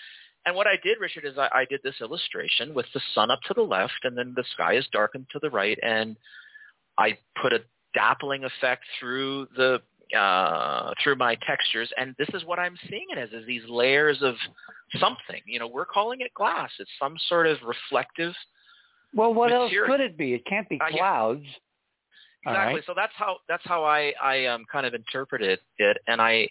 [0.45, 3.41] And what I did, Richard, is I, I did this illustration with the sun up
[3.47, 6.17] to the left, and then the sky is darkened to the right, and
[6.99, 7.61] I put a
[7.95, 9.81] dappling effect through the
[10.17, 14.21] uh, through my textures, and this is what I'm seeing it as: is these layers
[14.21, 14.35] of
[14.99, 15.41] something.
[15.47, 16.71] You know, we're calling it glass.
[16.79, 18.35] It's some sort of reflective.
[19.15, 19.85] Well, what material.
[19.85, 20.35] else could it be?
[20.35, 20.99] It can't be Uh, yeah.
[20.99, 21.47] clouds.
[22.45, 22.75] Exactly.
[22.75, 22.85] right.
[22.87, 26.49] So that's how that's how I I um, kind of interpreted it, and I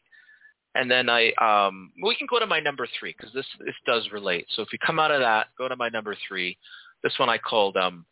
[0.76, 4.10] and then I um we can go to my number three because this this does
[4.12, 4.46] relate.
[4.52, 6.58] So if you come out of that, go to my number three.
[7.04, 8.06] This one I called um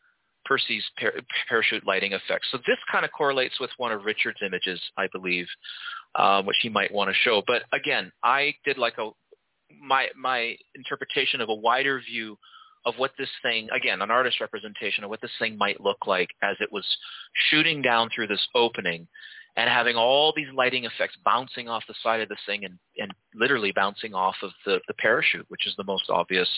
[0.45, 1.13] Percy's par-
[1.47, 2.47] parachute lighting effect.
[2.51, 5.47] So this kind of correlates with one of Richard's images, I believe,
[6.15, 7.43] um, which he might want to show.
[7.45, 9.11] But again, I did like a
[9.81, 12.37] my my interpretation of a wider view
[12.85, 16.29] of what this thing, again, an artist representation of what this thing might look like
[16.41, 16.85] as it was
[17.49, 19.07] shooting down through this opening
[19.57, 23.13] and having all these lighting effects bouncing off the side of this thing and, and
[23.35, 26.49] literally bouncing off of the, the parachute, which is the most obvious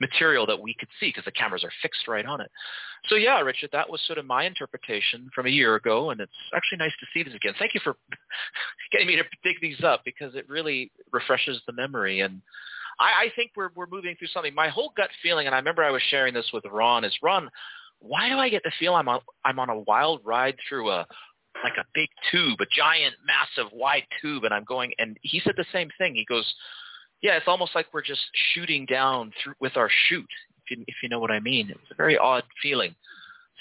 [0.00, 2.50] material that we could see because the cameras are fixed right on it.
[3.08, 6.32] So yeah, Richard, that was sort of my interpretation from a year ago, and it's
[6.54, 7.54] actually nice to see this again.
[7.58, 7.96] Thank you for
[8.92, 12.20] getting me to dig these up because it really refreshes the memory.
[12.20, 12.40] And
[13.00, 14.54] I, I think we're we're moving through something.
[14.54, 17.48] My whole gut feeling, and I remember I was sharing this with Ron, is Ron,
[18.00, 21.06] why do I get the feel I'm on I'm on a wild ride through a
[21.64, 24.92] like a big tube, a giant, massive, wide tube, and I'm going.
[24.98, 26.14] And he said the same thing.
[26.14, 26.52] He goes,
[27.20, 28.20] "Yeah, it's almost like we're just
[28.54, 30.26] shooting down through with our chute,
[30.64, 31.70] if you, if you know what I mean.
[31.70, 32.94] It's a very odd feeling.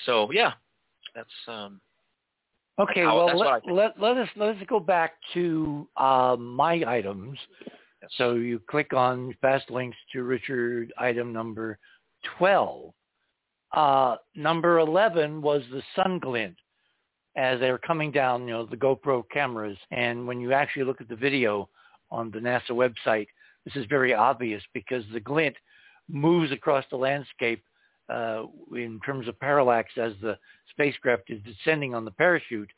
[0.05, 0.53] So yeah,
[1.15, 1.81] that's um,
[2.79, 5.87] Okay, how- well that's what I let, let let us let us go back to
[5.97, 7.39] uh, my items.
[8.17, 11.77] So you click on fast links to Richard item number
[12.37, 12.93] twelve.
[13.73, 16.55] Uh, number eleven was the sun glint
[17.35, 19.77] as they were coming down, you know, the GoPro cameras.
[19.91, 21.69] And when you actually look at the video
[22.09, 23.27] on the NASA website,
[23.65, 25.55] this is very obvious because the glint
[26.09, 27.63] moves across the landscape
[28.09, 28.43] uh,
[28.73, 30.37] in terms of parallax as the
[30.71, 32.71] spacecraft is descending on the parachute.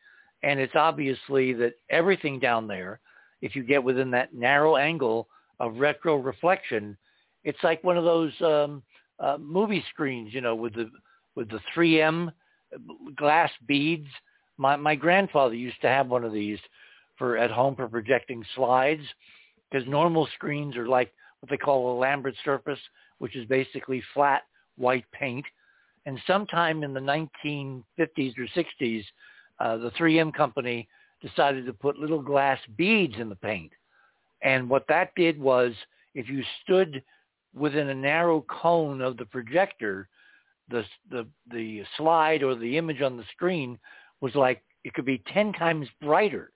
[0.44, 3.00] And it's obviously that everything down there,
[3.42, 5.28] if you get within that narrow angle
[5.60, 6.98] of retro reflection,
[7.44, 8.84] it's like one of those um,
[9.20, 10.90] uh, movie screens, you know, with the
[11.36, 12.32] with the 3M
[13.16, 14.08] glass beads.
[14.58, 16.60] My my grandfather used to have one of these
[17.18, 19.04] for at home for projecting slides,
[19.70, 22.80] because normal screens are like what they call a Lambert surface,
[23.20, 24.44] which is basically flat
[24.78, 25.46] white paint.
[26.06, 27.84] And sometime in the 1950s
[28.38, 29.04] or 60s,
[29.60, 30.88] uh, the 3M company
[31.22, 33.72] decided to put little glass beads in the paint.
[34.42, 35.74] And what that did was
[36.16, 37.04] if you stood
[37.54, 40.08] within a narrow cone of the projector,
[40.70, 43.78] the, the, the slide or the image on the screen
[44.22, 46.52] was like, it could be 10 times brighter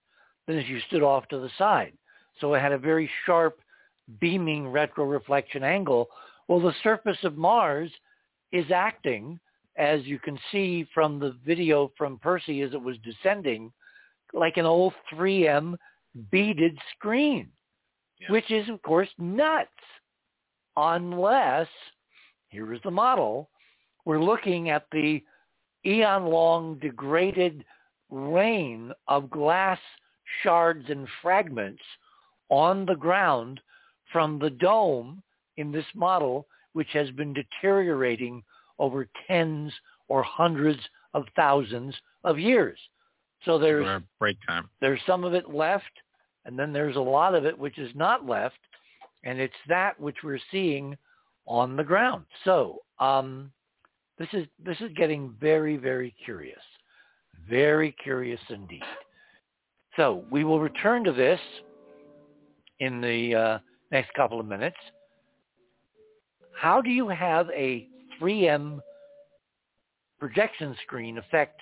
[0.47, 1.93] than if you stood off to the side.
[2.39, 3.59] So it had a very sharp
[4.19, 6.07] beaming retroreflection angle.
[6.47, 7.91] Well, the surface of Mars
[8.51, 9.39] is acting,
[9.77, 13.71] as you can see from the video from Percy as it was descending,
[14.33, 15.77] like an old 3M
[16.31, 17.51] beaded screen,
[18.19, 18.31] Yeah.
[18.31, 19.69] which is, of course, nuts.
[20.75, 21.69] Unless,
[22.49, 23.49] here is the model,
[24.05, 25.23] we're looking at the
[25.85, 27.63] eon-long degraded
[28.09, 29.79] rain of glass
[30.41, 31.83] shards and fragments
[32.49, 33.61] on the ground
[34.11, 35.21] from the dome
[35.57, 38.43] in this model, which has been deteriorating
[38.79, 39.73] over tens
[40.07, 40.81] or hundreds
[41.13, 42.79] of thousands of years.
[43.45, 44.69] So there's break time.
[44.79, 45.83] there's some of it left,
[46.45, 48.59] and then there's a lot of it which is not left,
[49.23, 50.97] and it's that which we're seeing
[51.45, 52.25] on the ground.
[52.45, 53.51] So um,
[54.17, 56.61] this is this is getting very very curious,
[57.49, 58.83] very curious indeed.
[59.97, 61.39] So we will return to this
[62.79, 63.59] in the uh,
[63.91, 64.77] next couple of minutes.
[66.55, 67.87] How do you have a
[68.19, 68.79] 3M
[70.19, 71.59] projection screen effect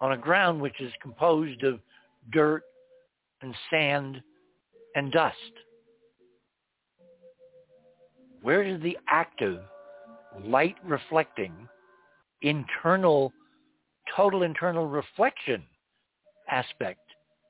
[0.00, 1.80] on a ground which is composed of
[2.32, 2.62] dirt
[3.42, 4.22] and sand
[4.94, 5.36] and dust?
[8.42, 9.60] Where does the active
[10.44, 11.52] light reflecting
[12.42, 13.32] internal,
[14.14, 15.62] total internal reflection
[16.48, 17.00] aspect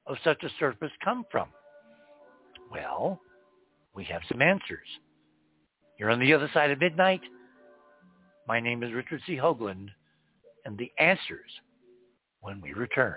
[0.06, 1.48] of such a surface come from?
[2.70, 3.20] Well,
[3.94, 4.86] we have some answers.
[5.98, 7.22] You're on the other side of midnight.
[8.46, 9.36] My name is Richard C.
[9.36, 9.88] Hoagland,
[10.64, 11.50] and the answers
[12.46, 13.16] when we return.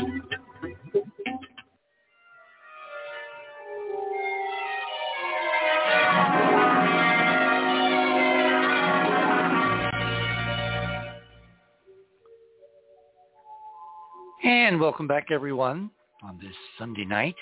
[14.91, 15.89] welcome back, everyone,
[16.21, 17.37] on this Sunday night.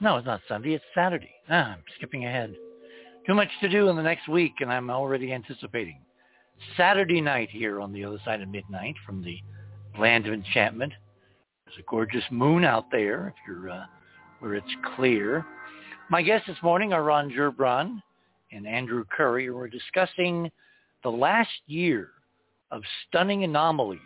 [0.00, 0.74] No, it's not Sunday.
[0.74, 1.30] It's Saturday.
[1.48, 2.56] Ah, I'm skipping ahead.
[3.24, 6.00] Too much to do in the next week, and I'm already anticipating.
[6.76, 9.38] Saturday night here on the other side of midnight from the
[9.96, 10.92] land of enchantment.
[11.64, 13.84] There's a gorgeous moon out there if you're uh,
[14.40, 15.46] where it's clear.
[16.10, 18.02] My guests this morning are Ron Gerbron
[18.50, 19.50] and Andrew Curry.
[19.50, 20.50] We're discussing
[21.04, 22.08] the last year
[22.72, 24.00] of stunning anomalies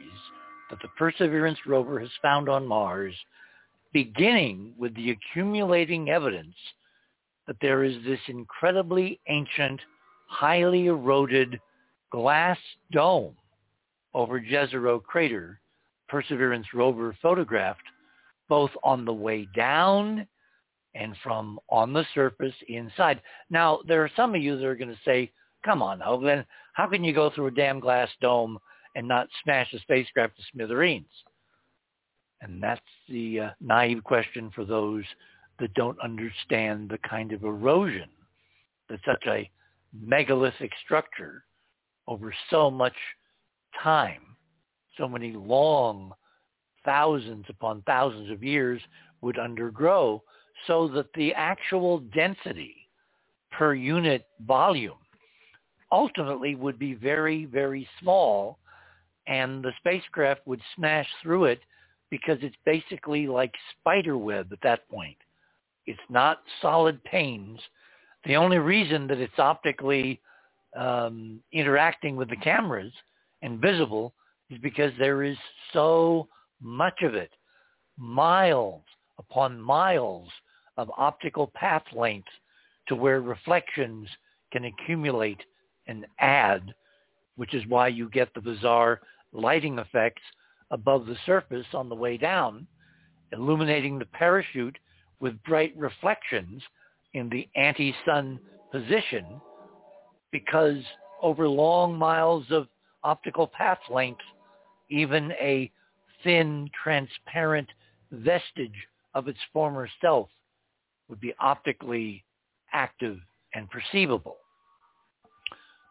[0.71, 3.15] that the Perseverance rover has found on Mars,
[3.93, 6.55] beginning with the accumulating evidence
[7.47, 9.81] that there is this incredibly ancient,
[10.29, 11.61] highly eroded
[12.11, 12.59] glass
[12.93, 13.35] dome
[14.15, 15.61] over Jezero crater
[16.09, 17.83] Perseverance rover photographed
[18.49, 20.27] both on the way down
[20.95, 23.23] and from on the surface inside.
[23.49, 25.31] Now, there are some of you that are going to say,
[25.65, 28.59] come on, Hoagland, how can you go through a damn glass dome
[28.95, 31.11] and not smash the spacecraft to smithereens?
[32.43, 35.05] And that's the uh, naive question for those
[35.59, 38.09] that don't understand the kind of erosion
[38.89, 39.49] that such a
[39.93, 41.45] megalithic structure
[42.09, 42.95] over so much
[43.83, 44.23] time,
[44.97, 46.13] so many long
[46.85, 48.81] thousands upon thousands of years
[49.21, 50.23] would undergo
[50.67, 52.75] so that the actual density
[53.53, 54.99] per unit volume
[55.93, 58.59] ultimately would be very, very small
[59.31, 61.61] and the spacecraft would smash through it
[62.11, 65.17] because it's basically like spider web at that point.
[65.87, 67.61] It's not solid panes.
[68.27, 70.21] The only reason that it's optically
[70.77, 72.93] um, interacting with the cameras
[73.41, 74.13] and visible
[74.51, 75.37] is because there is
[75.73, 76.29] so
[76.61, 77.31] much of it,
[77.97, 78.83] miles
[79.19, 80.29] upon miles
[80.77, 82.29] of optical path length
[82.89, 84.09] to where reflections
[84.53, 85.41] can accumulate
[85.87, 86.75] and add,
[87.37, 89.01] which is why you get the bizarre
[89.33, 90.23] lighting effects
[90.71, 92.67] above the surface on the way down,
[93.33, 94.79] illuminating the parachute
[95.21, 96.63] with bright reflections
[97.15, 98.39] in the anti-sun
[98.73, 99.25] position
[100.33, 100.83] because
[101.23, 102.69] over long miles of
[103.03, 104.21] optical path length,
[104.91, 105.71] even a
[106.23, 107.69] thin, transparent
[108.13, 110.29] vestige of its former self
[111.09, 112.25] would be optically
[112.73, 113.19] active
[113.55, 114.37] and perceivable.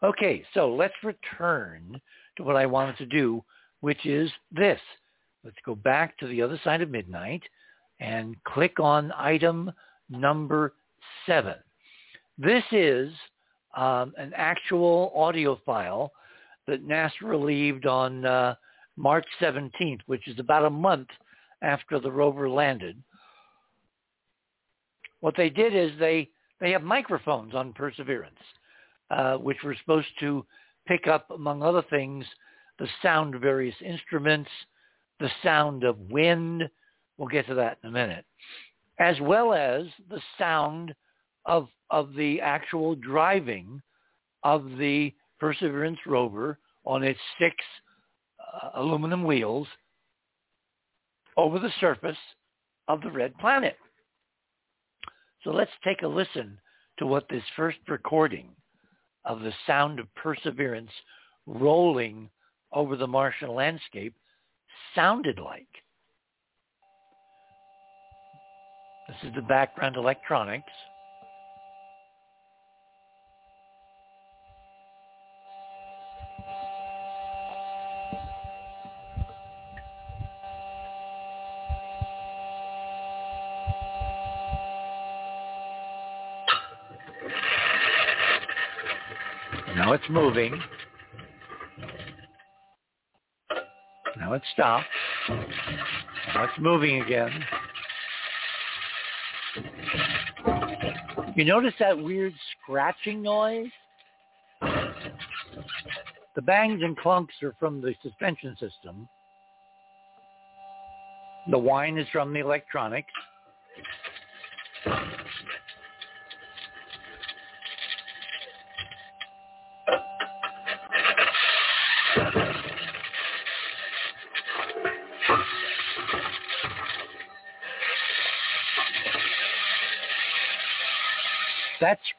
[0.01, 1.99] Okay, so let's return
[2.37, 3.43] to what I wanted to do,
[3.81, 4.79] which is this.
[5.43, 7.43] Let's go back to the other side of midnight
[7.99, 9.71] and click on item
[10.09, 10.73] number
[11.25, 11.55] seven.
[12.37, 13.11] This is
[13.75, 16.11] um, an actual audio file
[16.67, 18.55] that NASA relieved on uh,
[18.95, 21.09] March 17th, which is about a month
[21.61, 23.01] after the rover landed.
[25.19, 26.29] What they did is they,
[26.61, 28.39] they have microphones on Perseverance,
[29.09, 30.45] uh, which were supposed to
[30.87, 32.25] pick up, among other things,
[32.77, 34.49] the sound of various instruments,
[35.19, 36.69] the sound of wind.
[37.17, 38.25] We'll get to that in a minute.
[38.99, 40.93] As well as the sound
[41.45, 43.81] of, of the actual driving
[44.43, 47.55] of the Perseverance rover on its six
[48.39, 49.67] uh, aluminum wheels
[51.37, 52.17] over the surface
[52.87, 53.77] of the red planet.
[55.43, 56.57] So let's take a listen
[56.97, 58.49] to what this first recording
[59.25, 60.91] of the sound of perseverance
[61.45, 62.29] rolling
[62.71, 64.13] over the Martian landscape
[64.95, 65.67] sounded like.
[69.07, 70.71] This is the background electronics.
[89.75, 90.59] Now it's moving.
[94.17, 94.85] Now it stopped.
[95.29, 97.31] Now it's moving again.
[101.35, 103.69] You notice that weird scratching noise?
[104.61, 109.07] The bangs and clunks are from the suspension system.
[111.49, 113.11] The whine is from the electronics.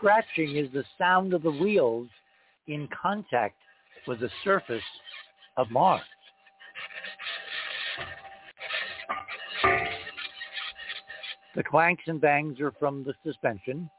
[0.01, 2.09] Scratching is the sound of the wheels
[2.69, 3.57] in contact
[4.07, 4.83] with the surface
[5.59, 6.01] of Mars.
[11.55, 13.91] The clanks and bangs are from the suspension.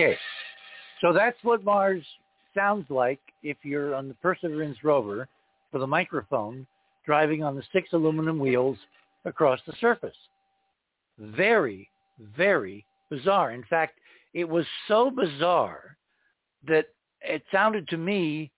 [0.00, 0.16] Okay,
[1.02, 2.02] so that's what Mars
[2.54, 5.28] sounds like if you're on the Perseverance rover
[5.74, 6.66] with a microphone
[7.04, 8.78] driving on the six aluminum wheels
[9.26, 10.16] across the surface.
[11.18, 11.90] Very,
[12.34, 13.52] very bizarre.
[13.52, 13.98] In fact,
[14.32, 15.98] it was so bizarre
[16.66, 16.86] that
[17.20, 18.50] it sounded to me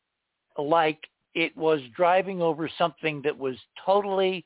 [0.56, 1.00] like
[1.34, 4.44] it was driving over something that was totally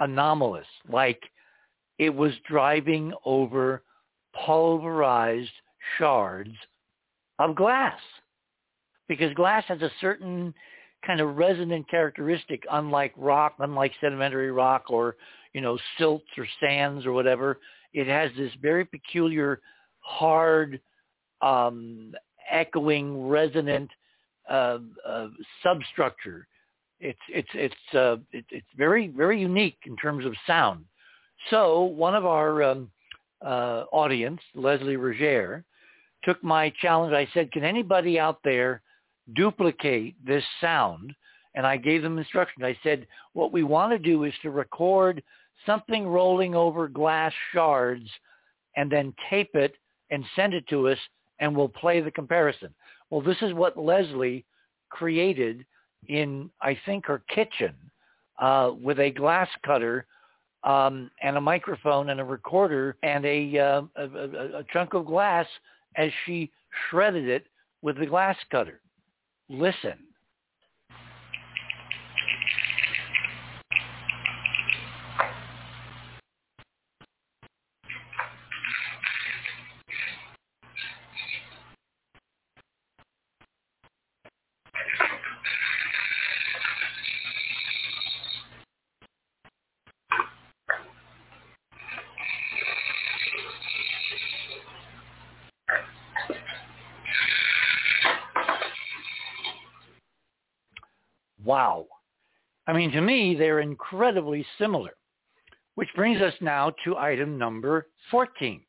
[0.00, 1.20] anomalous, like
[1.98, 3.82] it was driving over
[4.46, 5.50] pulverized
[5.98, 6.54] shards
[7.38, 7.98] of glass.
[9.08, 10.52] Because glass has a certain
[11.06, 15.16] kind of resonant characteristic unlike rock unlike sedimentary rock or
[15.52, 17.58] you know silts or sands or whatever.
[17.92, 19.60] It has this very peculiar
[20.00, 20.80] hard
[21.40, 22.14] um
[22.50, 23.90] echoing resonant
[24.50, 25.28] uh, uh
[25.62, 26.46] substructure.
[27.00, 30.84] It's it's it's uh it, it's very very unique in terms of sound.
[31.50, 32.90] So one of our um
[33.44, 35.64] uh audience leslie roger
[36.24, 37.12] took my challenge.
[37.12, 38.82] I said, can anybody out there
[39.34, 41.14] duplicate this sound?
[41.54, 42.64] And I gave them instructions.
[42.64, 45.22] I said, what we want to do is to record
[45.66, 48.08] something rolling over glass shards
[48.76, 49.74] and then tape it
[50.10, 50.98] and send it to us
[51.40, 52.74] and we'll play the comparison.
[53.10, 54.44] Well, this is what Leslie
[54.90, 55.64] created
[56.08, 57.74] in, I think, her kitchen
[58.38, 60.06] uh, with a glass cutter
[60.64, 65.06] um, and a microphone and a recorder and a, uh, a, a, a chunk of
[65.06, 65.46] glass
[65.98, 66.50] as she
[66.88, 67.46] shredded it
[67.82, 68.80] with the glass cutter.
[69.50, 69.98] Listen.
[102.88, 104.92] Mean, to me, they're incredibly similar,
[105.74, 108.62] which brings us now to item number 14.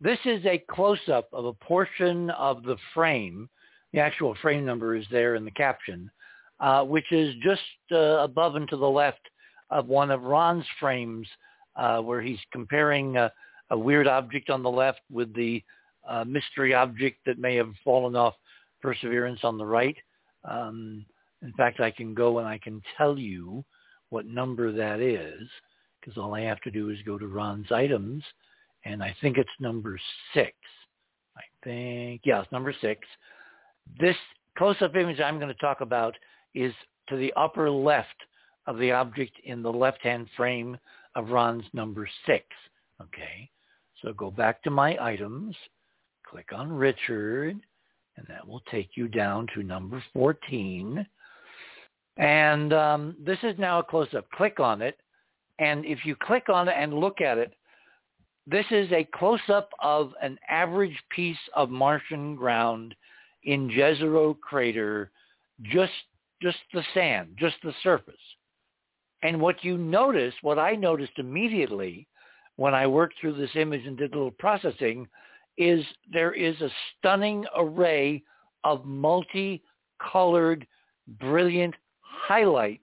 [0.00, 3.48] This is a close-up of a portion of the frame.
[3.92, 6.10] The actual frame number is there in the caption,
[6.60, 7.60] uh, which is just
[7.92, 9.20] uh, above and to the left
[9.70, 11.28] of one of Ron's frames
[11.76, 13.30] uh, where he's comparing a,
[13.70, 15.62] weird object on the left with the
[16.06, 18.34] uh, mystery object that may have fallen off
[18.82, 19.96] Perseverance on the right.
[20.44, 21.06] Um,
[21.42, 23.64] in fact, I can go and I can tell you
[24.10, 25.48] what number that is
[26.00, 28.22] because all I have to do is go to Ron's items
[28.84, 29.98] and I think it's number
[30.34, 30.54] six.
[31.36, 33.00] I think, yeah, it's number six.
[34.00, 34.16] This
[34.56, 36.14] close-up image I'm going to talk about
[36.54, 36.74] is
[37.08, 38.08] to the upper left
[38.66, 40.76] of the object in the left-hand frame
[41.14, 42.44] of Ron's number six.
[43.00, 43.50] Okay,
[44.00, 45.56] so go back to my items,
[46.28, 47.58] click on Richard,
[48.16, 51.06] and that will take you down to number 14.
[52.16, 54.30] And um, this is now a close-up.
[54.32, 54.98] Click on it.
[55.58, 57.54] And if you click on it and look at it,
[58.46, 62.94] this is a close-up of an average piece of Martian ground
[63.44, 65.10] in Jezero crater,
[65.62, 65.92] just,
[66.40, 68.14] just the sand, just the surface.
[69.22, 72.08] And what you notice, what I noticed immediately
[72.56, 75.06] when I worked through this image and did a little processing,
[75.56, 78.22] is there is a stunning array
[78.64, 80.66] of multicolored,
[81.20, 81.74] brilliant
[82.12, 82.82] highlights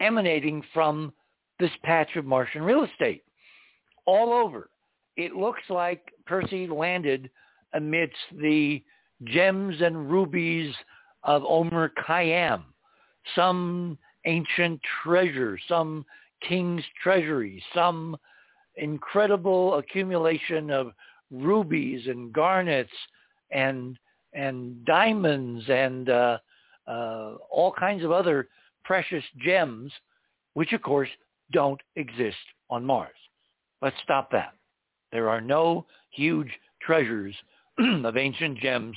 [0.00, 1.12] emanating from
[1.58, 3.22] this patch of Martian real estate
[4.06, 4.70] all over.
[5.16, 7.30] It looks like Percy landed
[7.74, 8.82] amidst the
[9.24, 10.74] gems and rubies
[11.22, 12.62] of Omar Khayyam,
[13.34, 16.04] some ancient treasure, some
[16.48, 18.16] king's treasury, some
[18.76, 20.92] incredible accumulation of
[21.30, 22.90] rubies and garnets
[23.50, 23.98] and
[24.32, 26.38] and diamonds and uh,
[26.86, 28.48] uh, all kinds of other
[28.84, 29.92] precious gems,
[30.54, 31.08] which of course
[31.52, 32.36] don't exist
[32.68, 33.16] on Mars.
[33.82, 34.54] Let's stop that.
[35.12, 36.50] There are no huge
[36.82, 37.34] treasures
[37.78, 38.96] of ancient gems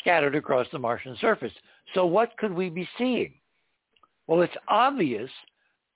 [0.00, 1.52] scattered across the Martian surface.
[1.94, 3.34] So what could we be seeing?
[4.26, 5.30] Well, it's obvious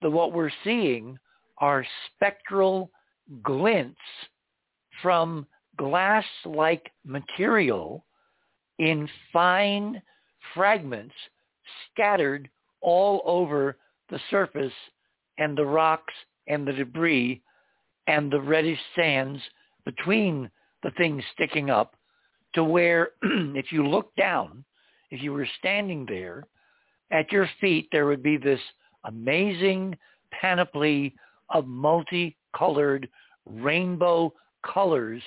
[0.00, 1.18] that what we're seeing
[1.58, 2.90] are spectral
[3.42, 4.00] glints
[5.00, 5.46] from
[5.76, 8.04] glass-like material
[8.78, 10.02] in fine
[10.54, 11.14] fragments
[11.92, 12.48] scattered
[12.80, 13.76] all over
[14.10, 14.72] the surface
[15.38, 16.14] and the rocks
[16.48, 17.40] and the debris
[18.06, 19.40] and the reddish sands
[19.84, 20.50] between
[20.82, 21.94] the things sticking up
[22.54, 24.64] to where if you look down,
[25.10, 26.44] if you were standing there,
[27.10, 28.60] at your feet there would be this
[29.04, 29.96] amazing
[30.30, 31.14] panoply
[31.50, 33.08] of multicolored
[33.46, 34.32] rainbow
[34.64, 35.22] colors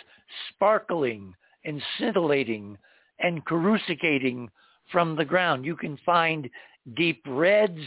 [0.49, 1.33] sparkling
[1.63, 2.77] and scintillating
[3.19, 4.49] and coruscating
[4.91, 5.65] from the ground.
[5.65, 6.49] You can find
[6.95, 7.79] deep reds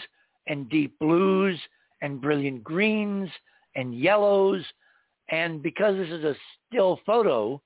[0.47, 1.59] and deep blues
[2.03, 3.29] and brilliant greens
[3.77, 4.65] and yellows.
[5.31, 6.35] And because this is a
[6.67, 7.61] still photo,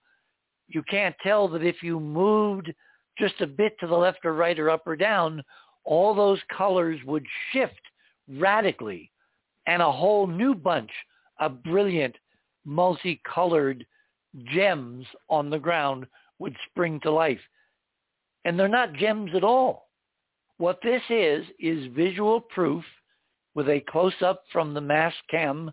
[0.68, 2.72] you can't tell that if you moved
[3.18, 5.42] just a bit to the left or right or up or down,
[5.84, 7.80] all those colors would shift
[8.28, 9.10] radically
[9.66, 10.90] and a whole new bunch
[11.40, 12.16] of brilliant
[12.64, 13.84] multicolored
[14.52, 16.06] gems on the ground
[16.38, 17.40] would spring to life.
[18.44, 19.88] And they're not gems at all.
[20.58, 22.84] What this is, is visual proof
[23.54, 25.70] with a close-up from the Mast cam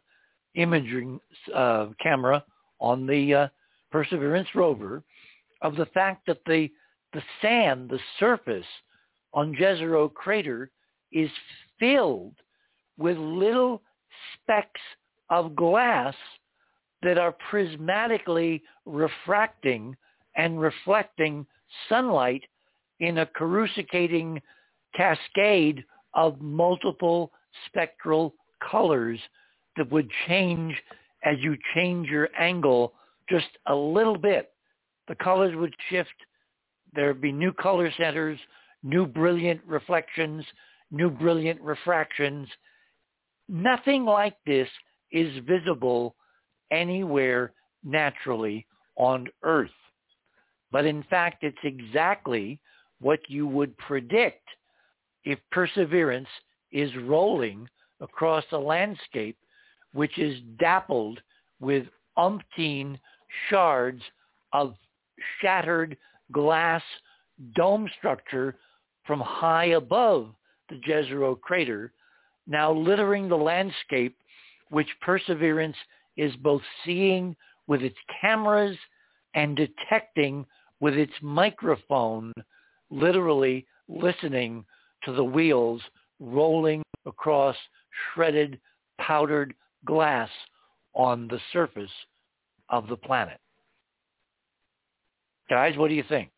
[0.55, 1.19] imaging
[1.53, 2.43] uh, camera
[2.79, 3.47] on the uh,
[3.91, 5.03] Perseverance rover
[5.61, 6.69] of the fact that the,
[7.13, 8.65] the sand, the surface
[9.33, 10.71] on Jezero crater
[11.11, 11.29] is
[11.79, 12.35] filled
[12.97, 13.81] with little
[14.33, 14.81] specks
[15.29, 16.15] of glass
[17.01, 19.95] that are prismatically refracting
[20.35, 21.45] and reflecting
[21.87, 22.43] sunlight
[22.99, 24.41] in a coruscating
[24.95, 27.31] cascade of multiple
[27.67, 28.33] spectral
[28.71, 29.19] colors
[29.77, 30.75] that would change
[31.23, 32.93] as you change your angle
[33.29, 34.51] just a little bit.
[35.07, 36.09] The colors would shift.
[36.93, 38.39] There'd be new color centers,
[38.83, 40.43] new brilliant reflections,
[40.91, 42.47] new brilliant refractions.
[43.47, 44.67] Nothing like this
[45.11, 46.15] is visible
[46.71, 47.53] anywhere
[47.83, 48.65] naturally
[48.95, 49.69] on Earth.
[50.71, 52.59] But in fact, it's exactly
[53.01, 54.47] what you would predict
[55.23, 56.27] if perseverance
[56.71, 57.67] is rolling
[58.01, 59.37] across a landscape
[59.93, 61.19] which is dappled
[61.59, 61.85] with
[62.17, 62.99] umpteen
[63.49, 64.01] shards
[64.53, 64.75] of
[65.41, 65.97] shattered
[66.31, 66.81] glass
[67.55, 68.55] dome structure
[69.05, 70.33] from high above
[70.69, 71.93] the Jezero crater,
[72.47, 74.15] now littering the landscape
[74.69, 75.75] which Perseverance
[76.17, 77.35] is both seeing
[77.67, 78.77] with its cameras
[79.33, 80.45] and detecting
[80.79, 82.33] with its microphone,
[82.89, 84.65] literally listening
[85.03, 85.81] to the wheels
[86.19, 87.55] rolling across
[88.13, 88.59] shredded
[88.99, 89.53] powdered
[89.85, 90.29] glass
[90.93, 91.91] on the surface
[92.69, 93.39] of the planet.
[95.49, 96.29] Guys, what do you think?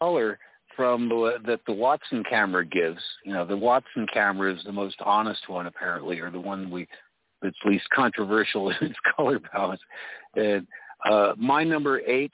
[0.00, 0.38] Color
[0.76, 3.00] from the, that the Watson camera gives.
[3.24, 6.86] You know, the Watson camera is the most honest one apparently, or the one we
[7.42, 9.80] that's least controversial in its color balance.
[10.34, 10.66] And
[11.08, 12.32] uh, my number eight,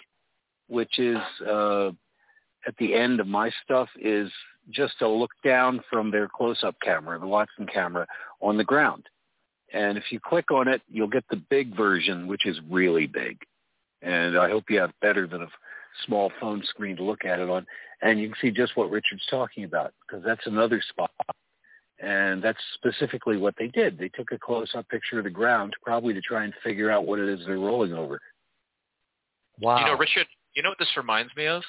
[0.69, 1.89] which is uh,
[2.67, 4.31] at the end of my stuff, is
[4.71, 8.07] just a look down from their close-up camera, the Watson camera,
[8.41, 9.05] on the ground.
[9.73, 13.39] And if you click on it, you'll get the big version, which is really big.
[14.03, 15.49] And I hope you have better than a
[16.07, 17.67] small phone screen to look at it on.
[18.03, 21.11] And you can see just what Richard's talking about, because that's another spot.
[22.01, 23.99] And that's specifically what they did.
[23.99, 27.19] They took a close-up picture of the ground, probably to try and figure out what
[27.19, 28.21] it is they're rolling over.
[29.61, 29.79] Wow.
[29.79, 31.63] You know, Richard, you know what this reminds me of?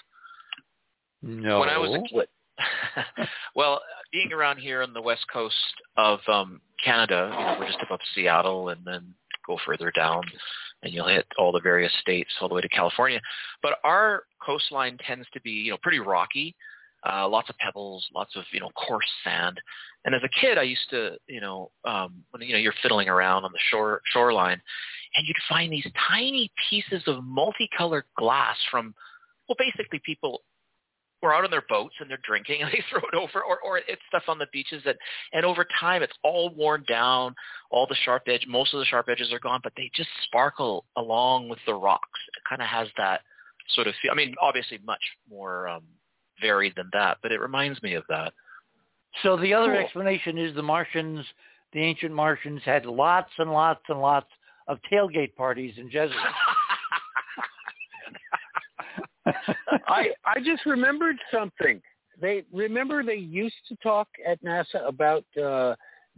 [1.22, 1.60] No.
[1.60, 2.28] When I was a kid,
[3.56, 3.82] well,
[4.12, 5.56] being around here on the west coast
[5.98, 9.14] of um, Canada, you know, we're just above Seattle, and then
[9.46, 10.24] go further down,
[10.84, 13.20] and you'll hit all the various states all the way to California.
[13.62, 16.56] But our coastline tends to be, you know, pretty rocky,
[17.10, 19.60] uh, lots of pebbles, lots of you know coarse sand.
[20.04, 23.10] And as a kid, I used to, you know, um, when you know you're fiddling
[23.10, 24.62] around on the shore shoreline,
[25.16, 28.94] and you'd find these tiny pieces of multicolored glass from,
[29.48, 30.42] well, basically people
[31.22, 33.78] were out on their boats and they're drinking and they throw it over or, or
[33.80, 34.96] it's stuff on the beaches that
[35.34, 37.34] and over time it's all worn down
[37.72, 40.86] all the sharp edge most of the sharp edges are gone but they just sparkle
[40.98, 43.22] along with the rocks it kind of has that
[43.70, 44.12] sort of feel.
[44.12, 45.84] I mean, obviously much more um,
[46.42, 48.34] varied than that, but it reminds me of that.
[49.24, 49.82] So the other Cool.
[49.82, 51.26] explanation is the Martians,
[51.72, 54.30] the ancient Martians, had lots and lots and lots
[54.68, 56.14] of tailgate parties in Jezero.
[59.88, 61.82] I I just remembered something.
[62.20, 65.76] They remember they used to talk at NASA about uh,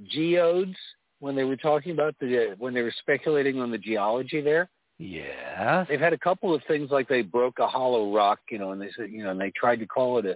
[0.10, 0.76] geodes
[1.19, 4.69] when they were talking about the when they were speculating on the geology there.
[4.98, 5.86] Yes.
[5.90, 8.82] They've had a couple of things like they broke a hollow rock, you know, and
[8.82, 10.36] they said, you know, and they tried to call it a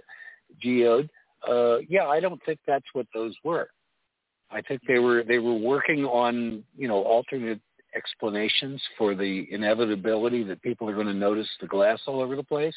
[0.62, 1.08] geode.
[1.48, 3.68] Uh, yeah, I don't think that's what those were.
[4.50, 7.60] I think they were they were working on you know alternate
[7.94, 12.42] explanations for the inevitability that people are going to notice the glass all over the
[12.42, 12.74] place.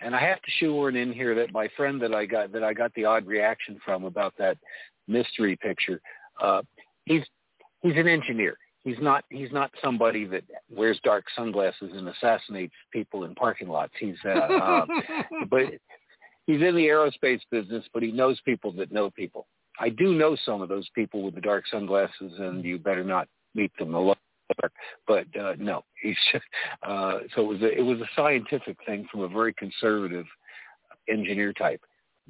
[0.00, 2.72] And I have to shoehorn in here that my friend that I got that I
[2.72, 4.56] got the odd reaction from about that
[5.08, 6.00] mystery picture.
[6.40, 6.62] Uh,
[7.04, 7.22] he's
[7.82, 8.56] he's an engineer.
[8.88, 13.92] He's not he's not somebody that wears dark sunglasses and assassinates people in parking lots.
[14.00, 14.86] He's uh, uh,
[15.50, 15.64] but
[16.46, 19.46] he's in the aerospace business, but he knows people that know people.
[19.78, 23.28] I do know some of those people with the dark sunglasses, and you better not
[23.54, 24.16] meet them alone.
[25.06, 26.16] But uh, no, he's
[26.82, 30.24] uh, so it was a, it was a scientific thing from a very conservative
[31.10, 31.82] engineer type,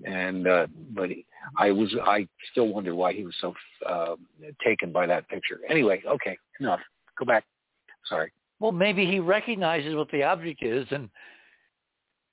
[0.04, 1.24] and uh, but he,
[1.58, 3.54] I was I still wonder why he was so
[3.86, 4.16] uh,
[4.64, 5.60] taken by that picture.
[5.68, 6.80] Anyway, okay, enough.
[7.18, 7.44] Go back.
[8.06, 8.32] Sorry.
[8.60, 11.08] Well, maybe he recognizes what the object is, and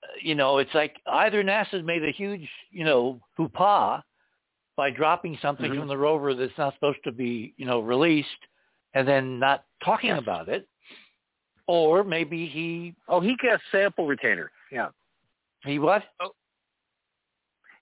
[0.03, 4.01] uh, you know, it's like either NASA's made a huge, you know, hoopah
[4.75, 5.79] by dropping something Mhm.
[5.79, 8.29] from the rover that's not supposed to be, you know, released,
[8.93, 10.19] and then not talking Yes.
[10.19, 10.67] about it,
[11.67, 14.51] or maybe he Oh, he guessed sample retainer.
[14.71, 14.89] Yeah,
[15.63, 16.03] he what?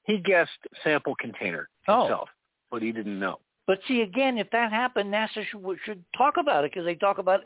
[0.04, 0.52] He guessed
[0.84, 2.02] sample container Oh.
[2.02, 2.30] himself,
[2.72, 3.40] but he didn't know.
[3.66, 7.18] But see, again, if that happened, NASA should should talk about it because they talk
[7.18, 7.42] about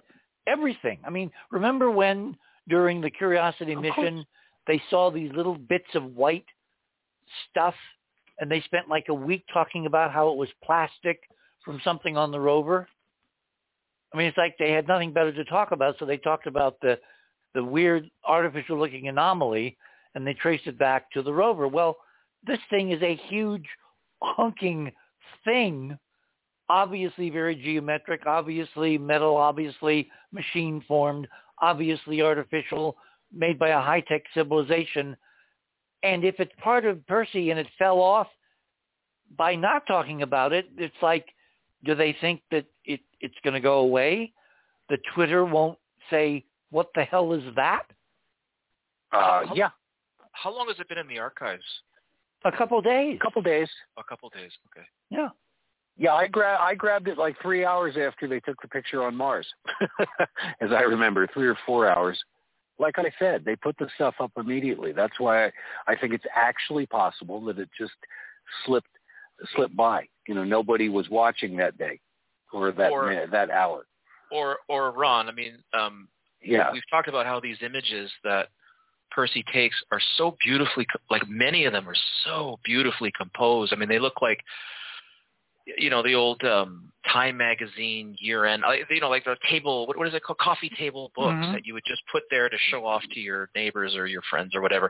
[0.48, 1.00] everything.
[1.06, 2.36] I mean, remember when
[2.68, 4.26] during the Curiosity Of mission
[4.66, 6.46] they saw these little bits of white
[7.50, 7.76] stuff,
[8.40, 11.22] and they spent like a week talking about how it was plastic
[11.64, 12.88] from something on the rover.
[14.14, 16.80] I mean, it's like they had nothing better to talk about, so they talked about
[16.82, 17.00] the
[17.54, 19.78] the weird artificial-looking anomaly,
[20.16, 21.68] and they traced it back to the rover.
[21.68, 21.98] Well,
[22.46, 23.66] this thing is a huge
[24.22, 24.92] hunking
[25.44, 25.98] thing
[26.70, 31.28] obviously very geometric, obviously metal, obviously machine formed,
[31.62, 32.98] obviously artificial,
[33.34, 35.16] made by a high-tech civilization.
[36.04, 38.28] And if it's part of Percy and it fell off
[39.38, 41.26] by not talking about it, it's like,
[41.84, 44.34] do they think that it, it's going to go away?
[44.90, 45.78] The Twitter won't
[46.10, 47.84] say, what the hell is that?
[49.12, 49.70] Uh, How- yeah,
[50.32, 51.64] How long has it been in the archives?
[52.54, 53.18] A couple days.
[53.20, 53.70] a couple days.
[53.98, 54.52] A couple days.
[54.72, 54.86] Okay.
[55.10, 55.30] Yeah.
[56.00, 59.16] Yeah, I gra- I grabbed it like three hours after they took the picture on
[59.16, 59.48] Mars,
[60.62, 62.20] as I remember, three or four hours.
[62.78, 64.92] Like I said, they put the stuff up immediately.
[64.92, 65.52] That's why I,
[65.88, 67.94] I think it's actually possible that it just
[68.66, 68.90] slipped
[69.56, 70.08] slipped by.
[70.28, 72.00] You know, nobody was watching that day
[72.54, 73.88] or that Or- minute, that hour.
[74.32, 76.08] Or or Ron, I mean, um,
[76.44, 78.50] Yeah, we've talked about how these images that
[79.12, 83.74] Percy takes are so beautifully, like many of them are so beautifully composed.
[83.74, 84.40] I mean, they look like,
[85.78, 89.98] you know, the old um, Time magazine year-end, uh, you know, like the table, what,
[89.98, 91.54] what is it called, coffee table books Mhm.
[91.54, 94.56] that you would just put there to show off to your neighbors or your friends
[94.56, 94.90] or whatever.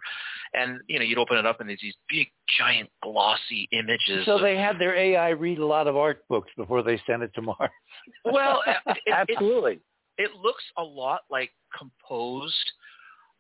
[0.53, 2.27] And, you know, you'd open it up and there's these big,
[2.59, 4.25] giant, glossy images.
[4.25, 7.23] So of- they had their AI read a lot of art books before they sent
[7.23, 7.71] it to Mars.
[8.25, 9.79] well, it, it, it, absolutely.
[10.17, 12.71] it looks a lot like composed,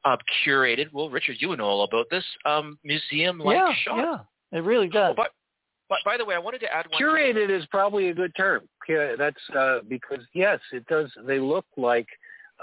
[0.07, 0.91] uh, curated.
[0.93, 2.23] Well, Richard, you know all about this.
[2.45, 3.97] Um, museum-like yeah, shot.
[3.97, 5.13] yeah, it really does.
[5.17, 5.31] But,
[5.89, 6.99] but by the way, I wanted to add one.
[6.99, 7.07] thing.
[7.07, 8.61] Curated is probably a good term.
[8.87, 11.11] That's uh, because yes, it does.
[11.25, 12.07] They look like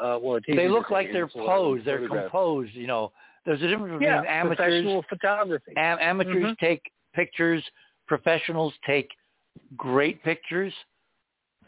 [0.01, 1.85] uh, well, it's they look like they're posed.
[1.85, 2.75] They're composed.
[2.75, 3.13] You know,
[3.45, 4.57] there's a difference between Yeah, amateurs.
[4.57, 5.73] professional photography.
[5.77, 6.59] Am- amateurs Mhm.
[6.59, 7.63] take pictures.
[8.07, 9.11] Professionals take
[9.77, 10.75] great pictures.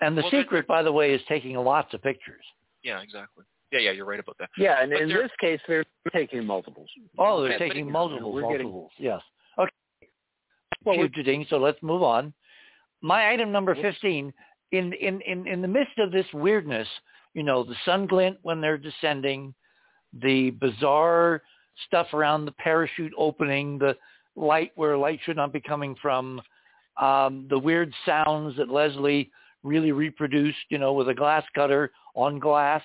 [0.01, 2.45] And the Well, secret, by the way, is taking lots of pictures.
[2.83, 3.45] Yeah, exactly.
[3.73, 4.51] Yeah, yeah, you're right about that.
[4.57, 6.89] Yeah, and But in this case, they're taking multiples.
[7.19, 8.35] Oh, they're Okay, but taking multiples.
[8.35, 8.93] we're getting- multiples.
[8.99, 9.21] Yes.
[9.59, 9.71] Okay.
[10.85, 12.33] Well, we're- so let's move on.
[13.03, 14.33] My item number 15,
[14.73, 16.89] in, in, in, in the midst of this weirdness,
[17.35, 19.55] you know, the sun glint when they're descending,
[20.13, 21.43] the bizarre
[21.87, 23.97] stuff around the parachute opening, the
[24.37, 26.41] light where light should not be coming from,
[27.01, 29.31] um, the weird sounds that Leslie
[29.63, 32.83] really reproduced, you know, with a glass cutter on glass.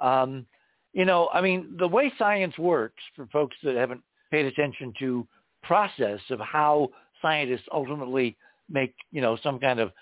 [0.00, 0.46] Um,
[0.92, 5.26] you know, I mean, the way science works for folks that haven't paid attention to
[5.62, 6.88] process of how
[7.20, 8.36] scientists ultimately
[8.70, 9.92] make, you know, some kind of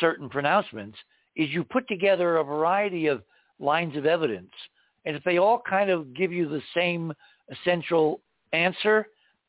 [0.00, 0.96] certain pronouncements
[1.36, 3.22] is you put together a variety of
[3.58, 4.52] lines of evidence
[5.04, 7.12] And if they all kind of give you the same
[7.50, 8.20] essential
[8.52, 9.06] answer,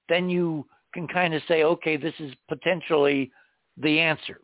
[0.08, 3.32] then you can kind of say, okay, this is potentially
[3.78, 4.40] the answer.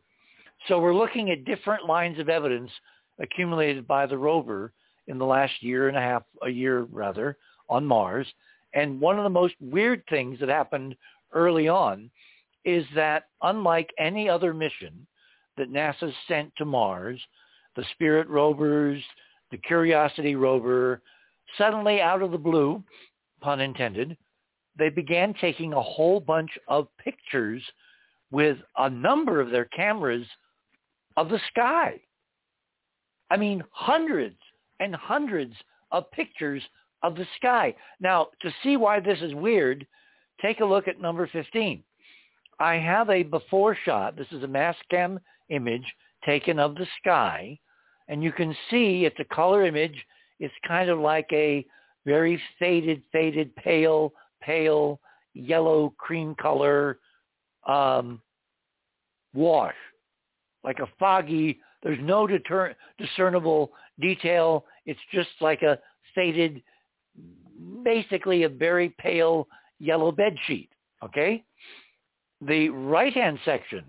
[0.68, 2.72] So we're looking at different lines of evidence
[3.20, 4.74] accumulated by the rover
[5.08, 7.38] in the last year and a half, a year rather,
[7.70, 8.28] on Mars.
[8.74, 10.96] And one of the most weird things that happened
[11.34, 12.10] early on
[12.64, 15.06] is that unlike any other mission
[15.58, 17.22] that NASA sent to Mars,
[17.76, 19.02] the Spirit rovers,
[19.52, 21.02] the Curiosity rover,
[21.58, 22.84] suddenly out of the blue,
[23.42, 24.18] pun intended,
[24.78, 27.62] they began taking a whole bunch of pictures
[28.32, 30.26] with a number of their cameras
[31.16, 32.00] of the sky.
[33.30, 34.38] I mean, hundreds
[34.80, 35.54] and hundreds
[35.92, 36.64] of pictures
[37.04, 37.76] of the sky.
[38.00, 39.86] Now, to see why this is weird,
[40.42, 41.84] take a look at number 15.
[42.60, 44.16] I have a before shot.
[44.16, 45.20] This is a Mast cam
[45.50, 45.86] image
[46.26, 47.60] taken of the sky,
[48.08, 50.06] and you can see it's a color image.
[50.40, 51.66] It's kind of like a
[52.06, 55.00] very faded, faded, pale, pale
[55.34, 57.00] yellow cream color
[57.68, 58.22] um,
[59.34, 59.76] wash,
[60.64, 61.60] like a foggy.
[61.86, 63.72] There's no deter- discernible
[64.02, 64.66] detail.
[64.88, 65.78] It's just like a
[66.16, 66.64] faded,
[67.84, 69.48] basically a very pale
[69.78, 70.70] yellow bed sheet.
[71.04, 71.44] Okay,
[72.42, 73.84] the right-hand section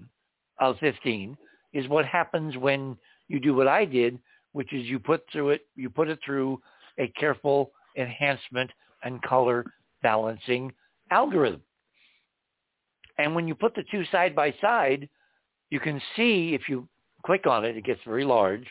[0.61, 1.39] of 15
[1.73, 2.99] is what happens when
[3.29, 4.19] you do what I did,
[4.53, 6.61] which is you put through it, you put it through
[6.99, 8.71] a careful enhancement
[9.05, 9.65] and color
[10.03, 10.71] balancing
[11.11, 11.63] algorithm.
[13.17, 15.09] And when you put the two side by side,
[15.71, 16.87] you can see if you
[17.27, 18.67] click on it, it gets very large,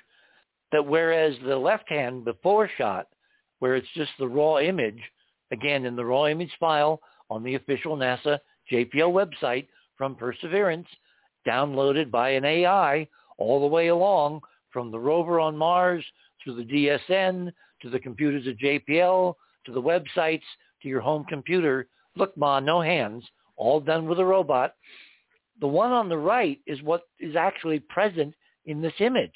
[0.72, 3.08] that whereas the left hand before shot,
[3.60, 5.00] where it's just the raw image,
[5.52, 7.00] again in the raw image file
[7.30, 8.40] on the official NASA
[8.72, 9.68] JPL website
[9.98, 10.88] from Perseverance,
[11.48, 13.08] downloaded by an AI
[13.38, 14.42] all the way along
[14.72, 16.04] from the rover on Mars
[16.44, 17.52] to the DSN
[17.82, 20.44] to the computers at JPL to the websites
[20.82, 21.88] to your home computer.
[22.16, 23.24] Look, Ma, no hands,
[23.58, 24.76] all done with a robot.
[25.62, 28.34] The one on the right is what is actually present
[28.66, 29.34] in this image.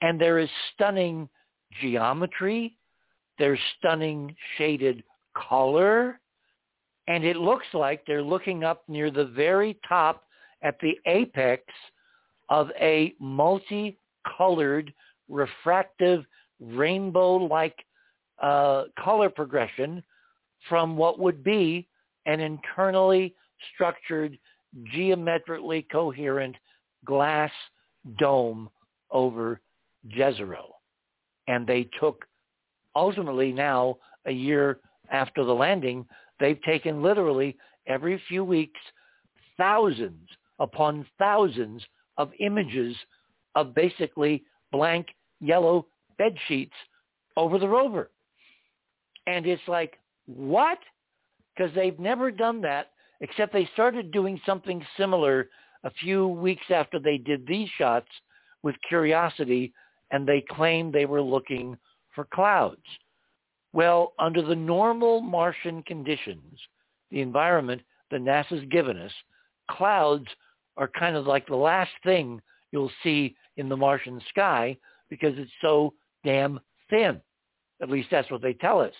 [0.00, 1.28] And there is stunning
[1.80, 2.76] geometry.
[3.38, 5.02] There's stunning shaded
[5.36, 6.20] color.
[7.08, 10.24] And it looks like they're looking up near the very top
[10.62, 11.62] at the apex
[12.48, 14.92] of a multicolored,
[15.28, 16.24] refractive,
[16.60, 17.76] rainbow-like
[18.40, 20.02] uh, color progression
[20.68, 21.88] from what would be
[22.26, 23.34] an internally
[23.74, 24.38] structured,
[24.92, 26.56] geometrically coherent
[27.04, 27.50] glass
[28.18, 28.68] dome
[29.10, 29.60] over
[30.16, 30.64] Jezero.
[31.48, 32.24] And they took,
[32.94, 34.78] ultimately now, a year
[35.10, 36.06] after the landing,
[36.40, 37.56] they've taken literally
[37.86, 38.80] every few weeks
[39.56, 41.82] thousands upon thousands
[42.16, 42.96] of images
[43.54, 45.06] of basically blank
[45.40, 45.86] yellow
[46.18, 46.74] bed sheets
[47.36, 48.10] over the rover.
[49.26, 50.78] And it's like, what?
[51.54, 55.48] Because they've never done that, except they started doing something similar
[55.84, 58.08] a few weeks after they did these shots
[58.62, 59.72] with Curiosity,
[60.10, 61.76] and they claimed they were looking
[62.14, 62.82] for clouds.
[63.72, 66.60] Well, under the normal Martian conditions,
[67.10, 69.12] the environment that NASA's given us,
[69.70, 70.26] clouds
[70.76, 72.40] are kind of like the last thing
[72.70, 74.76] you'll see in the Martian sky
[75.08, 75.94] because it's so
[76.24, 76.60] damn
[76.90, 77.20] thin.
[77.80, 78.94] At least that's what they tell us.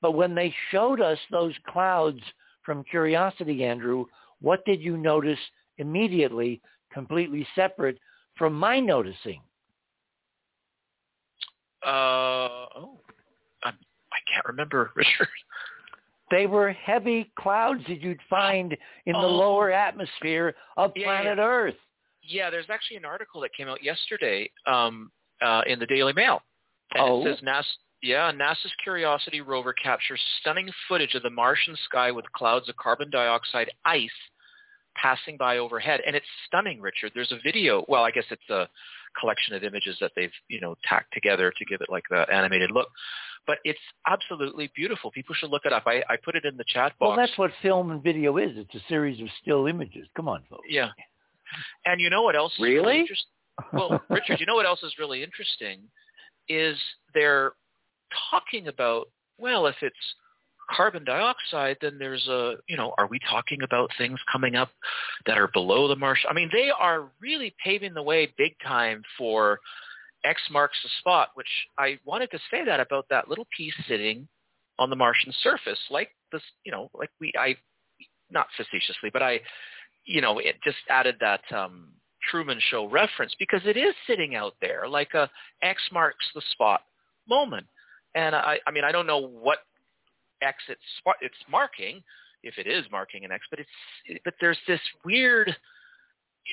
[0.00, 2.20] But when they showed us those clouds
[2.62, 4.06] from Curiosity, Andrew,
[4.40, 5.38] what did you notice
[5.78, 6.60] immediately,
[6.92, 7.98] completely separate
[8.36, 9.40] from my noticing?
[11.84, 13.00] Uh, oh,
[13.64, 15.28] I, I can't remember, Richard.
[16.30, 18.76] They were heavy clouds that you'd find
[19.06, 19.36] in the Oh.
[19.36, 21.44] lower atmosphere of Yeah, planet yeah.
[21.44, 21.74] Earth.
[22.22, 25.10] Yeah, there's actually an article that came out yesterday um,
[25.40, 26.42] uh, in the Daily Mail.
[26.94, 27.20] And Oh.
[27.26, 27.64] it says NASA,
[28.02, 33.08] yeah, NASA's Curiosity rover captures stunning footage of the Martian sky with clouds of carbon
[33.10, 34.10] dioxide ice
[35.00, 36.00] passing by overhead.
[36.06, 37.12] And it's stunning, Richard.
[37.14, 37.84] There's a video.
[37.88, 38.68] Well, I guess it's a
[39.18, 42.70] collection of images that they've, you know, tacked together to give it like the animated
[42.70, 42.88] look.
[43.46, 45.10] But it's absolutely beautiful.
[45.10, 45.84] People should look it up.
[45.86, 47.08] I, I put it in the chat box.
[47.08, 48.50] Well, that's what film and video is.
[48.54, 50.06] It's a series of still images.
[50.16, 50.66] Come on, folks.
[50.68, 50.90] Yeah.
[51.86, 52.52] And you know what else?
[52.54, 53.00] is Really?
[53.00, 53.26] interest-
[53.72, 55.80] well, Richard, you know what else is really interesting
[56.48, 56.76] is
[57.14, 57.52] they're
[58.30, 59.08] talking about
[59.38, 59.94] well, if it's
[60.70, 64.70] carbon dioxide, then there's a you know, are we talking about things coming up
[65.26, 66.30] that are below the Martian?
[66.30, 69.60] I mean, they are really paving the way big time for
[70.24, 74.28] X marks the spot, which I wanted to say that about that little piece sitting
[74.78, 77.56] on the Martian surface, like this, you know, like we, I,
[78.30, 79.40] not facetiously, but I,
[80.04, 81.92] you know, it just added that um,
[82.30, 85.30] Truman Show reference because it is sitting out there like a
[85.62, 86.82] X marks the spot
[87.28, 87.66] moment.
[88.14, 89.58] And I, I mean, I don't know what
[90.42, 90.80] X it's
[91.20, 92.02] it's marking,
[92.42, 95.54] if it is marking an X, but it's but there's this weird,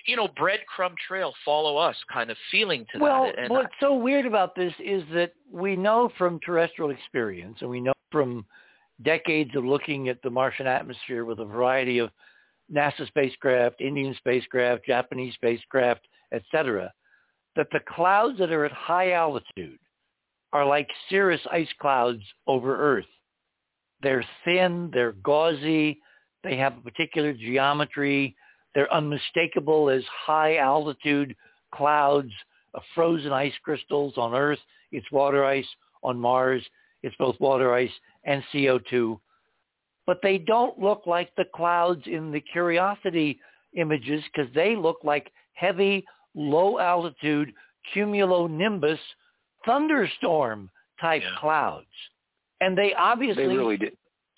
[0.07, 3.39] you know, breadcrumb trail, follow us kind of feeling to well, that.
[3.39, 7.69] And what's I, so weird about this is that we know from terrestrial experience, and
[7.69, 8.45] we know from
[9.03, 12.09] decades of looking at the Martian atmosphere with a variety of
[12.73, 16.91] NASA spacecraft, Indian spacecraft, Japanese spacecraft, etc.,
[17.55, 19.79] that the clouds that are at high altitude
[20.51, 23.05] are like cirrus ice clouds over Earth.
[24.01, 25.21] They're thin, they're mm-hmm.
[25.21, 25.99] gauzy,
[26.43, 28.35] they have a particular geometry,
[28.73, 31.35] they're unmistakable as high altitude
[31.73, 32.31] clouds
[32.73, 34.59] of frozen ice crystals on Earth.
[34.91, 35.67] It's water ice
[36.03, 36.63] on Mars.
[37.03, 37.91] It's both water ice
[38.25, 39.17] and CO2
[40.05, 43.39] but they don't look like the clouds in the Curiosity
[43.73, 46.05] images because they look like heavy,
[46.35, 47.51] low altitude
[47.93, 48.99] cumulonimbus
[49.65, 50.69] thunderstorm
[51.01, 51.39] type yeah.
[51.39, 51.87] clouds.
[52.65, 53.79] And they obviously they really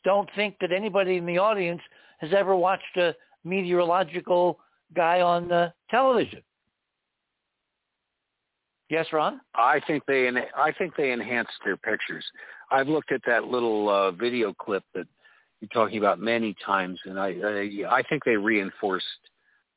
[0.03, 1.81] don't think that anybody in the audience
[2.19, 4.59] has ever watched a meteorological
[4.93, 6.41] guy on the television.
[8.89, 9.39] Yes, Ron.
[9.55, 12.25] I think they I think they enhanced their pictures.
[12.69, 15.07] I've looked at that little uh, video clip that
[15.61, 19.05] you're talking about many times, and I I, I think they reinforced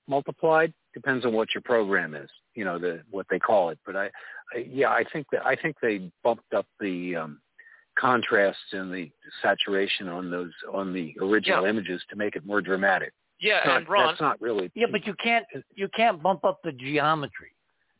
[0.08, 3.78] multiplied depends on what your program is, you know, the what they call it.
[3.86, 4.06] But I,
[4.52, 7.40] I yeah, I think that I think they bumped up the um,
[8.00, 9.10] contrast and the
[9.42, 11.70] saturation on those on the original yeah.
[11.70, 13.12] images to make it more dramatic.
[13.40, 14.70] Yeah, not, and Ron, that's not really.
[14.74, 17.52] Yeah, but you can't you can't bump up the geometry.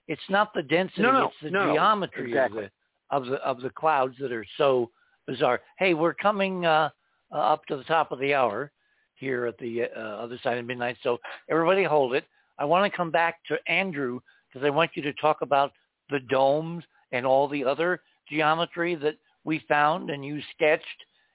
[0.09, 2.69] It's not the density; no, no, it's the no, geometry exactly.
[3.11, 4.91] of the of the of the clouds that are so
[5.27, 5.61] bizarre.
[5.79, 6.67] Hey, we're coming.
[6.67, 6.91] uh
[7.33, 8.71] uh, up to the top of the hour
[9.15, 10.97] here at the uh, other side of midnight.
[11.03, 11.19] So
[11.49, 12.25] everybody hold it.
[12.59, 15.73] I want to come back to Andrew because I want you to talk about
[16.11, 20.85] the domes and all the other geometry that we found and you sketched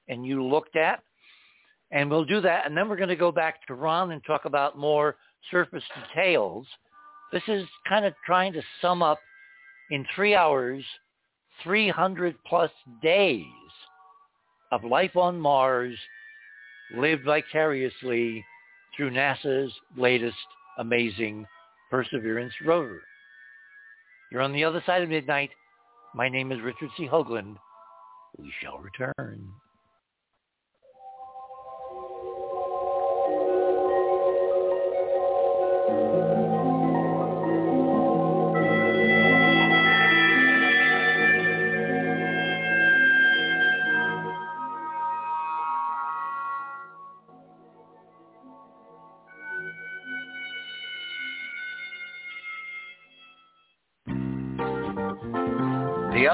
[0.07, 1.01] and you looked at.
[1.91, 2.65] And we'll do that.
[2.65, 5.15] And then we're going to go back to Ron and talk about more
[5.51, 5.83] surface
[6.13, 6.65] details.
[7.31, 9.19] This is kind of trying to sum up
[9.91, 10.83] in three hours,
[11.63, 12.71] 300 plus
[13.01, 13.45] days
[14.71, 15.97] of life on Mars
[16.95, 18.43] lived vicariously
[18.95, 20.37] through NASA's latest
[20.77, 21.45] amazing
[21.91, 23.01] Perseverance rover.
[24.31, 25.51] You're on the other side of midnight.
[26.13, 27.07] My name is Richard C.
[27.07, 27.57] Hoagland.
[28.37, 29.53] We shall return.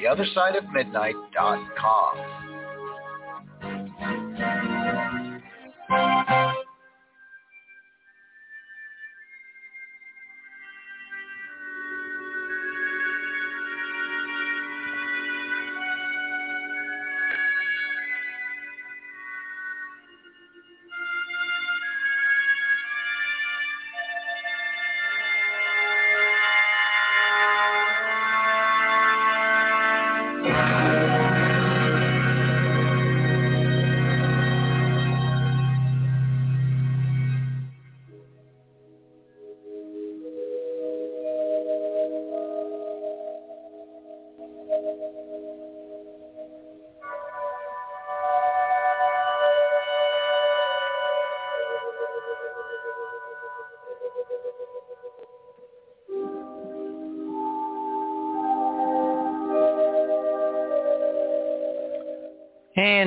[0.00, 2.39] theothersideofmidnight.com.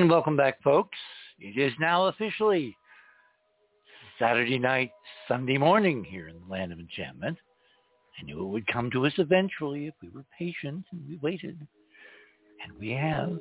[0.04, 0.98] And welcome back, folks.
[1.38, 2.76] it is now officially
[4.18, 4.90] Saturday night,
[5.26, 7.38] Sunday morning here in the land of enchantment.
[8.20, 11.58] I knew it would come to us eventually if we were patient and we waited.
[12.62, 13.38] And we have.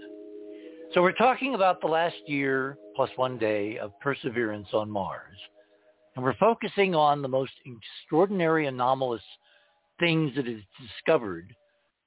[0.94, 5.36] So we're talking about the last year plus one day of perseverance on Mars.
[6.16, 9.22] And we're focusing on the most extraordinary anomalous
[10.00, 11.54] things that that is discovered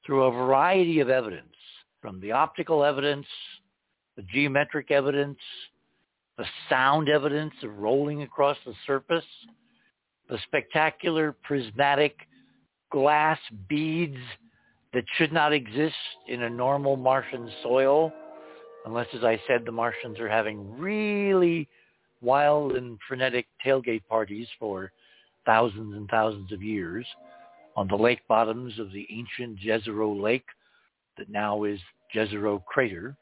[0.07, 1.53] through a variety of evidence,
[2.01, 3.27] from the optical evidence,
[4.17, 5.39] the geometric evidence,
[6.39, 9.25] the sound evidence of rolling across the surface,
[10.29, 12.17] the spectacular prismatic
[12.91, 13.39] glass
[13.69, 14.17] beads
[14.93, 15.95] that should not exist
[16.29, 18.13] in a normal Martian soil,
[18.87, 21.69] unless, as I said, the Martians are having really
[22.23, 24.93] wild and frenetic tailgate parties for
[25.45, 27.07] thousands and thousands of years
[27.77, 30.47] on the lake bottoms of the ancient Jezero Lake
[31.19, 31.79] that now is
[32.15, 33.17] Jezero Crater,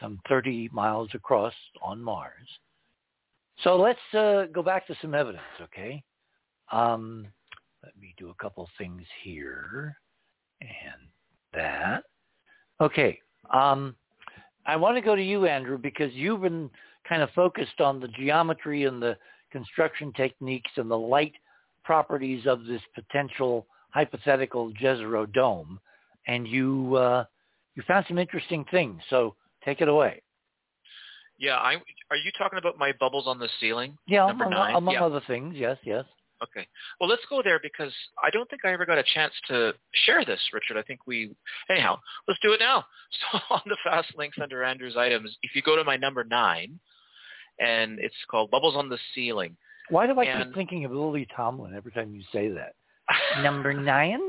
[0.00, 2.48] some 30 miles across on Mars.
[3.64, 6.02] So let's uh, go back to some evidence, okay?
[6.70, 7.26] Um,
[7.82, 9.96] let me do a couple things here
[10.60, 11.08] and
[11.54, 12.04] that.
[12.80, 13.18] Okay.
[13.52, 13.94] Um,
[14.66, 16.70] I want to go to you, Andrew, because you've been
[17.08, 19.16] kind of focused on the geometry and the
[19.50, 21.32] construction techniques and the light
[21.84, 25.80] properties of this potential hypothetical Jezero dome,
[26.26, 27.24] and you uh,
[27.74, 29.00] you found some interesting things.
[29.08, 29.34] So
[29.68, 30.22] take it away.
[31.38, 31.74] Yeah, I
[32.10, 33.96] are you talking about my bubbles on the ceiling?
[34.06, 34.74] Yeah, Number among, nine?
[34.74, 35.04] among Yeah.
[35.04, 35.54] other things.
[35.56, 36.04] Yes, yes.
[36.42, 36.66] Okay.
[37.00, 37.92] Well, let's go there because
[38.22, 40.76] I don't think I ever got a chance to share this, Richard.
[40.78, 41.34] I think we,
[41.68, 42.84] anyhow, let's do it now.
[43.32, 46.78] So on the fast links under Andrew's items, if you go to my number nine,
[47.58, 49.56] and it's called Bubbles on the Ceiling.
[49.90, 52.74] Why do I And- keep thinking of Lily Tomlin every time you say that?
[53.42, 54.20] Number nine?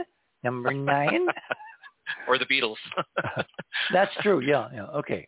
[0.44, 1.28] Number nine?
[2.28, 2.76] or the Beatles.
[3.94, 4.40] That's true.
[4.42, 4.86] Yeah, yeah.
[4.88, 5.28] Okay.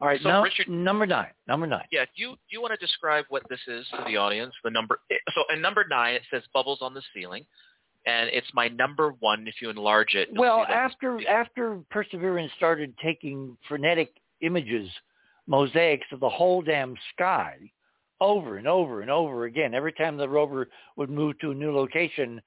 [0.00, 0.20] All right.
[0.22, 1.30] So, now, Richard- number nine.
[1.46, 1.84] Number nine.
[1.92, 4.54] yeah, do you, do you want to describe what this is to the audience?
[4.64, 5.00] The number,
[5.34, 7.44] so in number nine, it says Bubbles on the Ceiling.
[8.06, 10.30] And it's my number one if you enlarge it.
[10.34, 14.10] Well, after after Perseverance started taking frenetic
[14.40, 14.88] images,
[15.46, 17.58] mosaics of the whole damn sky,
[18.18, 21.74] over and over and over again, every time the rover would move to a new
[21.74, 22.40] location,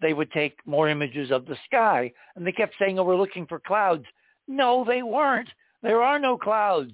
[0.00, 3.46] they would take more images of the sky, and they kept saying, "Oh, we're looking
[3.46, 4.04] for clouds."
[4.48, 5.48] No, they weren't.
[5.82, 6.92] There are no clouds,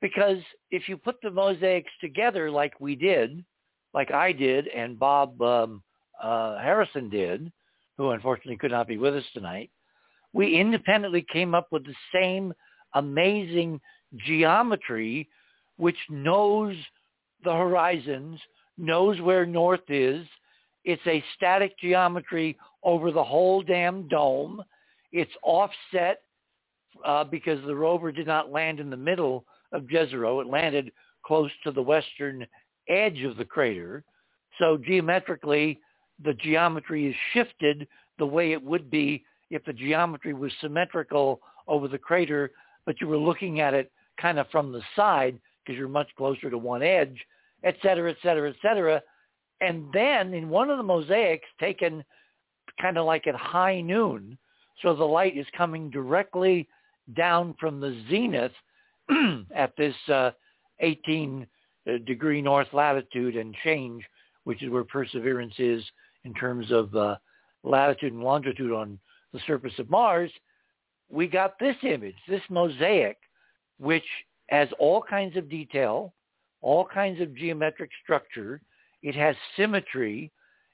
[0.00, 0.38] because
[0.70, 3.44] if you put the mosaics together like we did,
[3.92, 5.82] like I did, and Bob um,
[6.22, 7.52] uh, Harrison did,
[7.96, 9.70] who unfortunately could not be with us tonight,
[10.32, 12.52] we independently came up with the same
[12.94, 13.80] amazing
[14.26, 15.28] geometry
[15.76, 16.76] which knows
[17.42, 18.38] the horizons,
[18.76, 20.26] knows where north is.
[20.84, 24.62] It's a static geometry over the whole damn dome.
[25.12, 26.22] It's offset
[27.04, 30.40] uh, because the rover did not land in the middle of Jezero.
[30.40, 30.92] It landed
[31.24, 32.46] close to the western
[32.88, 34.04] edge of the crater.
[34.58, 35.80] So geometrically,
[36.24, 37.86] the geometry is shifted
[38.18, 42.50] the way it would be if the geometry was symmetrical over the crater,
[42.84, 43.90] but you were looking at it
[44.20, 47.16] kind of from the side because you're much closer to one edge,
[47.64, 49.02] et cetera, et cetera, et cetera.
[49.60, 52.04] And then in one of the mosaics taken
[52.80, 54.38] kind of like at high noon,
[54.82, 56.66] so the light is coming directly
[57.14, 58.52] down from the zenith
[59.54, 60.30] at this uh,
[60.80, 61.46] 18
[61.86, 64.02] uh, degree north latitude and change,
[64.44, 65.84] which is where Perseverance is
[66.24, 67.16] in terms of uh,
[67.62, 68.98] latitude and longitude on
[69.32, 70.30] the surface of Mars,
[71.10, 73.18] we got this image, this mosaic,
[73.78, 74.04] which
[74.48, 76.12] has all kinds of detail,
[76.60, 78.60] all kinds of geometric structure.
[79.02, 80.30] It has symmetry.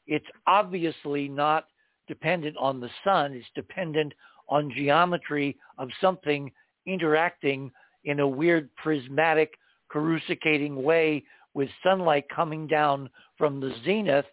[0.06, 1.66] It's obviously not
[2.08, 3.32] dependent on the sun.
[3.32, 4.12] It's dependent
[4.48, 6.50] on geometry of something
[6.86, 7.70] interacting
[8.04, 9.54] in a weird prismatic
[9.88, 11.24] coruscating way
[11.54, 14.26] with sunlight coming down from the zenith.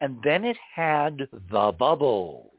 [0.00, 2.50] And then it had the bubbles.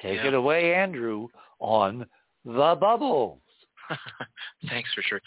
[0.00, 0.28] Take Yeah.
[0.28, 1.28] it away, Andrew,
[1.58, 2.06] on
[2.44, 3.40] the bubbles.
[4.68, 5.22] Thanks, Richard.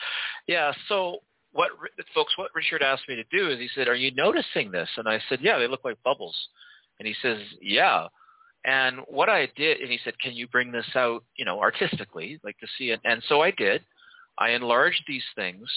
[0.48, 0.72] Yeah.
[0.88, 1.20] So
[1.54, 1.72] what,
[2.14, 5.08] folks, what Richard asked me to do is he said, "Are you noticing this?" And
[5.08, 6.36] I said, "Yeah, they look like bubbles."
[7.00, 8.08] And he says, "Yeah."
[8.64, 12.40] And what I did, and he said, "Can you bring this out, you know, artistically,
[12.44, 13.84] like to see it?" And so I did.
[14.38, 15.68] I enlarged these things,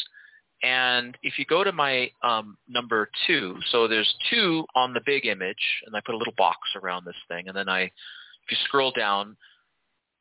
[0.63, 5.27] and if you go to my um, number two, so there's two on the big
[5.27, 8.57] image, and I put a little box around this thing, and then I, if you
[8.65, 9.37] scroll down,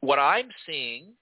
[0.01, 1.13] what I'm seeing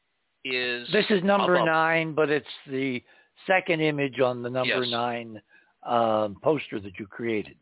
[0.44, 3.03] is This is number nine, but it's the
[3.48, 4.92] second image on the number Yes.
[4.92, 5.42] nine
[5.84, 7.56] um, poster that you created.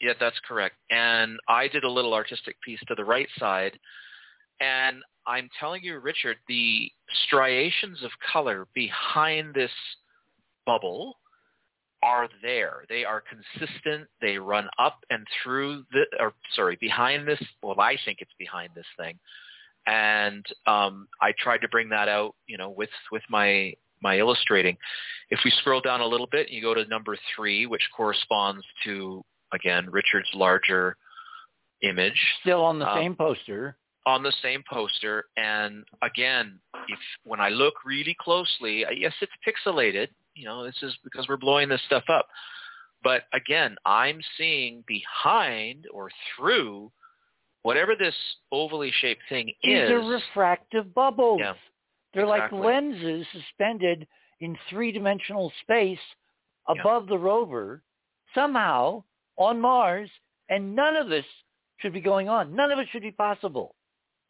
[0.00, 0.76] Yeah, that's correct.
[0.90, 3.78] And I did a little artistic piece to the right side.
[4.60, 6.90] And I'm telling you, Richard, the
[7.26, 9.70] striations of color behind this
[10.64, 11.18] bubble
[12.02, 12.84] are there.
[12.88, 14.08] They are consistent.
[14.20, 17.42] They run up and through the, or sorry, behind this.
[17.62, 19.18] Well, I think it's behind this thing,
[19.86, 24.76] and um, I tried to bring that out, you know, with with my my illustrating.
[25.30, 29.24] If we scroll down a little bit, you go to number three, which corresponds to
[29.52, 30.96] again Richard's larger
[31.82, 32.18] image.
[32.40, 33.76] Still on the Um, same poster.
[34.06, 35.26] on the same poster.
[35.36, 36.58] And again,
[36.88, 40.08] if when I look really closely, uh, yes, it's pixelated.
[40.34, 42.26] You know, this is because we're blowing this stuff up.
[43.02, 46.90] But again, I'm seeing behind or through
[47.62, 48.14] whatever this
[48.52, 49.90] ovally shaped thing These is.
[49.90, 51.40] are refractive bubbles.
[51.40, 51.54] Yeah,
[52.14, 54.06] They're like lenses suspended
[54.40, 55.98] in three-dimensional space
[56.66, 57.82] above the rover,
[58.34, 59.02] somehow
[59.36, 60.10] on Mars,
[60.48, 61.24] and none of this
[61.78, 62.54] should be going on.
[62.54, 63.74] None of it should be possible.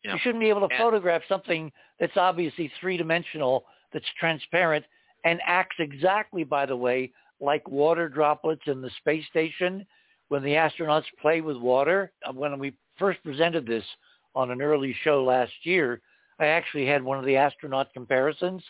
[0.05, 0.12] Yeah.
[0.14, 4.84] You shouldn't be able to And- photograph something that's obviously three-dimensional, that's transparent,
[5.24, 9.86] and acts exactly, by the way, like water droplets in the space station
[10.28, 12.12] when the astronauts play with water.
[12.24, 13.84] Uh, When we first presented this
[14.34, 16.00] on an early show last year,
[16.39, 18.62] I actually had one of the astronaut comparisons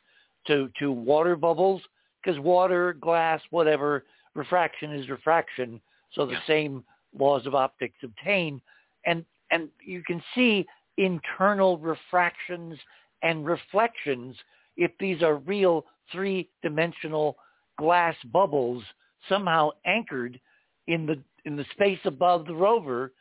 [0.47, 1.83] to, to water bubbles
[2.23, 4.05] because water, glass, whatever,
[4.35, 5.81] refraction is refraction.
[6.13, 6.47] So the Yeah.
[6.47, 6.85] same
[7.19, 8.61] laws of optics obtain.
[9.05, 10.67] And, and you can see
[10.97, 12.79] internal refractions
[13.23, 14.37] and reflections
[14.77, 17.37] if these are real three-dimensional
[17.79, 18.83] glass bubbles
[19.29, 20.41] somehow anchored
[20.87, 23.13] in the in the space above the rover,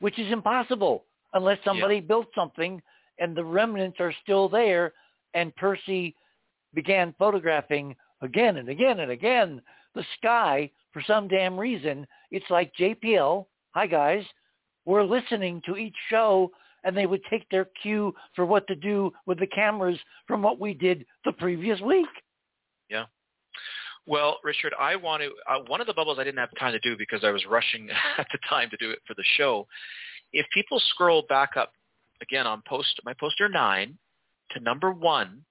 [0.00, 1.04] which is impossible
[1.34, 2.82] unless somebody built something
[3.18, 4.92] and the remnants are still there.
[5.34, 6.14] And Percy
[6.74, 9.62] began photographing again and again and again
[9.94, 12.06] the sky for some damn reason.
[12.30, 13.46] It's like JPL.
[13.74, 14.24] Hi guys,
[14.84, 16.50] we're listening to each show
[16.84, 20.60] and they would take their cue for what to do with the cameras from what
[20.60, 22.08] we did the previous week.
[22.88, 23.04] Yeah.
[24.06, 25.30] Well, Richard, I want to.
[25.46, 27.88] Uh, one of the bubbles I didn't have time to do because I was rushing
[28.18, 29.66] at the time to do it for the show.
[30.32, 31.72] If people scroll back up
[32.22, 33.98] again on post my poster nine
[34.50, 35.44] to number one,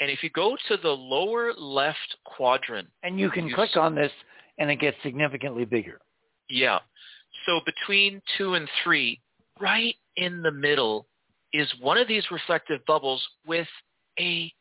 [0.00, 3.76] and if you go to the lower left quadrant, And you can You click s-
[3.76, 4.12] on this
[4.58, 6.00] and it gets significantly bigger.
[6.48, 6.78] yeah.
[7.46, 9.20] So between two and three,
[9.60, 11.06] right in the middle,
[11.52, 13.68] is one of these reflective bubbles with
[14.18, 14.60] a oh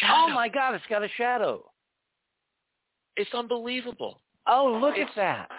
[0.00, 0.32] shadow.
[0.32, 1.64] Oh my God, it's got a shadow.
[3.16, 4.20] It's unbelievable.
[4.46, 5.50] Oh, look It's- at that.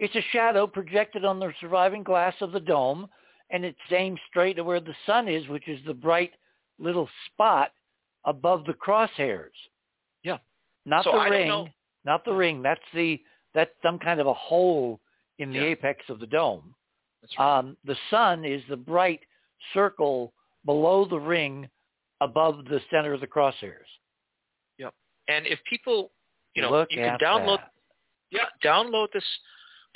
[0.00, 3.08] It's a shadow projected on the surviving glass of the dome,
[3.54, 6.32] and it's aimed straight at where the sun is, which is the bright
[6.80, 7.70] little spot
[8.24, 9.54] above the crosshairs.
[10.24, 10.38] Yeah.
[10.84, 11.72] Not So the I ring.
[12.04, 12.62] Not the ring.
[12.62, 13.22] That's the
[13.54, 15.00] that's some kind of a hole
[15.38, 15.66] in the Yeah.
[15.66, 16.74] apex of the dome.
[17.22, 17.58] That's right.
[17.58, 19.20] Um, the sun is the bright
[19.72, 21.70] circle below the ring
[22.20, 23.86] above the center of the crosshairs.
[24.78, 24.92] Yep.
[25.28, 26.10] and if people,
[26.54, 27.70] you know, Look you can download that.
[28.30, 29.24] Yeah, download this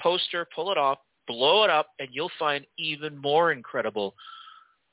[0.00, 4.14] poster, pull it off, blow it up, and you'll find even more incredible,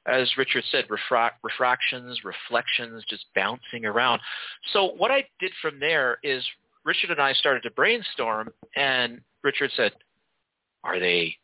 [0.05, 4.21] as Richard said, refract, refractions, reflections just bouncing around.
[4.73, 6.43] So what I did from there is
[6.83, 9.93] Richard and I started to brainstorm, and Richard said,
[10.83, 11.35] are they,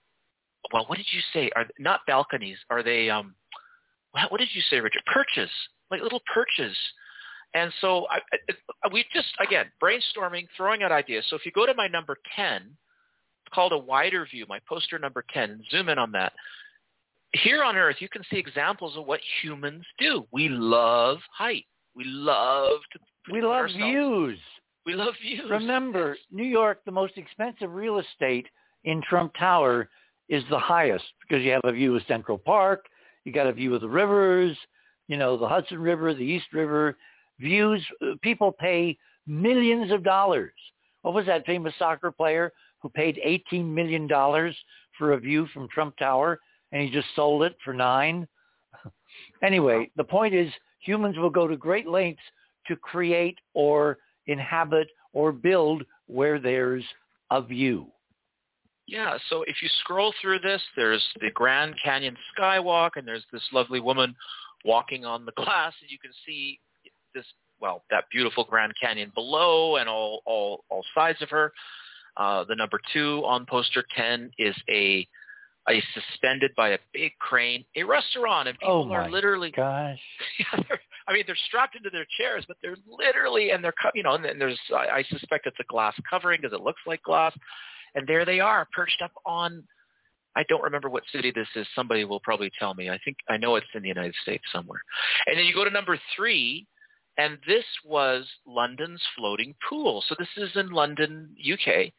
[0.72, 1.50] well, what did you say?
[1.56, 2.58] Are not balconies?
[2.70, 3.34] Are they, um,
[4.12, 5.02] what, did you say, Richard?
[5.12, 5.50] Perches,
[5.90, 6.78] like little perches.
[7.54, 8.20] And so I,
[8.84, 11.26] I, we just, again, brainstorming, throwing out ideas.
[11.30, 12.72] So if you go to my number 10, it's
[13.54, 16.34] called a wider view, my poster number 10, zoom in on that.
[17.34, 20.26] Here on Earth, you can see examples of what humans do.
[20.32, 21.66] We love height.
[21.96, 23.00] We love to
[23.32, 24.40] We love ourselves- views.
[24.86, 25.50] We love views.
[25.50, 28.48] Remember, New York, the most expensive real estate
[28.84, 29.90] in Trump Tower
[30.28, 32.88] is the highest because you have a view of Central Park,
[33.24, 34.58] you got a view of the rivers,
[35.08, 36.98] you know, the Hudson River, the East River,
[37.40, 37.86] views.
[38.02, 38.98] uh, People pay
[39.28, 40.54] millions of dollars.
[41.04, 42.52] What was that famous soccer player
[42.82, 44.08] who paid $18 million
[44.98, 46.40] for a view from Trump Tower
[46.72, 48.28] and he just sold it for nine?
[49.44, 52.24] anyway, the point is humans will go to great lengths
[52.68, 53.98] to create or
[54.28, 56.84] inhabit or build where there's
[57.32, 57.88] a view.
[58.88, 63.44] Yeah, so if you scroll through this, there's the Grand Canyon Skywalk, and there's this
[63.54, 64.16] lovely woman
[64.66, 66.60] walking on the glass, and you can see
[67.16, 67.26] this,
[67.62, 71.54] well, that beautiful Grand Canyon below and all, all, all sides of her.
[72.18, 75.08] Uh, the number two on poster 10 is a,
[75.70, 80.00] a suspended by a big crane, a restaurant, and people Oh are literally Gosh.
[81.08, 84.24] I mean, they're strapped into their chairs, but they're literally, and they're, you know, and
[84.24, 87.34] then there's, I, I suspect it's a glass covering because it looks like glass,
[87.96, 89.64] and there they are, perched up on.
[90.34, 91.68] I don't remember what city this is.
[91.76, 92.90] Somebody will probably tell me.
[92.90, 94.80] I think I know it's in the United States somewhere.
[95.28, 96.68] And then you go to number three,
[97.18, 100.04] And this was London's floating pool.
[100.08, 101.92] So this is in London, UK.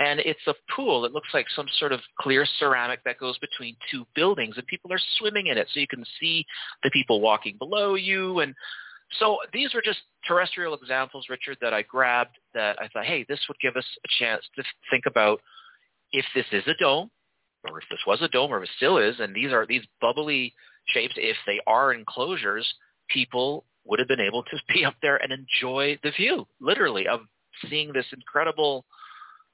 [0.00, 1.04] And it's a pool.
[1.04, 4.92] It looks like some sort of clear ceramic that goes between two buildings, and people
[4.92, 5.68] are swimming in it.
[5.72, 6.44] So you can see
[6.82, 8.40] the people walking below you.
[8.40, 8.54] And
[9.20, 13.40] so these were just terrestrial examples, Richard, that I grabbed that I thought, hey, this
[13.48, 15.40] would give us a chance to think about
[16.10, 17.10] if this is a dome,
[17.70, 19.84] or if this was a dome, or if it still is, and these are these
[20.00, 20.52] bubbly
[20.86, 22.66] shapes, if they are enclosures,
[23.08, 27.20] people would have been able to be up there and enjoy the view, literally, of
[27.68, 28.84] seeing this incredible.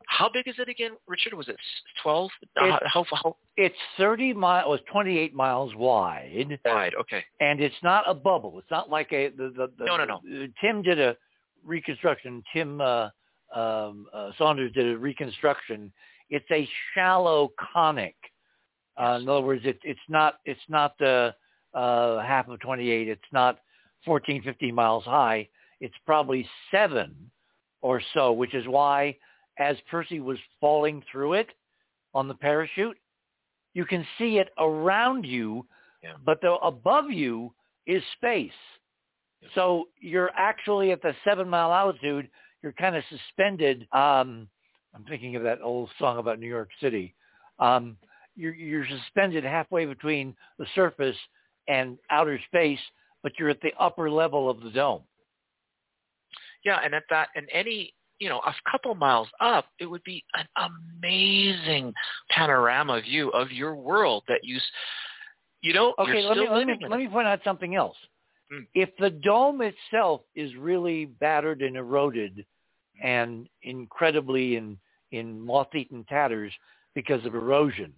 [0.07, 1.35] How big is it again, Richard?
[1.35, 1.57] Was it
[2.02, 2.31] 12?
[2.43, 2.51] It's,
[2.93, 6.59] how, how, it's 30 miles, was 28 miles wide.
[6.74, 7.23] Wide, okay.
[7.39, 8.59] And it's not a bubble.
[8.59, 10.20] It's not like a, the, the, the no, no, no.
[10.61, 11.16] Tim did a
[11.65, 12.43] reconstruction.
[12.52, 13.11] Tim uh,
[13.55, 15.93] um, uh, Saunders did a reconstruction.
[16.28, 18.16] It's a shallow conic.
[19.01, 21.35] Uh, in other words, it, it's not it's not the
[21.74, 23.09] uh, half of 28.
[23.09, 23.59] It's not
[24.05, 25.48] 14, 15 miles high.
[25.81, 27.14] It's probably seven
[27.82, 29.16] or so, which is why
[29.59, 31.48] as Percy was falling through it
[32.14, 32.97] on the parachute,
[33.74, 35.66] you can see it around you,
[36.02, 36.14] yeah.
[36.24, 37.52] but the above you
[37.86, 38.51] is space.
[39.55, 42.28] So you're actually at the seven mile altitude.
[42.62, 43.86] You're kind of suspended.
[43.93, 44.48] Um,
[44.94, 47.14] I'm thinking of that old song about New York City.
[47.59, 47.97] Um,
[48.36, 51.16] you're, you're suspended halfway between the surface
[51.68, 52.81] and outer space,
[53.22, 55.02] but you're at the upper level of the dome.
[56.64, 60.22] Yeah, and at that, and any, you know, a couple miles up, it would be
[60.34, 60.47] an
[61.02, 61.92] amazing
[62.30, 64.59] panorama view of your world that you,
[65.62, 66.22] you know, okay.
[66.22, 67.97] let me let me let me point out something else.
[68.52, 68.66] Mm.
[68.74, 72.44] If the dome itself is really battered and eroded,
[73.02, 74.78] and incredibly in
[75.12, 76.52] in moth-eaten tatters
[76.94, 77.92] because of erosion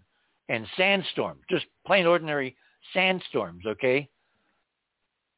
[0.48, 2.56] and sandstorm, just plain ordinary
[2.94, 4.08] sandstorms, okay?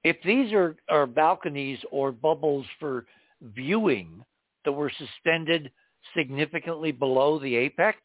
[0.04, 3.06] If these are, are balconies or bubbles for
[3.40, 4.24] viewing
[4.64, 5.70] that were suspended
[6.16, 7.98] significantly below the apex,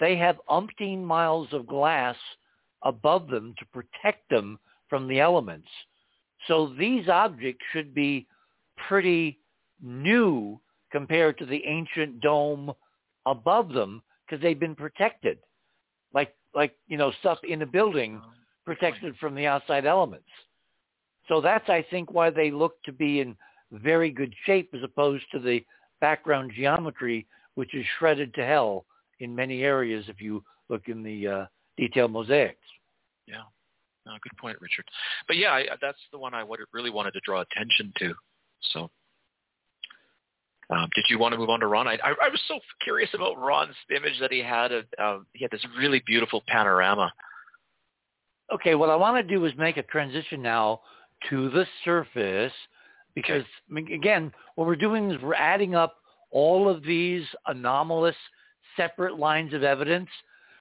[0.00, 2.16] they have umpteen miles of glass
[2.82, 4.58] above them to protect them
[4.88, 5.68] from the elements.
[6.46, 8.26] So these objects should be
[8.88, 9.38] pretty
[9.82, 10.58] new
[10.90, 12.72] compared to the ancient dome
[13.26, 15.38] above them because they've been protected
[16.14, 18.20] like like you know stuff in a building
[18.64, 20.28] protected from the outside elements.
[21.28, 23.36] So that's I think why they look to be in
[23.70, 25.64] very good shape as opposed to the
[26.00, 27.26] background geometry
[27.58, 28.86] which is shredded to hell
[29.18, 31.46] in many areas if you look in the uh,
[31.76, 32.62] detailed mosaics.
[33.26, 33.42] Yeah.
[34.06, 34.84] No, good point, Richard.
[35.26, 38.14] But yeah, I, that's the one I would, really wanted to draw attention to.
[38.72, 38.90] So,
[40.70, 41.88] um, did you want to move on to Ron?
[41.88, 44.70] I, I, I was so curious about Ron's image that he had.
[44.70, 47.12] Of, uh, he had this really beautiful panorama.
[48.54, 50.82] Okay, what I want to do is make a transition now
[51.30, 52.52] to the surface
[53.14, 53.44] because
[53.76, 55.96] again, what we're doing is we're adding up
[56.30, 58.14] all of these anomalous
[58.76, 60.08] separate lines of evidence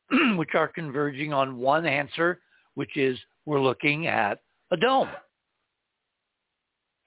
[0.35, 2.39] which are converging on one answer,
[2.75, 4.39] which is we're looking at
[4.71, 5.09] a dome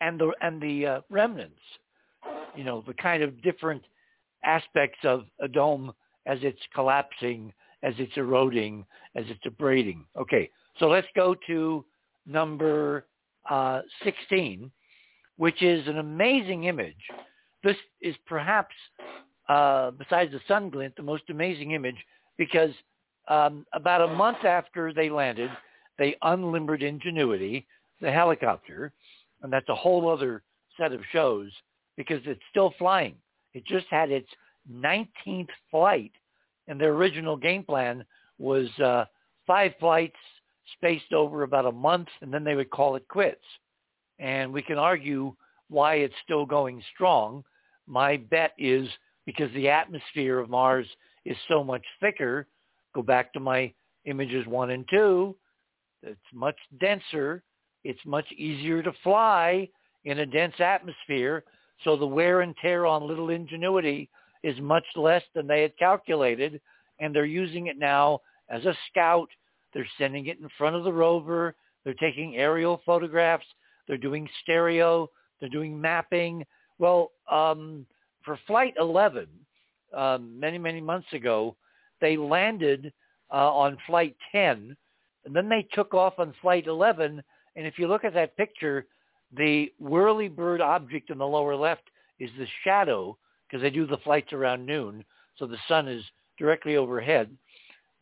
[0.01, 1.61] and the and the uh, remnants.
[2.57, 3.83] You know, the kind of different
[4.45, 5.93] aspects of a dome
[6.27, 7.53] as it's collapsing,
[7.83, 8.85] as it's eroding,
[9.17, 10.05] as it's abrading.
[10.17, 11.85] Okay, so let's go to
[12.27, 13.07] number
[13.49, 14.71] uh, 16,
[15.37, 16.97] which is an amazing image.
[17.63, 18.75] This is perhaps,
[19.49, 21.97] uh, besides the sun glint, the most amazing image
[22.37, 22.71] because
[23.29, 25.51] um, about a month after they landed,
[25.99, 27.67] they unlimbered Ingenuity,
[28.01, 28.93] the helicopter,
[29.43, 30.43] and that's a whole other
[30.79, 31.51] set of shows
[31.97, 33.15] because it's still flying.
[33.53, 34.29] It just had its
[34.71, 36.13] 19th flight,
[36.69, 38.05] and their original game plan
[38.39, 39.05] was uh,
[39.47, 40.17] five flights
[40.77, 43.45] spaced over about a month, and then they would call it quits.
[44.19, 45.35] And we can argue
[45.69, 47.45] why it's still going strong.
[47.87, 48.89] My bet is
[49.27, 50.87] because the atmosphere of Mars
[51.25, 52.47] is so much thicker.
[52.95, 53.73] Go back to my
[54.05, 55.37] images one and two.
[56.03, 57.43] It's much denser.
[57.85, 59.69] It's much easier to fly
[60.05, 61.45] in a dense atmosphere.
[61.85, 64.11] So the wear and tear on little ingenuity
[64.43, 66.61] is much less than they had calculated.
[66.99, 69.29] And they're using it now as a scout.
[69.73, 71.55] They're sending it in front of the rover.
[71.85, 73.47] They're taking aerial photographs.
[73.87, 75.09] They're doing stereo.
[75.39, 76.45] They're doing mapping.
[76.79, 77.87] Well, um,
[78.25, 79.27] for Flight 11,
[79.95, 81.57] um, many, many months ago,
[82.01, 82.93] they landed
[83.33, 84.77] uh, on Flight 10,
[85.25, 87.23] and then they took off on Flight 11.
[87.57, 88.87] And if you look at that picture,
[89.37, 91.85] the whirly bird object in the lower left
[92.19, 93.17] is the shadow
[93.47, 95.05] because they do the flights around noon,
[95.37, 96.05] so the sun is
[96.39, 97.31] directly overhead.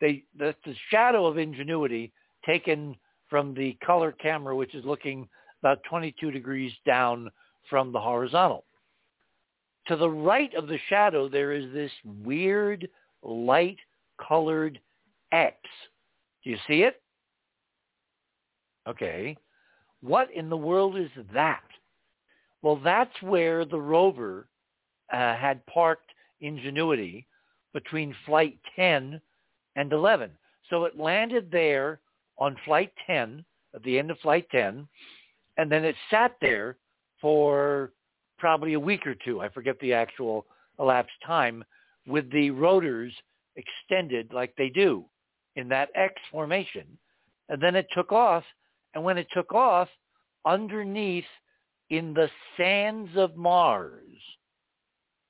[0.00, 2.12] They the, the shadow of ingenuity
[2.46, 2.96] taken
[3.28, 5.28] from the color camera, which is looking
[5.62, 7.30] about 22 degrees down
[7.68, 8.64] from the horizontal.
[9.88, 11.90] To the right of the shadow, there is this
[12.24, 12.88] weird
[13.22, 14.78] light-colored
[15.32, 15.56] X.
[16.44, 17.02] Do you see it?
[18.88, 19.36] Okay.
[20.00, 21.62] What in the world is that?
[22.62, 24.48] Well, that's where the rover
[25.12, 26.10] uh, had parked
[26.40, 27.26] Ingenuity
[27.72, 29.20] between flight 10
[29.78, 30.30] and 11.
[30.68, 32.00] So it landed there
[32.36, 34.88] on flight 10, at the end of flight 10,
[35.56, 36.76] and then it sat there
[37.20, 37.92] for
[38.38, 39.40] probably a week or two.
[39.40, 40.46] I forget the actual
[40.80, 41.64] elapsed time
[42.06, 43.12] with the rotors
[43.54, 45.04] extended like they do
[45.54, 46.86] in that X formation.
[47.48, 48.44] And then it took off.
[48.94, 49.88] And when it took off,
[50.44, 51.24] underneath
[51.90, 54.02] in the sands of Mars,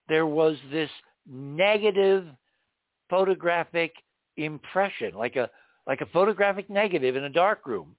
[0.09, 0.91] there was this
[1.27, 2.27] negative
[3.11, 3.93] photographic
[4.45, 5.51] impression, like a
[5.87, 7.97] like a photographic negative in a dark room,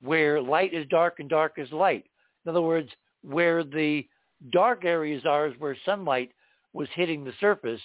[0.00, 2.04] where light is dark and dark is light.
[2.44, 2.90] In other words,
[3.22, 4.06] where the
[4.52, 6.30] dark areas are is where sunlight
[6.72, 7.80] was hitting the surface.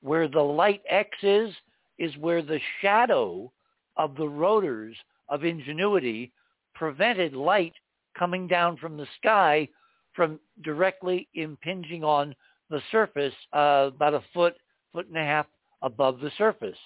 [0.00, 1.52] Where the light X is,
[1.98, 3.52] is where the shadow
[3.96, 4.96] of the rotors
[5.28, 6.32] of Ingenuity
[6.74, 7.74] prevented light
[8.16, 9.68] coming down from the sky
[10.14, 12.34] from directly impinging on
[12.70, 14.54] the surface uh, about a foot,
[14.92, 15.46] foot and a half
[15.82, 16.76] above the surface.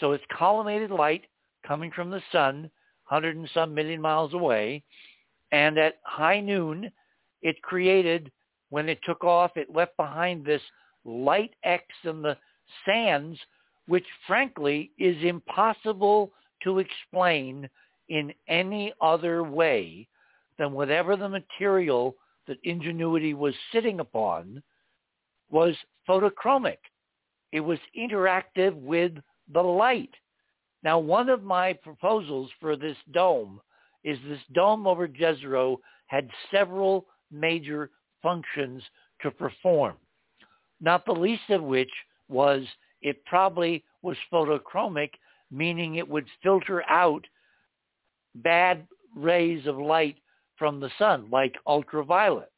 [0.00, 1.24] So it's collimated light
[1.66, 2.70] coming from the sun,
[3.08, 4.82] 100 and some million miles away.
[5.52, 6.90] And at high noon,
[7.42, 8.30] it created,
[8.70, 10.62] when it took off, it left behind this
[11.04, 12.36] light X in the
[12.84, 13.38] sands,
[13.86, 16.32] which frankly is impossible
[16.62, 17.68] to explain
[18.08, 20.08] in any other way
[20.58, 22.16] than whatever the material
[22.46, 24.62] that Ingenuity was sitting upon
[25.50, 25.76] was
[26.08, 26.78] photochromic.
[27.52, 29.12] It was interactive with
[29.52, 30.10] the light.
[30.82, 33.60] Now, one of my proposals for this dome
[34.02, 37.90] is this dome over Jezero had several major
[38.22, 38.82] functions
[39.22, 39.94] to perform,
[40.80, 41.90] not the least of which
[42.28, 42.62] was
[43.00, 45.10] it probably was photochromic,
[45.50, 47.24] meaning it would filter out
[48.36, 50.16] bad rays of light
[50.56, 52.52] from the sun, like ultraviolet.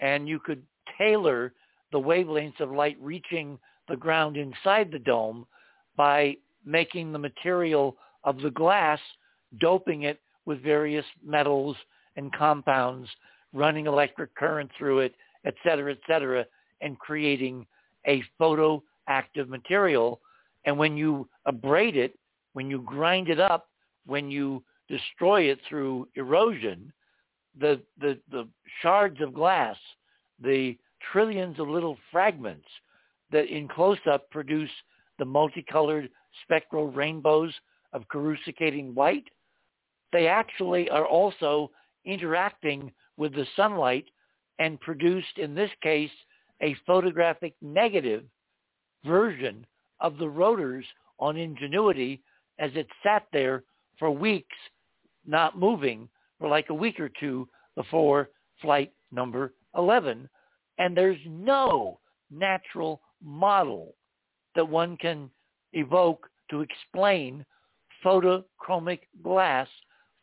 [0.00, 0.62] And you could
[0.98, 1.52] tailor
[1.92, 3.58] the wavelengths of light reaching
[3.88, 5.46] the ground inside the dome
[5.96, 8.98] by making the material of the glass,
[9.60, 11.76] doping it with various metals
[12.16, 13.08] and compounds,
[13.52, 16.44] running electric current through it, et cetera, et cetera,
[16.80, 17.66] and creating
[18.06, 20.20] a photoactive material.
[20.64, 22.18] And when you abrade it,
[22.52, 23.68] when you grind it up,
[24.06, 26.92] when you destroy it through erosion,
[27.58, 28.48] the, the, the
[28.82, 29.76] shards of glass,
[30.42, 30.76] the
[31.12, 32.66] trillions of little fragments
[33.30, 34.70] that in close-up produce
[35.20, 36.08] the multicolored
[36.42, 37.52] spectral rainbows
[37.92, 39.28] of coruscating white,
[40.12, 41.70] they actually are also
[42.04, 44.06] interacting with the sunlight
[44.58, 46.10] and produced, in this case,
[46.62, 48.24] a photographic negative
[49.04, 49.66] version
[50.00, 50.86] of the rotors
[51.18, 52.22] on Ingenuity
[52.58, 53.62] as it sat there
[53.98, 54.56] for weeks,
[55.26, 56.08] not moving
[56.38, 58.30] for like a week or two before
[58.62, 60.28] flight number 11.
[60.78, 62.00] And there's no
[62.30, 63.94] natural model
[64.54, 65.30] that one can
[65.72, 67.44] evoke to explain
[68.04, 69.68] photochromic glass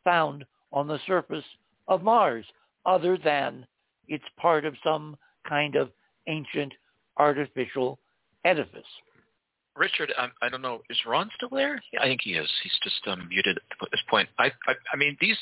[0.03, 1.45] found on the surface
[1.87, 2.45] of Mars,
[2.85, 3.65] other than
[4.07, 5.89] it's part of some kind of
[6.27, 6.73] ancient
[7.17, 7.99] artificial
[8.45, 8.83] edifice.
[9.75, 10.81] Richard, I, I don't know.
[10.89, 11.81] Is Ron still there?
[11.93, 12.49] Yeah, I think he is.
[12.63, 14.27] He's just um, muted at this point.
[14.39, 15.37] I, I, I mean, these.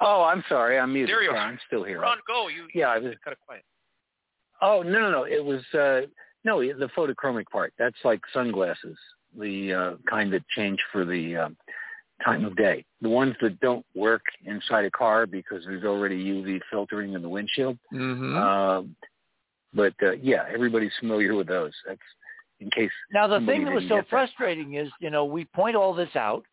[0.00, 0.78] Oh, I'm sorry.
[0.78, 1.14] I'm muted.
[1.14, 1.36] There you are.
[1.36, 2.00] I'm still here.
[2.00, 2.48] Ron, go.
[2.48, 2.66] You.
[2.74, 3.62] Yeah, I was kind of quiet.
[4.60, 5.24] Oh no, no, no.
[5.24, 6.08] It was uh,
[6.46, 7.74] no the photochromic part.
[7.78, 8.96] That's like sunglasses,
[9.38, 11.48] the uh, kind that change for the uh,
[12.24, 12.86] time of day.
[13.02, 17.28] The ones that don't work inside a car because there's already UV filtering in the
[17.28, 17.76] windshield.
[17.92, 18.36] Mm-hmm.
[18.36, 18.82] Uh,
[19.74, 21.72] but uh, yeah, everybody's familiar with those.
[21.86, 22.00] That's
[22.60, 22.90] in case.
[23.12, 24.08] Now the thing that was so that.
[24.08, 26.44] frustrating is, you know, we point all this out.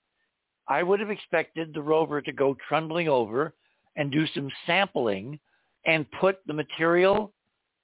[0.67, 3.53] I would have expected the rover to go trundling over
[3.95, 5.39] and do some sampling
[5.85, 7.32] and put the material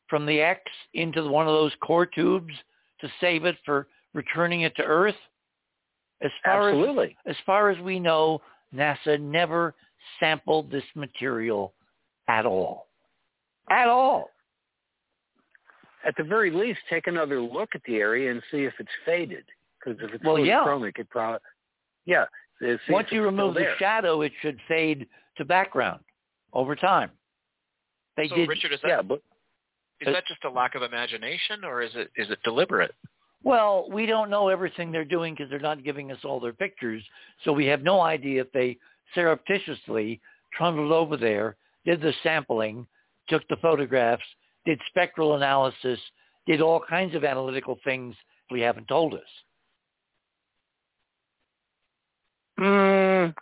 [0.10, 0.62] from the X
[0.94, 2.54] into one of those core tubes
[3.02, 5.16] to save it for returning it to Earth.
[6.22, 7.16] As far Absolutely.
[7.26, 8.42] as as far as we know,
[8.74, 9.74] NASA never
[10.20, 11.74] sampled this material
[12.28, 12.88] at all.
[13.70, 14.30] At all.
[16.06, 19.46] At the very least, take another look at the area and see if it's faded.
[19.80, 20.64] Because if it's Well, yeah.
[20.64, 21.40] photochromic, it probably
[22.06, 22.26] yeah.
[22.60, 25.08] see Once you remove the shadow, it should fade
[25.38, 26.02] to background
[26.54, 27.12] over time.
[28.18, 29.22] They so, did Richard, is that yeah, but
[30.02, 32.94] is that just a lack of imagination, or is it is it deliberate?
[33.44, 37.03] Well, we don't know everything they're doing because they're not giving us all their pictures,
[37.44, 38.78] so we have no idea if they
[39.16, 40.19] surreptitiously
[40.53, 41.56] trundled over there,
[41.86, 42.86] did the sampling,
[43.30, 44.24] took the photographs,
[44.66, 46.00] did spectral analysis,
[46.48, 48.16] did all kinds of analytical things
[48.52, 49.22] we haven't told us.
[52.60, 53.34] Mm,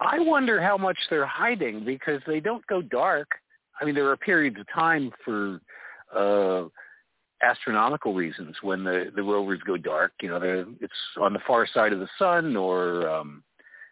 [0.00, 3.28] I wonder how much they're hiding because they don't go dark.
[3.80, 5.60] I mean, there are periods of time for
[6.14, 6.64] uh,
[7.42, 10.12] astronomical reasons when the the rovers go dark.
[10.20, 13.42] You know, it's on the far side of the sun, or um,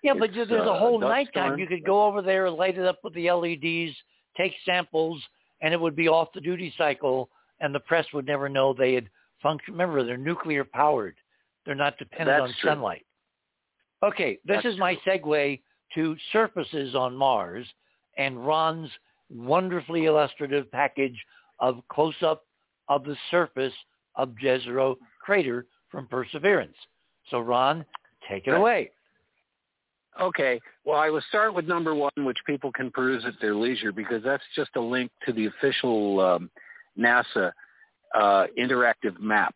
[0.03, 1.49] yeah, but there's a uh, whole dust nighttime.
[1.49, 1.61] storm.
[1.61, 3.97] You could go over there, light it up with the LEDs,
[4.37, 5.23] take samples,
[5.61, 7.29] and it would be off the duty cycle,
[7.61, 9.09] and the press would never know they had
[9.43, 9.77] functioned.
[9.77, 11.17] Remember, they're nuclear powered.
[11.65, 12.71] They're not dependent That's on true.
[12.71, 13.07] sunlight.
[14.03, 15.61] Okay, this That's is my segue
[15.95, 17.67] to surfaces on Mars
[18.19, 18.91] and Ron's
[19.31, 21.17] wonderfully illustrative package
[21.59, 22.45] of close-up
[22.89, 23.73] of the surface
[24.17, 26.77] of Jezero crater from Perseverance.
[27.31, 27.85] So Ron,
[28.29, 28.91] take it away.
[30.21, 30.61] Okay.
[30.85, 34.23] Well, I will start with number one, which people can peruse at their leisure, because
[34.23, 36.51] that's just a link to the official um,
[36.99, 37.53] NASA
[38.15, 39.55] uh, interactive map.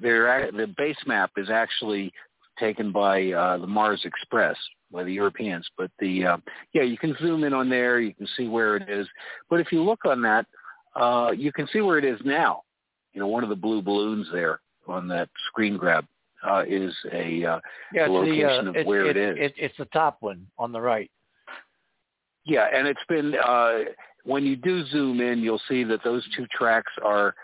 [0.00, 2.12] Their, the base map is actually
[2.58, 4.56] taken by uh, the Mars Express
[4.92, 6.36] by the Europeans, but the uh,
[6.72, 9.06] yeah, you can zoom in on there, you can see where it is.
[9.50, 10.46] But if you look on that,
[10.98, 12.62] uh, you can see where it is now.
[13.12, 16.06] You know, one of the blue balloons there on that screen grab
[16.46, 17.60] uh, is a uh,
[17.92, 19.44] Yeah, The location the, uh, of it's, where it it's, is.
[19.44, 21.10] It's, it's the top one on the right.
[22.44, 23.78] Yeah, and it's been uh,
[24.24, 27.34] when you do zoom in, you'll see that those two tracks are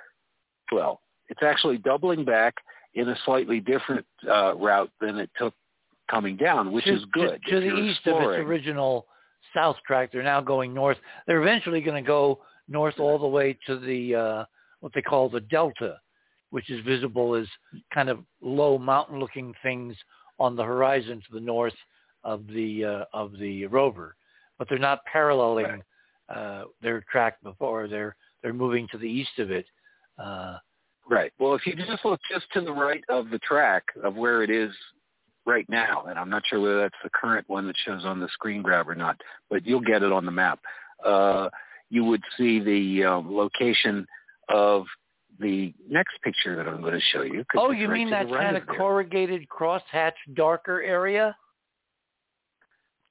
[0.70, 1.00] well.
[1.28, 2.54] It's actually doubling back
[2.94, 5.54] in a slightly different uh, route than it took
[6.10, 7.40] coming down, which to, is good.
[7.48, 9.06] To, to the east of its original
[9.54, 10.98] south track, they're now going north.
[11.26, 12.40] They're eventually going to go
[12.72, 14.44] north all the way to the uh,
[14.80, 15.98] what they call the delta,
[16.50, 17.46] which is visible as
[17.94, 19.94] kind of low mountain-looking things
[20.38, 21.74] on the horizon to the north
[22.24, 24.16] of the uh, of the rover.
[24.58, 25.82] But they're not paralleling
[26.28, 27.88] uh, their track before.
[27.88, 29.66] They're they're moving to the east of it.
[30.18, 30.58] Uh,
[31.08, 31.32] Right.
[31.38, 34.50] Well, if you just look just to the right of the track of where it
[34.50, 34.70] is
[35.44, 38.28] right now, and I'm not sure whether that's the current one that shows on the
[38.28, 39.20] screen grab or not,
[39.50, 40.60] but you'll get it on the map.
[41.04, 41.48] Uh,
[41.92, 44.06] you would see the um, location
[44.48, 44.86] of
[45.38, 47.44] the next picture that I'm going to show you.
[47.54, 48.76] oh, you right mean that right kind of there.
[48.76, 51.36] corrugated, crosshatch, darker area?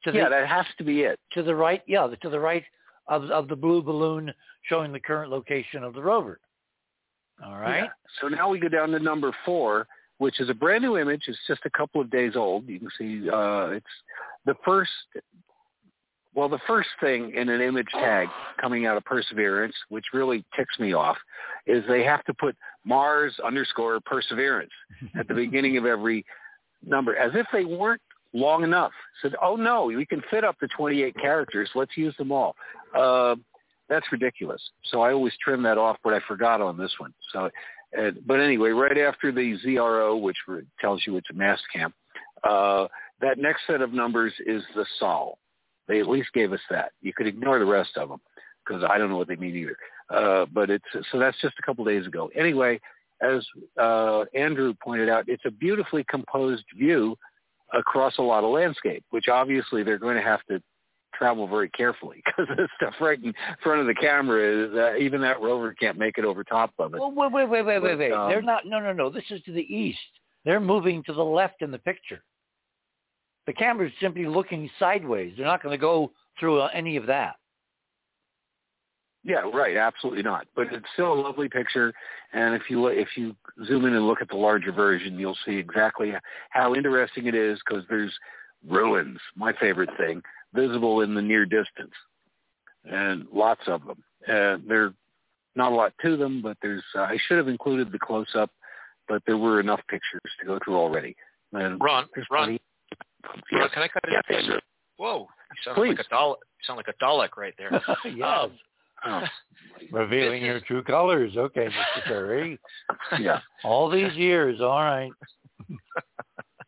[0.04, 1.20] To Yeah, the, that has to be it.
[1.34, 2.64] to the right, yeah, to the right
[3.08, 6.40] of of the blue balloon showing the current location of the rover.
[7.46, 7.84] All right.
[7.84, 7.88] Yeah.
[8.20, 9.86] So now we go down to number four,
[10.18, 11.24] which is a brand new image.
[11.28, 12.68] It's just a couple of days old.
[12.68, 13.86] You can see uh, it's
[14.48, 14.92] the first.
[16.34, 18.30] Well, the first thing in an image tag
[18.60, 21.18] coming out of Perseverance, which really ticks me off,
[21.68, 24.72] is they have to put Mars underscore Perseverance
[25.20, 26.26] at the beginning of every
[26.86, 28.02] number, as if they weren't
[28.34, 28.92] long enough.
[29.22, 31.70] Said, oh no, we can fit up to 28 characters.
[31.76, 32.56] Let's use them all.
[32.96, 33.36] Uh,
[33.90, 34.62] that's ridiculous.
[34.86, 37.14] So I always trim that off, but I forgot on this one.
[37.34, 37.50] So,
[38.00, 41.94] uh, but anyway, right after the ZRO, which re- tells you it's a Mast cam,
[42.46, 42.88] uh,
[43.20, 45.38] that next set of numbers is the Sol.
[45.92, 46.94] They at least gave us that.
[47.02, 48.22] You could ignore the rest of them
[48.66, 49.76] because I don't know what they mean either.
[50.10, 52.32] Uh, but it's so that's just a couple days ago.
[52.34, 52.80] Anyway,
[53.22, 53.46] as
[53.78, 57.18] uh, Andrew pointed out, it's a beautifully composed view
[57.74, 60.64] across a lot of landscape, which obviously they're going to have to
[61.14, 65.20] travel very carefully because the stuff right in front of the camera is uh, even
[65.20, 67.02] that rover can't make it over top of it.
[67.02, 68.14] Well, wait, wait, wait, wait, wait, wait.
[68.14, 68.66] um, They're not.
[68.66, 69.10] No, no, no.
[69.10, 70.00] This is to the east.
[70.46, 72.24] They're moving to the left in the picture.
[73.48, 75.34] The camera's simply looking sideways.
[75.36, 77.36] They're not going to go through uh, any of that.
[79.24, 79.78] Yeah, right.
[79.78, 80.48] Absolutely not.
[80.56, 81.94] But it's still a lovely picture,
[82.34, 85.58] and if you if you zoom in and look at the larger version, you'll see
[85.58, 86.14] exactly
[86.50, 88.14] how interesting it is because there's
[88.68, 91.94] ruins, my favorite thing, visible in the near distance,
[92.86, 94.04] and lots of them.
[94.28, 94.94] Uh, there
[95.56, 98.50] not a lot to them, but there's uh, I should have included the close up,
[99.08, 101.16] but there were enough pictures to go through already.
[101.54, 102.60] And Ron, there's Ron, plenty- Ron,
[103.52, 103.70] Yes.
[103.74, 104.12] can I cut it?
[104.14, 104.60] Yes, Andrew.
[104.98, 105.98] Whoa, you sound Please.
[105.98, 106.36] like a Dalek.
[106.38, 107.72] You sound like a Dalek right there.
[108.06, 108.24] yes.
[108.46, 108.52] Um,
[109.04, 109.24] Oh,
[109.92, 111.36] Revealing your true colors.
[111.36, 112.04] Okay, Mr.
[112.06, 112.60] Perry.
[113.20, 114.62] yeah, All these years.
[114.62, 115.10] All right.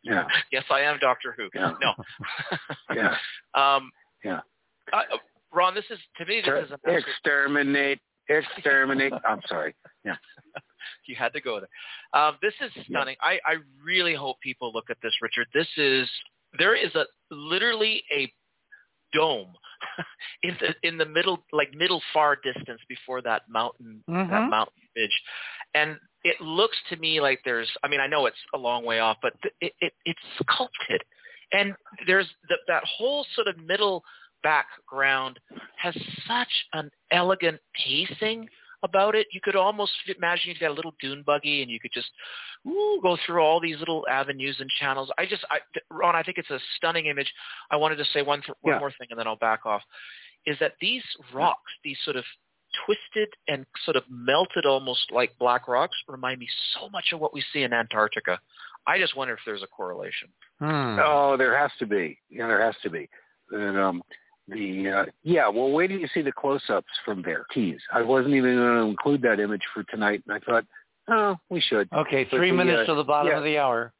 [0.02, 1.48] yeah, yes, I am Doctor Who.
[1.54, 1.74] Yeah.
[1.80, 1.92] No.
[2.92, 3.14] yeah.
[3.54, 3.90] um,
[4.24, 4.40] Yeah.
[4.92, 5.02] uh,
[5.52, 6.40] Ron, this is to me.
[6.44, 9.12] This is an absolute Exterminate, exterminate.
[9.24, 9.76] I'm sorry.
[10.04, 10.16] Yeah.
[11.06, 12.20] you had to go there.
[12.20, 13.14] Um, this is stunning.
[13.20, 15.46] I, I really hope people look at this, Richard.
[15.54, 16.08] This is
[16.58, 18.32] there is a literally a
[19.12, 19.52] dome
[20.42, 24.50] in the in the middle, like middle far distance before that mountain that Mhm.
[24.50, 25.22] mountain ridge,
[25.74, 27.70] and it looks to me like there's.
[27.82, 31.02] I mean, I know it's a long way off, but it, it it's sculpted,
[31.52, 31.74] and
[32.06, 34.02] there's the, that whole sort of middle
[34.42, 35.38] background
[35.76, 35.94] has
[36.26, 38.48] such an elegant pacing
[38.84, 39.26] about it.
[39.32, 42.10] You could almost imagine you got a little dune buggy and you could just
[42.66, 45.10] ooh, go through all these little avenues and channels.
[45.18, 45.58] I just, I,
[45.90, 47.32] Ron, I think it's a stunning image.
[47.70, 48.78] I wanted to say one, th- one Yeah.
[48.78, 49.82] more thing and then I'll back off.
[50.46, 52.24] Is that these rocks, these sort of
[52.84, 57.32] twisted and sort of melted almost like black rocks remind me so much of what
[57.32, 58.38] we see in Antarctica.
[58.86, 60.28] I just wonder if there's a correlation.
[60.58, 60.98] Hmm.
[61.02, 62.18] Oh, there has to be.
[62.28, 63.08] Yeah, there has to be.
[63.50, 64.02] And um,
[64.48, 65.48] the uh, yeah.
[65.48, 67.46] Well, wait till you see the close-ups from there.
[67.52, 67.80] Keys.
[67.92, 70.64] I wasn't even going to include that image for tonight, and I thought,
[71.08, 71.88] oh, we should.
[71.92, 73.38] Okay, three the, minutes uh, to the bottom yeah.
[73.38, 73.92] of the hour.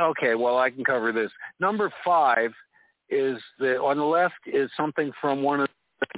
[0.00, 1.30] Okay, well, I can cover this.
[1.60, 2.52] Number five
[3.08, 5.68] is the on the left is something from one of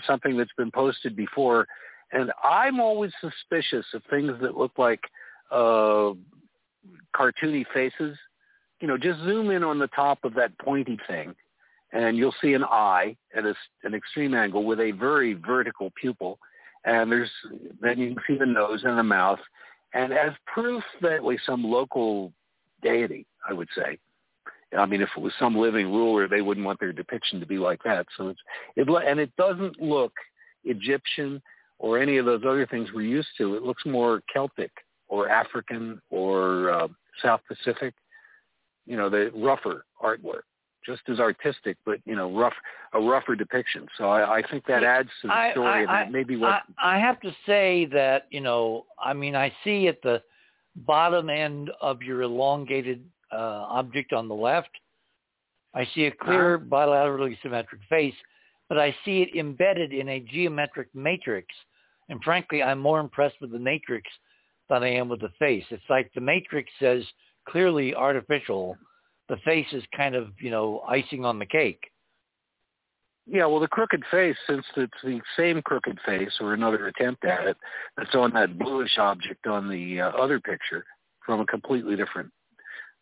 [0.07, 1.67] something that's been posted before,
[2.13, 5.01] and I'm always suspicious of things that look like
[5.51, 6.13] uh,
[7.15, 8.17] cartoony faces.
[8.81, 11.35] You know, just zoom in on the top of that pointy thing,
[11.93, 13.55] and you'll see an eye at a,
[13.85, 16.39] an extreme angle with a very vertical pupil,
[16.85, 17.31] and there's
[17.81, 19.41] then you can see the nose and the mouth,
[19.95, 22.33] and as proof that was some local
[22.83, 23.99] deity, I would say.
[24.77, 27.59] I mean, if it was some living ruler, they wouldn't want their depiction to be
[27.59, 28.07] like that.
[28.17, 28.41] So it's
[28.77, 30.13] it and it doesn't look
[30.65, 31.43] Egyptian
[31.79, 33.55] or any of those other things we're used to.
[33.57, 34.71] It looks more Celtic
[35.09, 36.89] or African or uh,
[37.23, 37.95] South Pacific.
[38.87, 40.43] You know, the rougher artwork,
[40.85, 42.55] just as artistic, but you know, rough
[42.93, 43.87] a rougher depiction.
[43.99, 46.97] So I, I think that adds to the story, I- and I- maybe what I,
[46.97, 50.23] I have to say that you know, I mean, I see at the
[50.77, 53.37] bottom end of your elongated uh,
[53.69, 54.71] object on the left,
[55.75, 58.15] I see a clear bilaterally symmetric face,
[58.69, 61.49] but I see it embedded in a geometric matrix.
[62.09, 64.11] And frankly, I'm more impressed with the matrix
[64.69, 65.65] than I am with the face.
[65.71, 67.05] It's like the matrix says
[67.49, 68.77] clearly artificial.
[69.33, 71.81] The face is kind of, you know, icing on the cake.
[73.27, 77.47] Yeah, well, the crooked face, since it's the same crooked face or another attempt at
[77.47, 77.57] it,
[77.97, 80.85] that's on that bluish object on the uh, other picture
[81.25, 82.31] from a completely different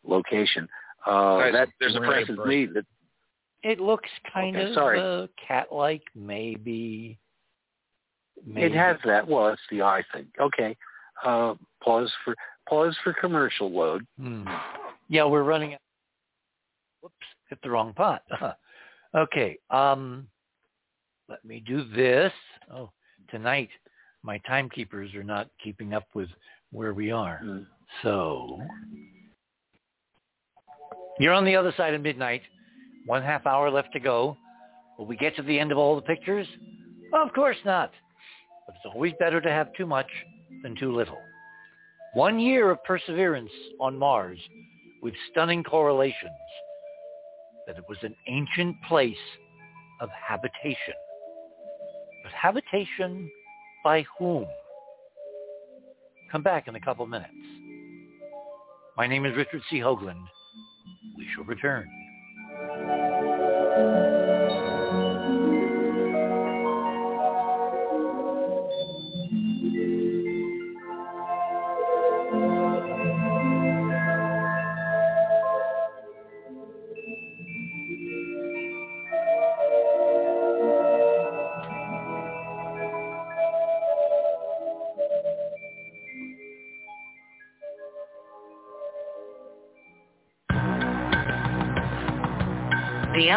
[0.06, 0.68] location.
[1.04, 2.68] Uh, Guys, that there's a impresses break.
[2.68, 2.74] me.
[2.74, 2.84] That
[3.64, 5.00] It looks kind Okay, of sorry.
[5.00, 7.18] uh, cat-like, maybe.
[8.46, 8.66] maybe.
[8.66, 9.26] it has that.
[9.26, 10.26] Well, it's the eye thing.
[10.40, 10.76] Okay.
[11.24, 12.36] Uh, pause for
[12.68, 14.06] pause for commercial load.
[14.16, 14.44] Hmm.
[15.08, 15.76] Yeah, we're running.
[17.02, 17.14] Whoops,
[17.48, 18.22] hit the wrong pot.
[19.16, 19.58] okay.
[19.70, 20.26] Um,
[21.28, 22.32] let me do this.
[22.72, 22.90] Oh,
[23.30, 23.68] tonight
[24.22, 26.28] my timekeepers are not keeping up with
[26.72, 27.40] where we are.
[27.44, 27.66] Mm.
[28.02, 28.60] So
[31.18, 32.42] you're on the other side of midnight.
[33.06, 34.36] One half hour left to go.
[34.98, 36.46] Will we get to the end of all the pictures?
[37.14, 37.90] Of course not.
[38.66, 40.06] But it's always better to have too much
[40.62, 41.18] than too little.
[42.14, 44.38] One year of perseverance on Mars
[45.02, 46.30] with stunning correlations
[47.70, 49.14] that it was an ancient place
[50.00, 50.94] of habitation.
[52.24, 53.30] But habitation
[53.84, 54.44] by whom?
[56.32, 57.30] Come back in a couple minutes.
[58.96, 59.78] My name is Richard C.
[59.78, 60.24] Hoagland.
[61.16, 61.88] We shall return.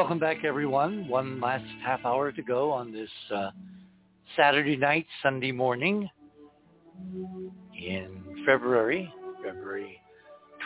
[0.00, 1.06] welcome back, everyone.
[1.08, 3.50] One last half hour to go on this uh,
[4.34, 6.08] Saturday night, Sunday morning
[7.74, 9.12] in February,
[9.44, 10.00] February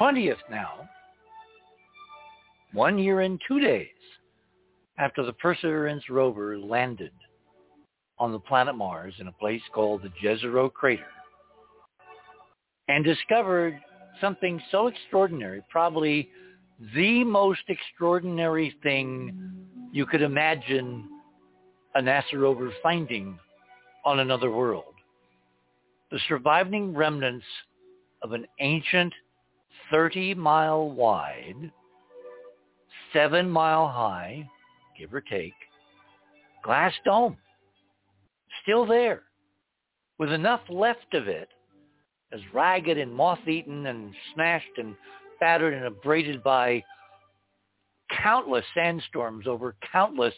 [0.01, 0.89] 20th now.
[2.75, 3.89] One year and two days
[4.99, 7.11] after the Perseverance rover landed
[8.21, 11.03] on the planet Mars in a place called the Jezero Crater
[12.87, 13.81] and discovered
[14.21, 16.31] something so extraordinary, probably
[16.95, 19.55] the most extraordinary thing
[19.93, 21.09] you could imagine
[21.95, 23.39] a NASA rover finding
[24.05, 24.95] on another world.
[26.11, 27.47] The surviving remnants
[28.23, 29.13] of an ancient
[29.91, 31.71] 30 mile wide,
[33.13, 34.49] 7 mile high,
[34.99, 35.55] give or take,
[36.63, 37.37] glass dome.
[38.63, 39.23] Still there,
[40.19, 41.49] with enough left of it
[42.33, 44.97] as ragged and moth-eaten and smashed and
[45.41, 46.83] battered and abraded by
[48.23, 50.35] countless sandstorms over countless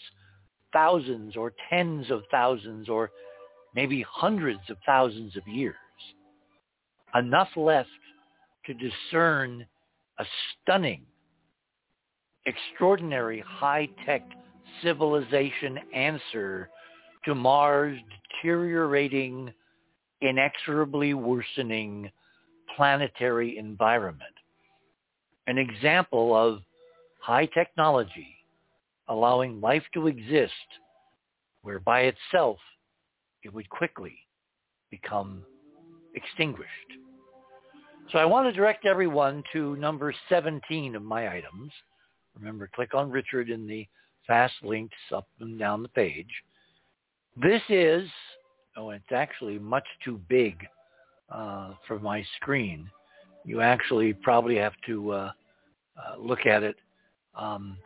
[0.73, 3.11] thousands or tens of thousands or
[3.75, 5.75] maybe hundreds of thousands of years.
[7.15, 7.89] Enough left
[8.67, 9.67] to discern
[10.19, 10.25] a
[10.63, 11.03] stunning,
[12.47, 14.23] extraordinary high-tech
[14.83, 16.69] civilization answer
[17.25, 17.99] to Mars'
[18.43, 19.53] deteriorating,
[20.21, 22.11] inexorably worsening
[22.77, 24.36] planetary environment
[25.47, 26.61] an example of
[27.21, 28.37] high technology
[29.09, 30.53] allowing life to exist
[31.63, 32.59] where by itself
[33.43, 34.15] it would quickly
[34.91, 35.43] become
[36.15, 36.71] extinguished.
[38.13, 41.73] So I want to direct everyone to number 17 of my items.
[42.39, 43.87] Remember, click on Richard in the
[44.27, 46.31] fast links up and down the page.
[47.41, 48.09] This is,
[48.77, 50.57] oh, it's actually much too big
[51.31, 52.89] uh, for my screen
[53.47, 55.33] you actually probably have to uh,
[55.97, 56.77] uh, look at it.
[57.35, 57.79] Um,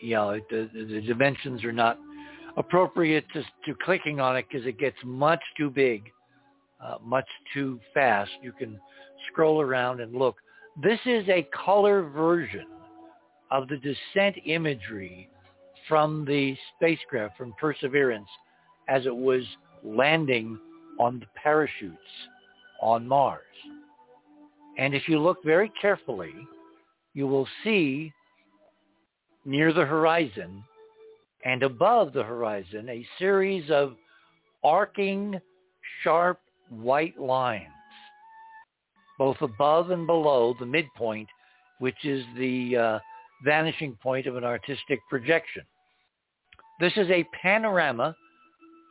[0.00, 1.98] you know, the, the dimensions are not
[2.56, 6.02] appropriate to, to clicking on it because it gets much too big,
[6.84, 8.30] uh, much too fast.
[8.42, 8.78] You can
[9.30, 10.36] scroll around and look.
[10.80, 12.66] This is a color version
[13.50, 15.30] of the descent imagery
[15.88, 18.28] from the spacecraft, from Perseverance,
[18.88, 19.42] as it was
[19.82, 20.58] landing
[21.00, 21.96] on the parachutes
[22.82, 23.42] on Mars.
[24.78, 26.32] And if you look very carefully,
[27.12, 28.12] you will see
[29.44, 30.62] near the horizon
[31.44, 33.94] and above the horizon a series of
[34.62, 35.40] arcing,
[36.02, 36.40] sharp
[36.70, 37.64] white lines,
[39.18, 41.28] both above and below the midpoint,
[41.80, 42.98] which is the uh,
[43.44, 45.62] vanishing point of an artistic projection.
[46.78, 48.14] This is a panorama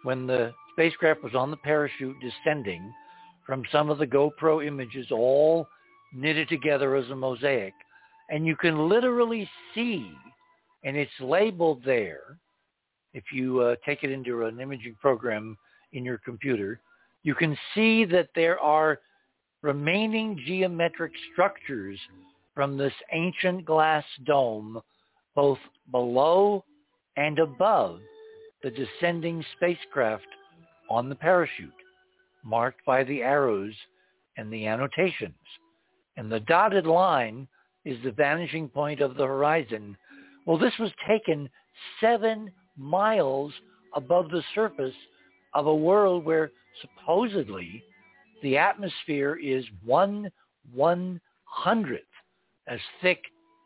[0.04, 2.94] when the spacecraft was on the parachute descending
[3.46, 5.68] from some of the GoPro images all
[6.14, 7.74] knitted together as a mosaic.
[8.30, 10.12] And you can literally see,
[10.84, 12.38] and it's labeled there,
[13.14, 15.58] if you uh, take it into an imaging program
[15.94, 16.80] in your computer,
[17.24, 19.00] you can see that there are
[19.62, 22.00] remaining geometric structures
[22.54, 24.82] from this ancient glass dome
[25.36, 25.60] both
[25.92, 26.64] below
[27.16, 28.00] and above
[28.64, 30.26] the descending spacecraft
[30.90, 31.70] on the parachute,
[32.44, 33.74] marked by the arrows
[34.38, 35.34] and the annotations.
[36.18, 37.48] And the dotted line
[37.86, 39.96] is the vanishing point of the horizon.
[40.46, 41.50] Well, this was taken
[42.02, 43.54] seven miles
[43.94, 44.96] above the surface
[45.54, 47.84] of a world where supposedly
[48.44, 50.30] the atmosphere is one
[50.74, 52.04] one hundredth
[52.68, 53.22] as thick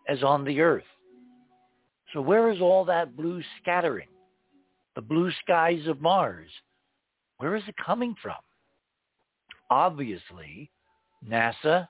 [0.07, 0.83] as on the earth.
[2.13, 4.07] So where is all that blue scattering?
[4.95, 6.49] The blue skies of Mars.
[7.37, 8.35] Where is it coming from?
[9.69, 10.69] Obviously,
[11.27, 11.87] NASA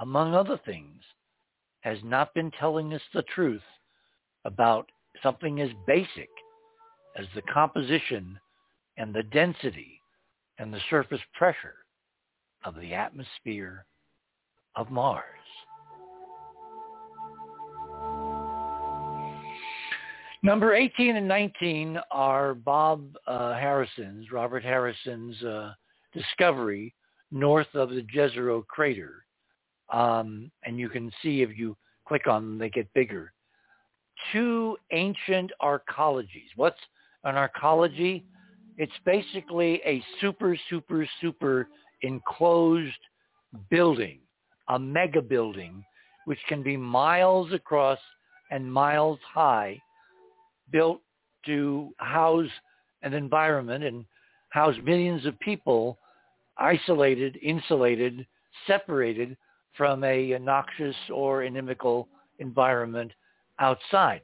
[0.00, 1.02] among other things,
[1.80, 3.62] has not been telling us the truth
[4.44, 4.90] about
[5.22, 6.28] something as basic
[7.16, 8.38] as the composition
[8.96, 10.00] and the density
[10.58, 11.76] and the surface pressure
[12.64, 13.86] of the atmosphere
[14.76, 15.24] of Mars.
[20.42, 25.72] Number 18 and 19 are Bob uh, Harrison's, Robert Harrison's uh,
[26.14, 26.94] discovery
[27.30, 29.24] north of the Jezero crater
[29.92, 33.32] um, and you can see if you click on them, they get bigger.
[34.32, 36.48] Two ancient arcologies.
[36.56, 36.80] What's
[37.24, 38.22] an arcology?
[38.76, 41.68] It's basically a super, super, super
[42.02, 42.92] enclosed
[43.70, 44.20] building,
[44.68, 45.84] a mega building,
[46.24, 47.98] which can be miles across
[48.50, 49.80] and miles high,
[50.70, 51.00] built
[51.46, 52.50] to house
[53.02, 54.04] an environment and
[54.50, 55.98] house millions of people
[56.58, 58.26] isolated, insulated,
[58.66, 59.36] separated
[59.76, 62.08] from a noxious or inimical
[62.38, 63.12] environment
[63.58, 64.22] outside.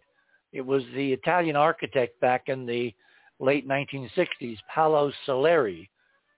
[0.52, 2.94] It was the Italian architect back in the
[3.38, 5.88] late 1960s, Paolo Soleri,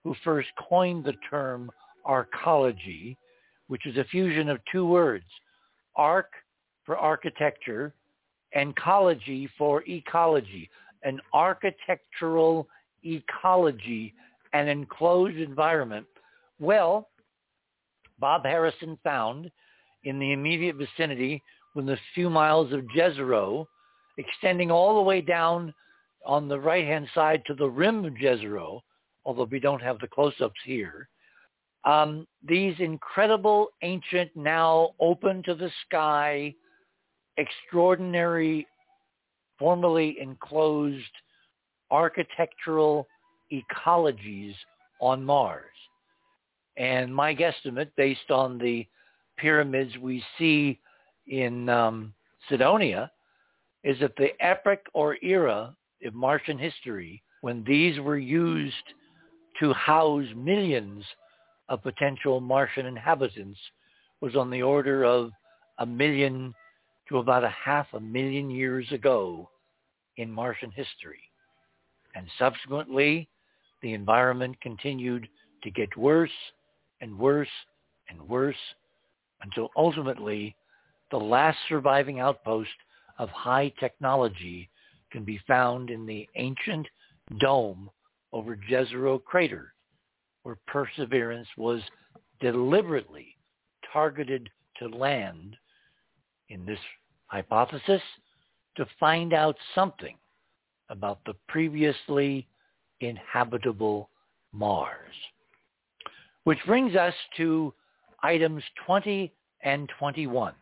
[0.03, 1.71] who first coined the term
[2.07, 3.15] arcology,
[3.67, 5.25] which is a fusion of two words,
[5.95, 6.31] arc
[6.85, 7.93] for architecture
[8.53, 10.69] and ecology for ecology,
[11.03, 12.67] an architectural
[13.05, 14.13] ecology,
[14.53, 16.05] an enclosed environment.
[16.59, 17.09] Well,
[18.19, 19.51] Bob Harrison found
[20.03, 21.41] in the immediate vicinity
[21.75, 23.65] within a few miles of Jezero,
[24.17, 25.73] extending all the way down
[26.25, 28.81] on the right-hand side to the rim of Jezero,
[29.25, 31.09] although we don't have the close-ups here,
[31.85, 36.53] um, these incredible, ancient, now open to the sky,
[37.37, 38.67] extraordinary,
[39.57, 41.03] formerly enclosed
[41.89, 43.07] architectural
[43.51, 44.53] ecologies
[44.99, 45.65] on Mars.
[46.79, 48.87] And my guesstimate, based on the
[49.37, 50.79] pyramids we see
[51.27, 52.13] in um,
[52.47, 53.11] Cydonia,
[53.83, 55.75] is that the epoch or era
[56.05, 58.75] of Martian history, when these were used
[59.59, 61.03] to house millions
[61.67, 63.59] of potential Martian inhabitants,
[64.21, 65.31] was on the order of
[65.79, 66.53] a million
[67.09, 69.49] to about a half a million years ago
[70.15, 71.21] in Martian history.
[72.15, 73.27] And subsequently,
[73.81, 75.27] the environment continued
[75.63, 76.31] to get worse
[77.01, 77.47] and worse
[78.09, 78.55] and worse
[79.41, 80.55] until ultimately
[81.11, 82.69] the last surviving outpost
[83.17, 84.69] of high technology
[85.11, 86.87] can be found in the ancient
[87.39, 87.89] dome
[88.31, 89.73] over Jezero crater,
[90.43, 91.81] where Perseverance was
[92.39, 93.35] deliberately
[93.91, 95.55] targeted to land
[96.49, 96.79] in this
[97.27, 98.01] hypothesis
[98.77, 100.15] to find out something
[100.89, 102.47] about the previously
[103.01, 104.09] inhabitable
[104.51, 105.13] Mars.
[106.43, 107.73] Which brings us to
[108.23, 110.53] items 20 and 21.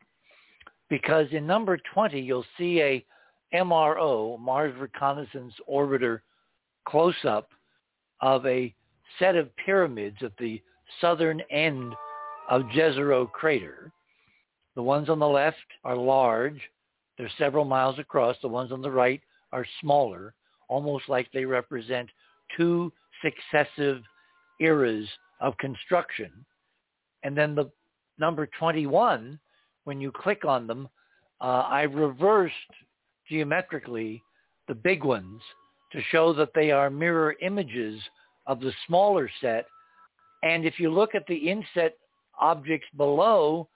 [0.90, 3.06] Because in number 20, you'll see a
[3.54, 6.22] MRO, Mars Reconnaissance Orbiter,
[6.86, 7.50] close-up
[8.22, 8.74] of a
[9.20, 10.62] set of pyramids at the
[11.02, 11.94] southern end
[12.50, 13.92] of Jezero crater.
[14.76, 16.60] The ones on the left are large.
[17.18, 18.36] They're several miles across.
[18.42, 20.34] The ones on the right are smaller,
[20.68, 22.10] almost like they represent
[22.56, 22.92] two
[23.22, 24.04] successive
[24.60, 25.08] eras
[25.40, 26.32] of construction.
[27.24, 27.70] And then the
[28.18, 29.40] number 21,
[29.84, 30.90] when you click on them,
[31.42, 32.54] uh, I reversed
[33.30, 34.24] geometrically
[34.68, 35.42] the big ones
[35.92, 38.02] to show that they are mirror images
[38.46, 39.66] of the smaller set.
[40.44, 41.98] And if you look at the inset
[42.40, 43.68] objects below,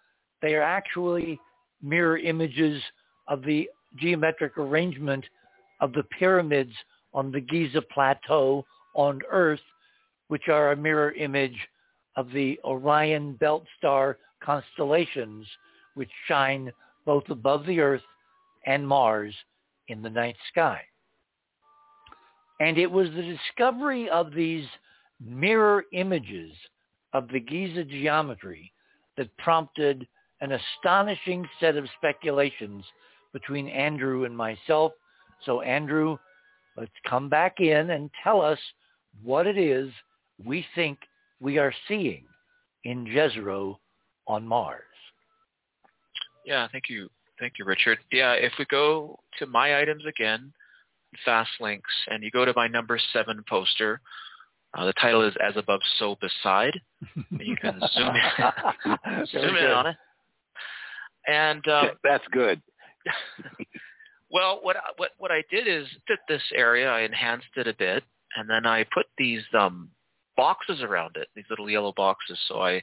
[0.41, 1.39] they are actually
[1.81, 2.81] mirror images
[3.27, 5.25] of the geometric arrangement
[5.79, 6.73] of the pyramids
[7.13, 9.59] on the Giza Plateau on Earth,
[10.31, 11.57] which are a mirror image
[12.15, 15.45] of the Orion belt star constellations,
[15.95, 16.71] which shine
[17.05, 18.01] both above the Earth
[18.65, 19.35] and Mars
[19.89, 20.79] in the night sky.
[22.61, 24.65] And it was the discovery of these
[25.19, 26.53] mirror images
[27.11, 28.71] of the Giza geometry
[29.17, 30.07] that prompted
[30.39, 32.85] an astonishing set of speculations
[33.33, 34.93] between Andrew and myself.
[35.45, 36.17] So Andrew,
[36.77, 38.59] let's come back in and tell us
[39.21, 39.91] what it is
[40.45, 40.99] we think
[41.39, 42.25] we are seeing
[42.83, 43.77] in Jezero
[44.27, 44.83] on Mars.
[46.45, 47.09] Yeah, thank you.
[47.39, 47.99] Thank you, Richard.
[48.11, 50.53] Yeah, if we go to my items again,
[51.25, 53.99] fast links, and you go to my number seven poster,
[54.77, 56.79] uh, the title is As Above, So Beside.
[57.15, 59.95] And you can zoom in, zoom in on it.
[61.27, 62.61] And um, that's good.
[64.31, 66.89] well, what what what I did is fit this area.
[66.89, 68.03] I enhanced it a bit,
[68.35, 69.89] and then I put these um,
[70.37, 72.37] boxes around it, these little yellow boxes.
[72.47, 72.81] So I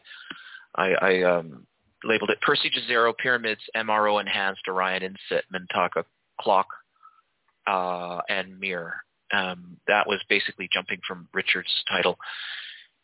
[0.75, 1.67] I, I um,
[2.05, 6.05] labeled it Percy Jezero Pyramids MRO Enhanced Orion Inset Mintaka
[6.41, 6.67] Clock
[7.67, 8.95] uh, and Mirror.
[9.33, 12.17] Um, that was basically jumping from Richard's title.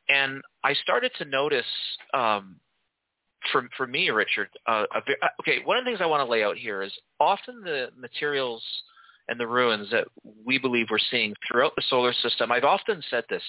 [0.09, 1.67] And I started to notice
[2.13, 2.57] um,
[3.53, 4.49] for for me, Richard.
[4.67, 6.93] Uh, a, uh, okay, one of the things I want to lay out here is
[7.21, 8.63] often the materials
[9.29, 10.07] and the ruins that
[10.45, 12.53] we believe we're seeing throughout the solar system.
[12.53, 13.43] I've often said this,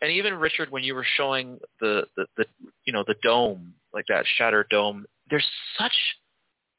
[0.00, 2.44] and even Richard, when you were showing the the, the
[2.84, 5.46] you know the dome, like that shattered dome, there's
[5.78, 5.96] such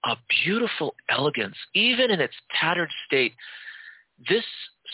[0.06, 3.34] a beautiful elegance, even in its tattered state.
[4.28, 4.46] This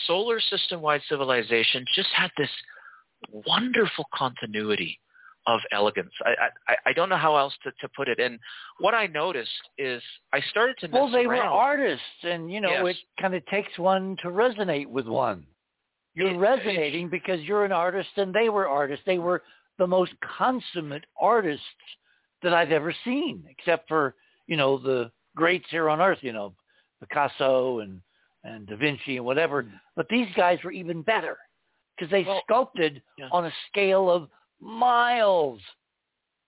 [0.06, 2.50] solar system-wide civilization just had this
[3.30, 4.98] wonderful continuity
[5.46, 6.10] of elegance.
[6.24, 8.18] I, I, I don't know how else to, to put it.
[8.18, 8.38] And
[8.80, 11.50] what I noticed is I started to well, they around.
[11.50, 12.96] were artists, and you know yes.
[12.96, 15.46] it kind of takes one to resonate with one.
[16.16, 19.04] You're resonating because you're an artist, and they were artists.
[19.06, 19.42] They were
[19.78, 21.62] the most consummate artists
[22.42, 24.14] that I've ever seen, except for
[24.46, 26.18] you know the greats here on Earth.
[26.22, 26.54] You know,
[27.00, 28.00] Picasso and
[28.44, 29.66] and Da Vinci and whatever.
[29.94, 31.36] But these guys were even better
[31.96, 33.28] because they Well, sculpted yeah.
[33.32, 34.28] on a scale of
[34.60, 35.60] miles,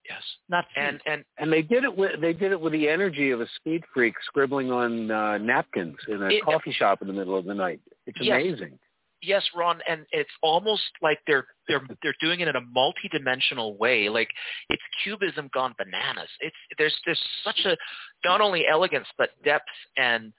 [0.08, 0.22] Yes.
[0.48, 0.78] not feet.
[0.84, 3.48] And and And they did it with they did it with the energy of a
[3.56, 7.44] speed freak scribbling on uh, napkins in a It- coffee shop in the middle of
[7.44, 7.80] the night.
[8.06, 8.40] It's Yes.
[8.40, 8.78] amazing.
[9.22, 14.08] Yes, Ron, and it's almost like they're they're they're doing it in a multi-dimensional way.
[14.08, 14.28] Like
[14.68, 16.28] it's cubism gone bananas.
[16.40, 17.76] It's there's there's such a
[18.24, 19.64] not only elegance but depth
[19.96, 20.32] and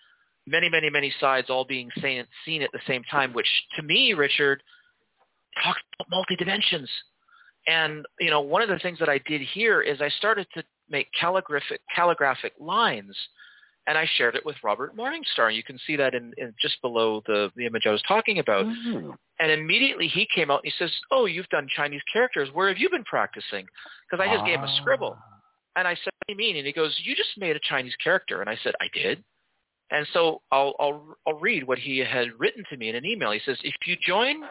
[0.47, 3.33] many many many sides all being seen seen at the same time.
[3.33, 4.61] Which to me, Richard,
[5.63, 6.89] talks about multi-dimensions.
[7.67, 10.63] And you know, one of the things that I did here is I started to
[10.89, 13.15] make calligraphic calligraphic lines
[13.89, 15.53] and I shared it with Robert Morningstar.
[15.53, 18.67] You can see that in, in just below the, the image I was talking about.
[18.67, 19.17] Mhm.
[19.39, 22.49] And immediately he came out and he says, "Oh, you've done Chinese characters.
[22.53, 23.67] Where have you been practicing?"
[24.05, 25.17] Because I just gave him a scribble,
[25.75, 27.95] and I said, "What do you mean?" And he goes, "You just made a Chinese
[27.95, 29.23] character." And I said, "I did."
[29.89, 33.31] And so I'll I'll I'll read what he had written to me in an email.
[33.31, 34.41] He says, "If you join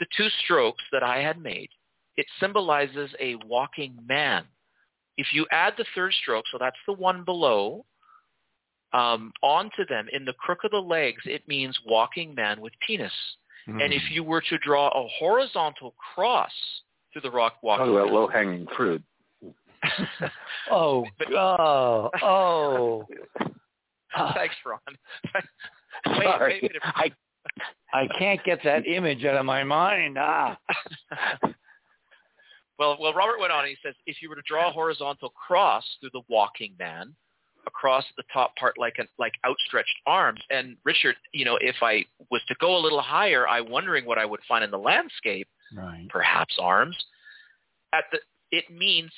[0.00, 1.68] the two strokes that I had made,
[2.16, 4.44] it symbolizes a walking man.
[5.16, 7.84] If you add the third stroke, so that's the one below,
[8.94, 13.12] um, onto them in the crook of the legs, it means walking man with penis.
[13.66, 13.80] Hmm.
[13.80, 16.52] And if you were to draw a horizontal cross
[17.12, 19.02] through the rock walking Talk about low hanging fruit.
[20.70, 23.04] oh, But- oh, oh.
[24.34, 24.78] Thanks, Ron.
[26.18, 26.60] wait, Sorry.
[26.62, 27.10] wait, wait a I,
[27.92, 30.16] I can't get that image out of my mind.
[30.18, 30.56] Ah.
[32.78, 35.30] Well, well, Robert went on and he says, if you were to draw a horizontal
[35.30, 37.14] cross through the walking man,
[37.66, 42.04] across the top part like an, like outstretched arms, and Richard, you know, if I
[42.30, 45.48] was to go a little higher, I'm wondering what I would find in the landscape,
[45.74, 46.06] Right.
[46.08, 46.96] perhaps arms.
[47.92, 48.18] At the,
[48.50, 49.10] it means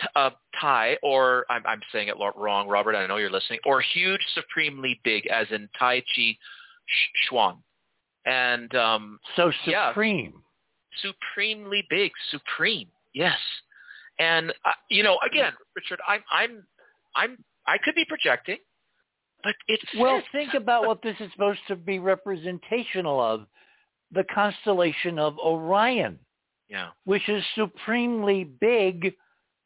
[0.00, 0.30] t- uh,
[0.60, 2.94] Tai, or I'm, I'm saying it wrong, Robert.
[2.96, 6.36] I know you're listening, or huge, supremely big, as in Tai Chi
[6.86, 7.58] sh- Chuan,
[8.26, 9.90] and um, So Yeah.
[9.90, 10.42] supreme.
[11.02, 12.88] supremely big, supreme.
[13.12, 13.38] Yes,
[14.18, 16.62] and uh, you know, again, Richard, I'm, I'm,
[17.16, 18.58] I'm, I could be projecting,
[19.42, 23.46] but it's Well, think about what this is supposed to be representational of.
[24.12, 26.18] The constellation of Orion,
[26.68, 29.14] yeah, which is supremely big,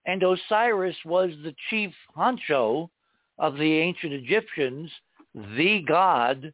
[0.06, 2.90] and Osiris was the chief honcho
[3.39, 4.90] of the ancient Egyptians,
[5.34, 6.52] the god,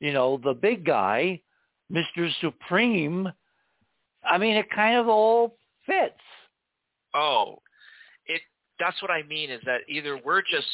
[0.00, 1.40] you know, the big guy,
[1.92, 2.30] Mr.
[2.40, 3.30] Supreme.
[4.24, 6.14] I mean, it kind of all fits.
[7.14, 7.58] Oh.
[8.78, 9.50] That's what I mean.
[9.50, 10.66] Is that either we're just.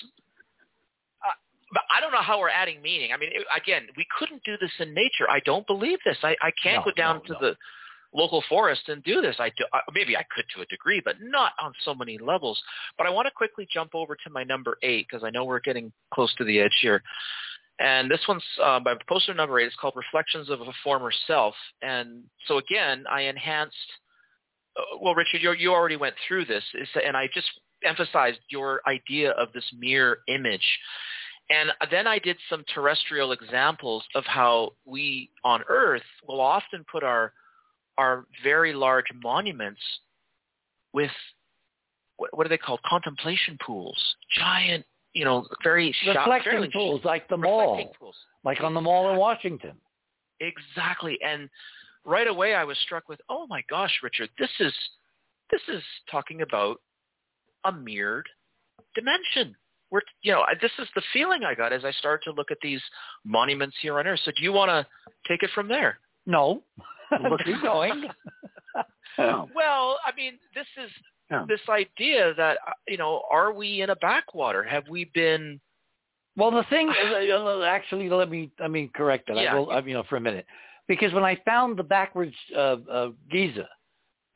[1.24, 1.32] Uh,
[1.72, 3.12] but I don't know how we're adding meaning.
[3.12, 5.28] I mean, it, again, we couldn't do this in nature.
[5.30, 6.18] I don't believe this.
[6.22, 7.38] I, I can't No, go down no, to no.
[7.50, 7.56] the
[8.14, 9.36] local forest and do this.
[9.38, 12.60] I do, uh, maybe I could to a degree, but not on so many levels.
[12.98, 15.60] But I want to quickly jump over to my number eight because I know we're
[15.60, 17.02] getting close to the edge here.
[17.78, 19.66] And this one's uh, by poster number eight.
[19.66, 21.54] It's called Reflections of a Former Self.
[21.80, 23.76] And so again, I enhanced.
[25.00, 26.64] Well, Richard, you, you already went through this,
[27.04, 27.50] and I just
[27.84, 30.66] emphasized your idea of this mirror image.
[31.50, 37.02] And then I did some terrestrial examples of how we on Earth will often put
[37.02, 37.32] our
[37.98, 39.80] our very large monuments
[40.94, 41.10] with
[42.16, 42.80] what, what are they called?
[42.86, 43.98] Contemplation pools,
[44.38, 48.16] giant, you know, very Reflection pools like the mall, pools.
[48.44, 49.72] like on the mall in Washington.
[50.40, 51.18] Exactly.
[51.22, 51.50] And
[52.04, 54.72] right away I was struck with, oh my gosh, Richard, this is
[55.50, 56.80] this is talking about
[57.64, 58.28] a mirrored
[58.94, 59.54] dimension.
[59.90, 62.50] We're you know, I- this is the feeling I got as I started to look
[62.50, 62.80] at these
[63.24, 64.20] monuments here on Earth.
[64.24, 64.86] So do you want to
[65.28, 65.98] take it from there?
[66.26, 66.62] No.
[67.44, 68.04] Keep going.
[69.18, 70.90] Well, I mean, this is
[71.30, 71.44] yeah.
[71.46, 74.62] this idea that uh, you know, are we in a backwater?
[74.62, 75.60] Have we been
[76.36, 79.36] Well, the thing, uh, actually, let me let me correct that.
[79.36, 79.52] Yeah.
[79.52, 80.46] I will, uh, you know, for a minute,
[80.88, 83.68] because when I found the backwards uh, uh, Giza,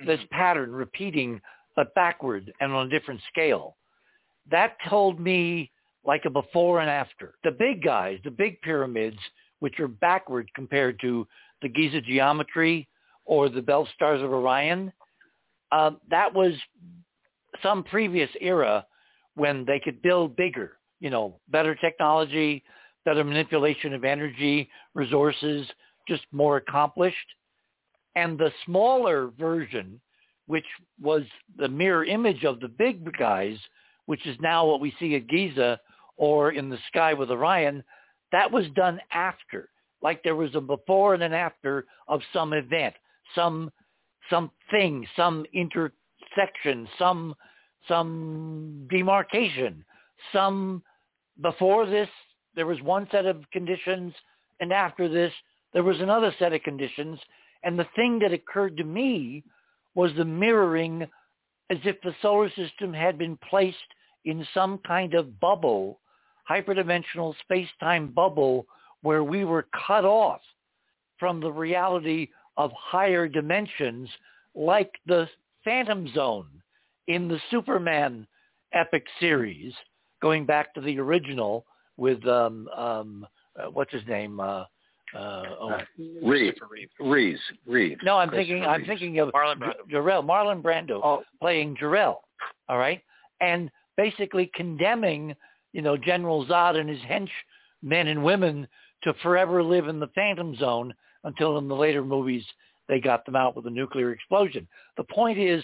[0.06, 1.40] this pattern repeating
[1.74, 3.76] but backward and on a different scale,
[4.50, 5.70] that told me
[6.04, 7.34] like a before and after.
[7.44, 9.18] The big guys, the big pyramids,
[9.58, 11.26] which are backward compared to
[11.62, 12.88] the Giza geometry
[13.24, 14.92] or the belt stars of Orion,
[15.72, 16.52] uh, that was
[17.62, 18.86] some previous era
[19.34, 22.62] when they could build bigger, you know, better technology,
[23.04, 25.66] better manipulation of energy, resources,
[26.06, 27.16] just more accomplished.
[28.14, 30.00] And the smaller version,
[30.46, 30.64] which
[31.00, 31.22] was
[31.58, 33.58] the mirror image of the big guys,
[34.06, 35.80] which is now what we see at Giza
[36.16, 37.82] or in the sky with Orion,
[38.32, 39.68] that was done after.
[40.02, 42.94] Like there was a before and an after of some event,
[43.34, 43.70] some
[44.30, 47.34] something, some intersection, some
[47.88, 49.84] some demarcation,
[50.32, 50.82] some
[51.40, 52.08] before this
[52.56, 54.14] there was one set of conditions,
[54.60, 55.32] and after this,
[55.76, 57.20] there was another set of conditions.
[57.62, 59.44] And the thing that occurred to me
[59.94, 61.02] was the mirroring
[61.68, 63.76] as if the solar system had been placed
[64.24, 66.00] in some kind of bubble,
[66.50, 68.64] hyperdimensional space-time bubble,
[69.02, 70.40] where we were cut off
[71.18, 74.08] from the reality of higher dimensions
[74.54, 75.28] like the
[75.62, 76.48] Phantom Zone
[77.06, 78.26] in the Superman
[78.72, 79.74] epic series,
[80.22, 81.66] going back to the original
[81.98, 83.26] with um, um,
[83.60, 84.40] uh, what's his name?
[84.40, 84.64] Uh,
[85.14, 85.82] uh, oh, Uh,
[86.22, 86.58] Reeves.
[87.00, 87.40] Reeves.
[87.66, 88.00] Reeves.
[88.04, 89.72] no, I'm Christopher thinking I'm thinking of Marlon Brando.
[89.86, 92.22] J- Jor-El, Marlon Brando Oh, playing Jor-El.
[92.68, 93.00] All right,
[93.40, 95.34] and basically condemning
[95.72, 98.66] you know General Zod and his henchmen and women
[99.04, 100.92] to forever live in the Phantom Zone
[101.24, 102.44] until in the later movies
[102.88, 104.66] they got them out with a nuclear explosion.
[104.96, 105.62] The point is,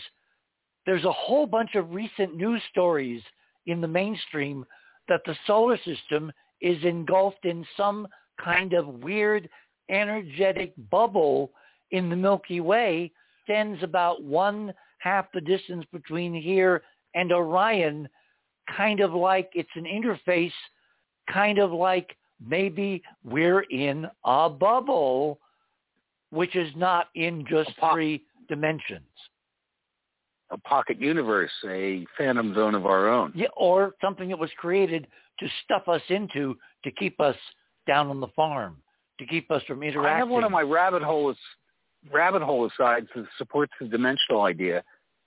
[0.86, 3.22] there's a whole bunch of recent news stories
[3.66, 4.64] in the mainstream
[5.08, 8.06] that the solar system is engulfed in some
[8.42, 9.48] kind of weird
[9.90, 11.50] energetic bubble
[11.90, 16.82] in the Milky Way, extends about one half the distance between here
[17.14, 18.08] and Orion,
[18.76, 20.52] kind of like it's an interface,
[21.30, 25.38] kind of like maybe we're in a bubble,
[26.30, 29.02] which is not in just po- three dimensions.
[30.50, 33.32] a pocket universe, a phantom zone of our own.
[33.34, 35.06] Yeah, or something that was created
[35.40, 37.36] to stuff us into to keep us
[37.86, 38.76] down on the farm,
[39.18, 40.14] to keep us from interacting.
[40.14, 41.34] I have one of my rabbit hole
[42.10, 44.82] rabbit hole asides that supports the dimensional idea,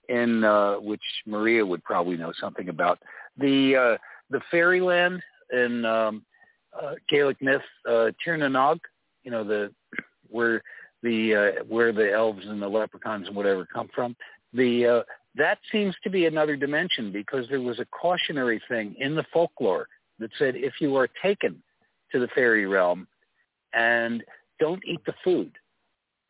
[0.09, 2.99] in uh, which Maria would probably know something about
[3.37, 3.97] the uh,
[4.29, 6.25] the fairyland in um,
[6.79, 8.79] uh, Gaelic myth, uh, Tir na Nog,
[9.23, 9.71] You know the
[10.29, 10.61] where
[11.03, 14.15] the uh, where the elves and the leprechauns and whatever come from.
[14.53, 15.03] The uh,
[15.35, 19.87] that seems to be another dimension because there was a cautionary thing in the folklore
[20.19, 21.61] that said if you are taken
[22.11, 23.07] to the fairy realm
[23.73, 24.23] and
[24.59, 25.51] don't eat the food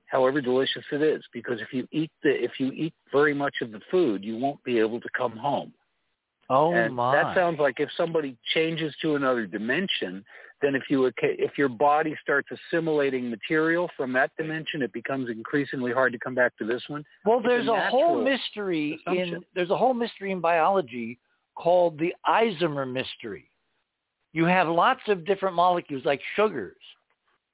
[0.08, 3.72] however delicious it is because if you eat the if you eat very much of
[3.72, 5.74] the food you won't be able to come home
[6.50, 7.16] oh and my!
[7.16, 10.24] that sounds like if somebody changes to another dimension
[10.62, 15.92] then if you if your body starts assimilating material from that dimension it becomes increasingly
[15.92, 19.70] hard to come back to this one Well, It's there's a, whole mystery in there's
[19.70, 21.20] a whole mystery in biology
[21.56, 23.50] called the isomer mystery.
[24.36, 26.76] You have lots of different molecules like sugars,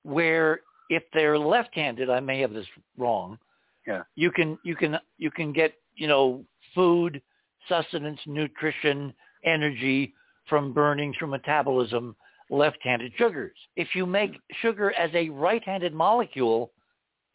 [0.02, 2.66] where if they're left-handed, I may have this
[2.98, 3.38] wrong.
[3.86, 4.02] Yeah.
[4.16, 6.44] You can you can you can get you know
[6.74, 7.22] food,
[7.70, 9.14] sustenance, nutrition,
[9.46, 10.16] energy
[10.50, 12.16] from burning through metabolism
[12.50, 13.56] left-handed sugars.
[13.76, 16.72] If you make sugar as a right-handed molecule,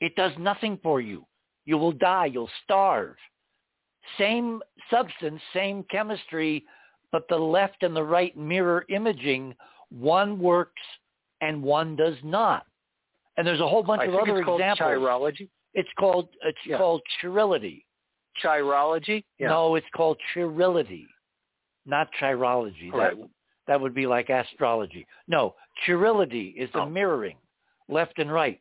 [0.01, 1.25] it does nothing for you.
[1.67, 2.27] You will die.
[2.27, 3.15] You'll starve.
[4.19, 4.61] Same
[4.91, 6.65] substance, same chemistry,
[7.13, 9.55] but the left and the right mirror imaging.
[9.91, 10.83] One works
[11.41, 12.67] and one does not.
[13.37, 14.89] And there's a whole bunch I of other it's called examples.
[14.89, 16.79] chirology It's called it's Yeah.
[16.79, 17.85] called chirality.
[18.43, 21.07] chirology yeah No, it's called chirality,
[21.87, 22.93] not chirology.
[22.93, 23.15] All That
[23.67, 25.07] that would be like astrology.
[25.27, 25.55] No,
[25.87, 26.87] chirality is the Oh.
[26.89, 27.37] mirroring,
[27.89, 28.61] left and right.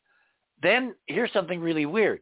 [0.62, 2.22] Then here's something really weird.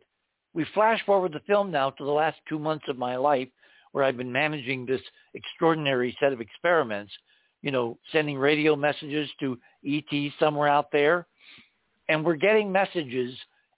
[0.53, 3.49] We flash forward the film now to the last two months of my life
[3.93, 5.01] where I've been managing this
[5.33, 7.13] extraordinary set of experiments,
[7.61, 9.57] you know, sending radio messages to
[9.87, 11.27] ET somewhere out there.
[12.09, 13.33] And we're getting messages,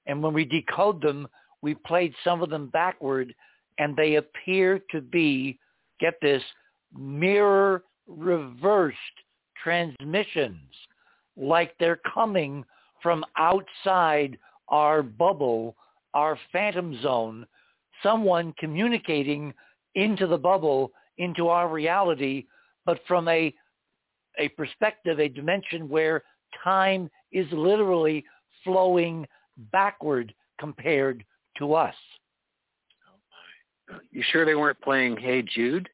[0.07, 1.27] and when we decode them,
[1.61, 3.35] we played some of them backward,
[3.77, 5.59] and they appear to be,
[5.99, 6.41] get this,
[6.97, 8.97] mirror reversed
[9.61, 10.71] transmissions,
[11.37, 12.63] like they're coming
[13.03, 14.37] from outside
[14.69, 15.75] our bubble,
[16.13, 17.45] our phantom zone,
[18.01, 19.53] someone communicating
[19.95, 22.45] into the bubble, into our reality,
[22.85, 23.53] but from a
[24.37, 26.23] a perspective, a dimension where
[26.63, 28.23] time is literally
[28.63, 29.25] flowing
[29.71, 31.23] backward compared
[31.57, 31.95] to us.
[34.11, 35.87] you sure they weren't playing hey jude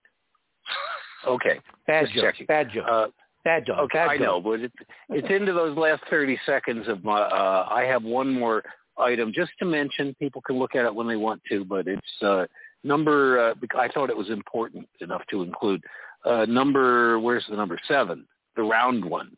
[1.28, 2.36] okay Bad joke.
[2.48, 2.86] Bad joke.
[2.90, 3.08] uh,
[3.44, 3.80] bad joke.
[3.80, 4.26] Okay, bad I joke.
[4.26, 4.72] know, but it,
[5.10, 8.64] it's into those last 30 seconds of my, uh, I have one more
[8.98, 10.16] item just to mention.
[10.20, 12.46] People can look at it when they want to, but it's uh,
[12.84, 15.84] number, uh, I thought it was important enough to include.
[16.26, 18.26] Uh, number, where's the number seven?
[18.56, 19.36] The round one.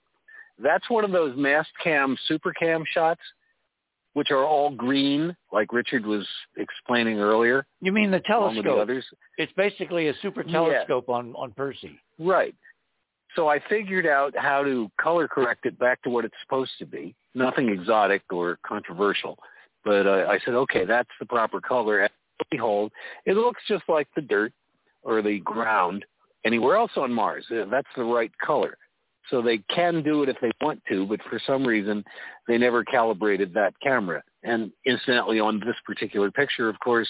[0.59, 3.21] That's one of those mast cam, super cam shots,
[4.13, 7.65] which are all green, like Richard was explaining earlier.
[7.81, 8.21] You mean the
[8.55, 9.05] with the others.
[9.37, 10.51] It's basically a super Yeah.
[10.51, 11.99] telescope on on Percy.
[12.19, 12.55] Right.
[13.35, 16.85] So I figured out how to color correct it back to what it's supposed to
[16.85, 17.15] be.
[17.33, 19.39] Nothing exotic or controversial.
[19.83, 22.07] But uh, I said, okay, that's the proper color.
[22.43, 22.91] And behold,
[23.25, 24.53] it looks just like the dirt
[25.03, 26.05] or the ground
[26.45, 27.45] anywhere else on Mars.
[27.51, 28.77] Uh, That's the right color.
[29.29, 32.03] So they can do it if they want to, but for some reason
[32.47, 34.21] they never calibrated that camera.
[34.43, 37.07] And incidentally, on this particular picture, of course,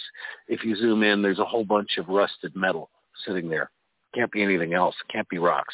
[0.48, 2.92] if you zoom in, there's a whole bunch of rusted metal
[3.26, 3.72] sitting there.
[4.14, 4.96] Can't be anything else.
[5.12, 5.74] Can't be rocks.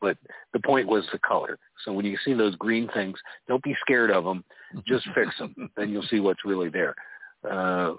[0.00, 0.16] But
[0.54, 1.58] the point was the color.
[1.84, 4.42] So when you see those green things, don't be scared of them.
[4.86, 5.70] Just fix them.
[5.76, 6.94] then you'll see what's really there.
[7.48, 7.94] Uh,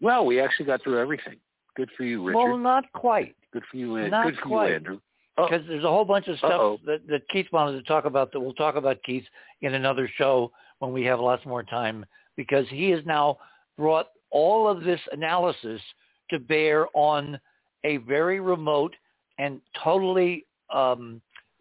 [0.00, 1.36] well, we actually got through everything.
[1.76, 2.36] Good for you, Richard.
[2.38, 3.34] Well, not quite.
[3.52, 4.10] Good for you, Andrew.
[4.10, 4.68] Not Good for quite.
[4.68, 5.00] you, Andrew.
[5.36, 5.68] because Oh.
[5.68, 6.80] there's a whole bunch of stuff Uh-oh.
[6.86, 9.24] that, that Keith wanted to talk about that we'll talk about Keith
[9.62, 12.04] in another show when we have lots more time
[12.36, 13.38] because he has now
[13.76, 15.80] brought all of this analysis
[16.30, 17.38] to bear on
[17.84, 18.94] a very remote
[19.38, 21.20] and totally um,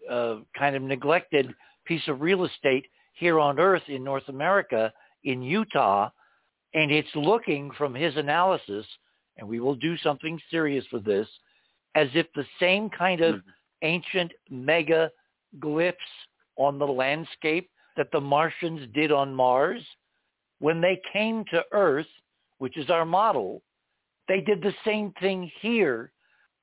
[0.10, 1.54] uh, kind of neglected
[1.86, 4.92] piece of real estate here on Earth in North America
[5.24, 6.10] in Utah,
[6.74, 8.86] and it's looking from his analysis,
[9.38, 11.28] and we will do something serious with this,
[11.96, 13.50] as if the same kind of mm-hmm.
[13.84, 15.10] ancient mega
[15.60, 15.94] glyphs
[16.58, 19.84] on the landscape that the Martians did on Mars,
[20.60, 22.08] when they came to Earth,
[22.58, 23.62] which is our model,
[24.28, 26.12] they did the same thing here,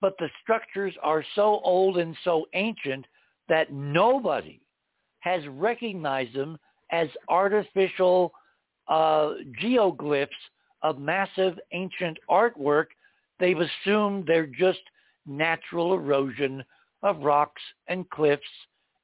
[0.00, 3.04] but the structures are so old and so ancient
[3.48, 4.60] that nobody
[5.20, 6.58] has recognized them
[6.90, 8.32] as artificial
[8.90, 10.28] uh, geoglyphs
[10.82, 12.86] of massive ancient artwork.
[13.38, 14.80] They've assumed they're just
[15.26, 16.62] natural erosion
[17.02, 18.42] of rocks and cliffs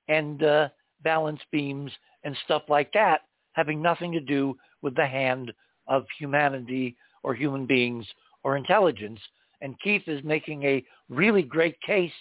[0.09, 0.69] and uh,
[1.03, 1.91] balance beams
[2.25, 5.53] and stuff like that, having nothing to do with the hand
[5.87, 8.07] of humanity or human beings
[8.43, 9.21] or intelligence.
[9.61, 12.13] And Keith is making a really great case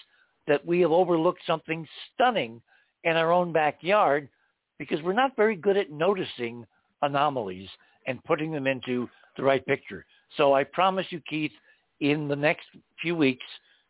[0.47, 2.61] that we have overlooked something stunning
[3.03, 4.29] in our own backyard
[4.77, 6.65] because we're not very good at noticing
[7.05, 7.69] anomalies
[8.07, 10.05] and putting them into the right picture.
[10.37, 11.51] So I promise you, Keith,
[11.99, 12.65] in the next
[13.01, 13.45] few weeks,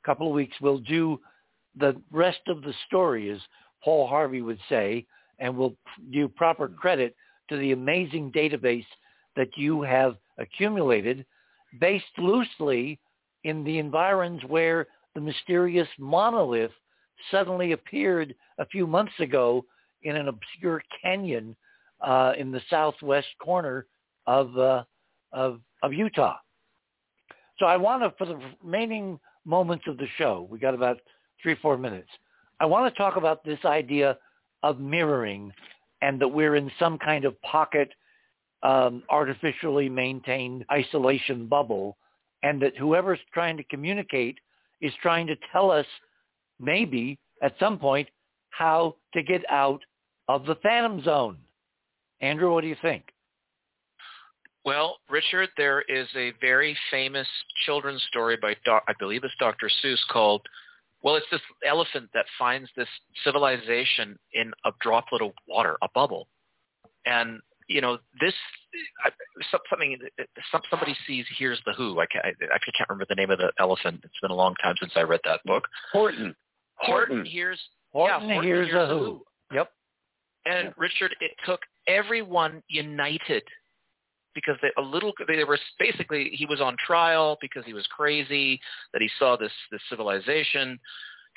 [0.06, 1.20] couple of weeks, we'll do
[1.78, 3.40] the rest of the story, as
[3.84, 5.06] Paul Harvey would say,
[5.40, 5.76] and we'll
[6.12, 7.16] do proper credit
[7.50, 8.86] to the amazing database
[9.36, 11.26] that you have accumulated
[11.80, 13.00] based loosely
[13.44, 16.72] in the environs where the mysterious monolith
[17.32, 19.64] suddenly appeared a few months ago
[20.04, 21.56] in an obscure canyon
[22.06, 23.88] uh, in the southwest corner
[24.28, 24.84] of, uh,
[25.34, 26.38] of, of Utah.
[27.60, 30.98] So I want to, for the remaining moments of the show, we got about
[31.42, 32.10] three, four minutes.
[32.60, 34.18] I want to talk about this idea
[34.64, 35.52] of mirroring
[36.02, 37.90] and that we're in some kind of pocket,
[38.64, 41.98] um, artificially maintained isolation bubble
[42.44, 44.38] and that whoever's trying to communicate
[44.82, 45.86] is trying to tell us
[46.60, 48.08] maybe at some point
[48.50, 49.82] how to get out
[50.28, 51.38] of the phantom zone.
[52.22, 53.06] Andrew, what do you think?
[54.66, 57.28] Well, Richard, there is a very famous
[57.66, 59.70] children's story by, doc, I believe it's Dr.
[59.84, 60.42] Seuss, called,
[61.04, 62.88] well, it's this elephant that finds this
[63.24, 66.28] civilization in a droplet of water, a bubble.
[67.06, 68.34] And, you know, this,
[69.70, 70.00] something,
[70.72, 72.00] somebody sees Here's the Who.
[72.00, 74.02] I, can't, I actually can't remember the name of the elephant.
[74.04, 75.68] It's been a long time since I read that book.
[75.92, 76.36] Horton.
[76.78, 77.26] Horton, Horton.
[77.26, 77.60] hears,
[77.94, 79.22] Horton, yeah, Horton here's hears a the who.
[79.54, 79.72] Yep.
[80.48, 83.44] And Richard, it took everyone united
[84.34, 88.60] because they, a little they were basically he was on trial because he was crazy
[88.94, 90.80] that he saw this this civilization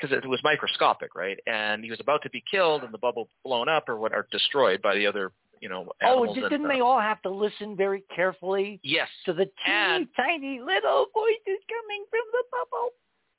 [0.00, 1.38] because it was microscopic, right?
[1.46, 4.28] And he was about to be killed and the bubble blown up or what or
[4.30, 8.02] destroyed by the other you know Oh, didn't uh, they all have to listen very
[8.14, 12.90] carefully Yes, to the teeny And- tiny little voices coming from the bubble?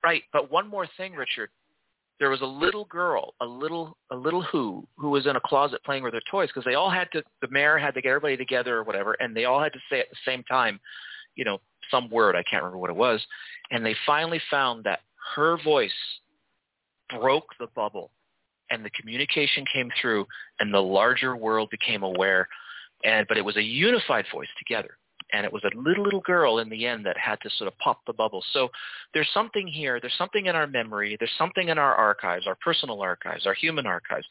[0.04, 1.50] Right, but one more thing, Richard.
[2.20, 5.84] There was a little girl, a little a little who, who was in a closet
[5.86, 7.24] playing with her toys because they all had to.
[7.42, 10.00] The mayor had to get everybody together or whatever, and they all had to say
[10.02, 10.80] at the same time,
[11.36, 13.26] you know, some word I can't remember what it was,
[13.72, 15.00] and they finally found that
[15.36, 15.92] her voice
[17.10, 18.12] broke the bubble,
[18.70, 20.28] and the communication came through,
[20.60, 22.48] and the larger world became aware,
[23.06, 24.98] and but it was a unified voice together
[25.34, 27.78] and it was a little little girl in the end that had to sort of
[27.80, 28.44] pop the bubble.
[28.54, 28.70] So
[29.14, 33.02] there's something here, there's something in our memory, there's something in our archives, our personal
[33.02, 34.26] archives, our human archives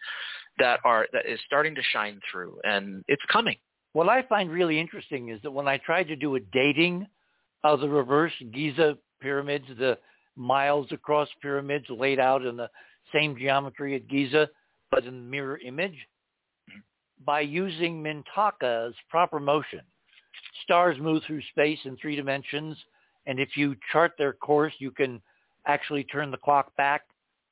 [0.58, 3.56] that are that is starting to shine through and it's coming.
[3.92, 7.06] What I find really interesting is that when I tried to do a dating
[7.64, 9.98] of the reverse Giza pyramids, the
[10.36, 12.70] miles across pyramids laid out in the
[13.12, 14.48] same geometry at Giza,
[14.90, 15.92] but in the mirror image,
[16.70, 16.78] mm-hmm.
[17.24, 19.80] by using Mintaka's proper motion.
[20.62, 22.76] Stars move through space in three dimensions,
[23.26, 25.20] and if you chart their course, you can
[25.66, 27.02] actually turn the clock back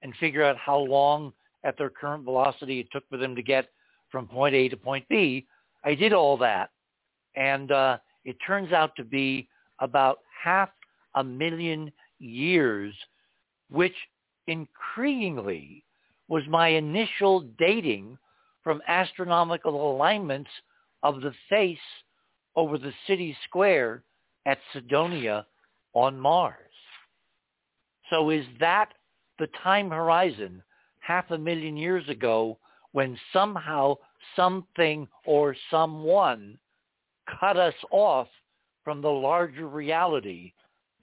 [0.02, 1.33] and figure out how long
[1.65, 3.68] at their current velocity it took for them to get
[4.10, 5.47] from point A to point B.
[5.85, 6.70] I did all that,
[7.35, 9.49] and uh, it turns out to be
[9.81, 10.70] about half
[11.15, 12.94] a million years,
[13.70, 13.94] which
[14.49, 15.83] intriguingly
[16.28, 18.18] was my initial dating
[18.62, 20.51] from astronomical alignments
[21.02, 21.78] of the face
[22.57, 24.02] over the city square
[24.47, 25.47] at Cydonia
[25.93, 26.57] on Mars.
[28.10, 28.93] So is that
[29.39, 30.62] the time horizon
[31.01, 32.59] half a million years ago
[32.93, 33.97] when somehow
[34.35, 36.59] something or someone
[37.41, 38.28] cut us off
[38.85, 40.52] from the larger reality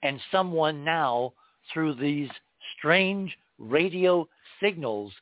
[0.02, 1.32] and someone now
[1.72, 2.30] through these
[2.76, 4.26] strange radio
[4.60, 5.12] signals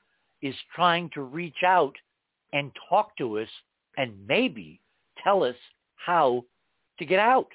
[0.41, 1.94] is trying to reach out
[2.52, 3.49] and talk to us
[3.97, 4.81] and maybe
[5.23, 5.57] tell us
[6.05, 6.45] how
[6.99, 7.49] to get out.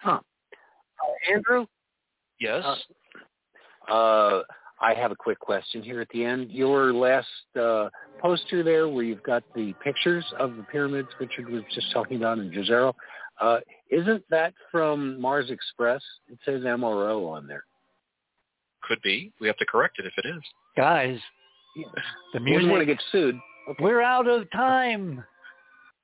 [0.00, 0.20] Huh.
[0.20, 1.66] Uh, Andrew?
[2.38, 2.64] Yes.
[3.88, 4.42] Uh, uh,
[4.80, 6.50] I have a quick question here at the end.
[6.50, 7.26] Your last
[7.58, 7.88] uh,
[8.20, 12.38] poster there where you've got the pictures of the pyramids Richard was just talking about
[12.38, 12.92] in Jezero,
[13.40, 13.58] uh,
[13.90, 16.02] isn't that from Mars Express?
[16.28, 17.64] It says MRO on there.
[18.82, 19.32] Could be.
[19.40, 20.42] We have to correct it if it is.
[20.76, 21.18] Guys,
[22.32, 22.70] the music...
[22.70, 23.36] want to get sued.
[23.66, 23.82] Okay.
[23.82, 25.24] We're out of time.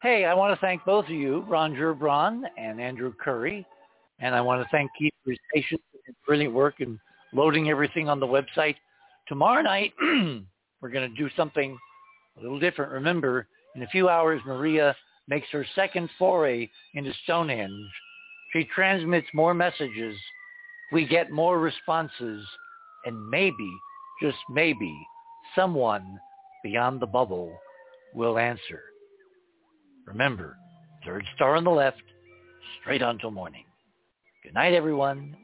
[0.00, 3.66] Hey, I want to thank both of you, Ron Gerbron and Andrew Curry.
[4.18, 6.98] And I want to thank Keith for his patience and brilliant work in
[7.34, 8.76] loading everything on the website.
[9.28, 9.92] Tomorrow night,
[10.80, 11.76] we're going to do something
[12.39, 12.92] a little different.
[12.92, 14.97] Remember, in a few hours, Maria
[15.28, 17.90] makes her second foray into Stonehenge.
[18.55, 20.16] She transmits more messages.
[20.92, 22.42] We get more responses.
[23.05, 23.70] And maybe,
[24.22, 24.97] just maybe,
[25.55, 26.18] someone
[26.62, 27.52] beyond the bubble
[28.14, 28.82] will answer.
[30.06, 30.56] Remember,
[31.05, 32.02] third star on the left,
[32.80, 33.64] straight on till morning.
[34.42, 35.36] Good night, everyone.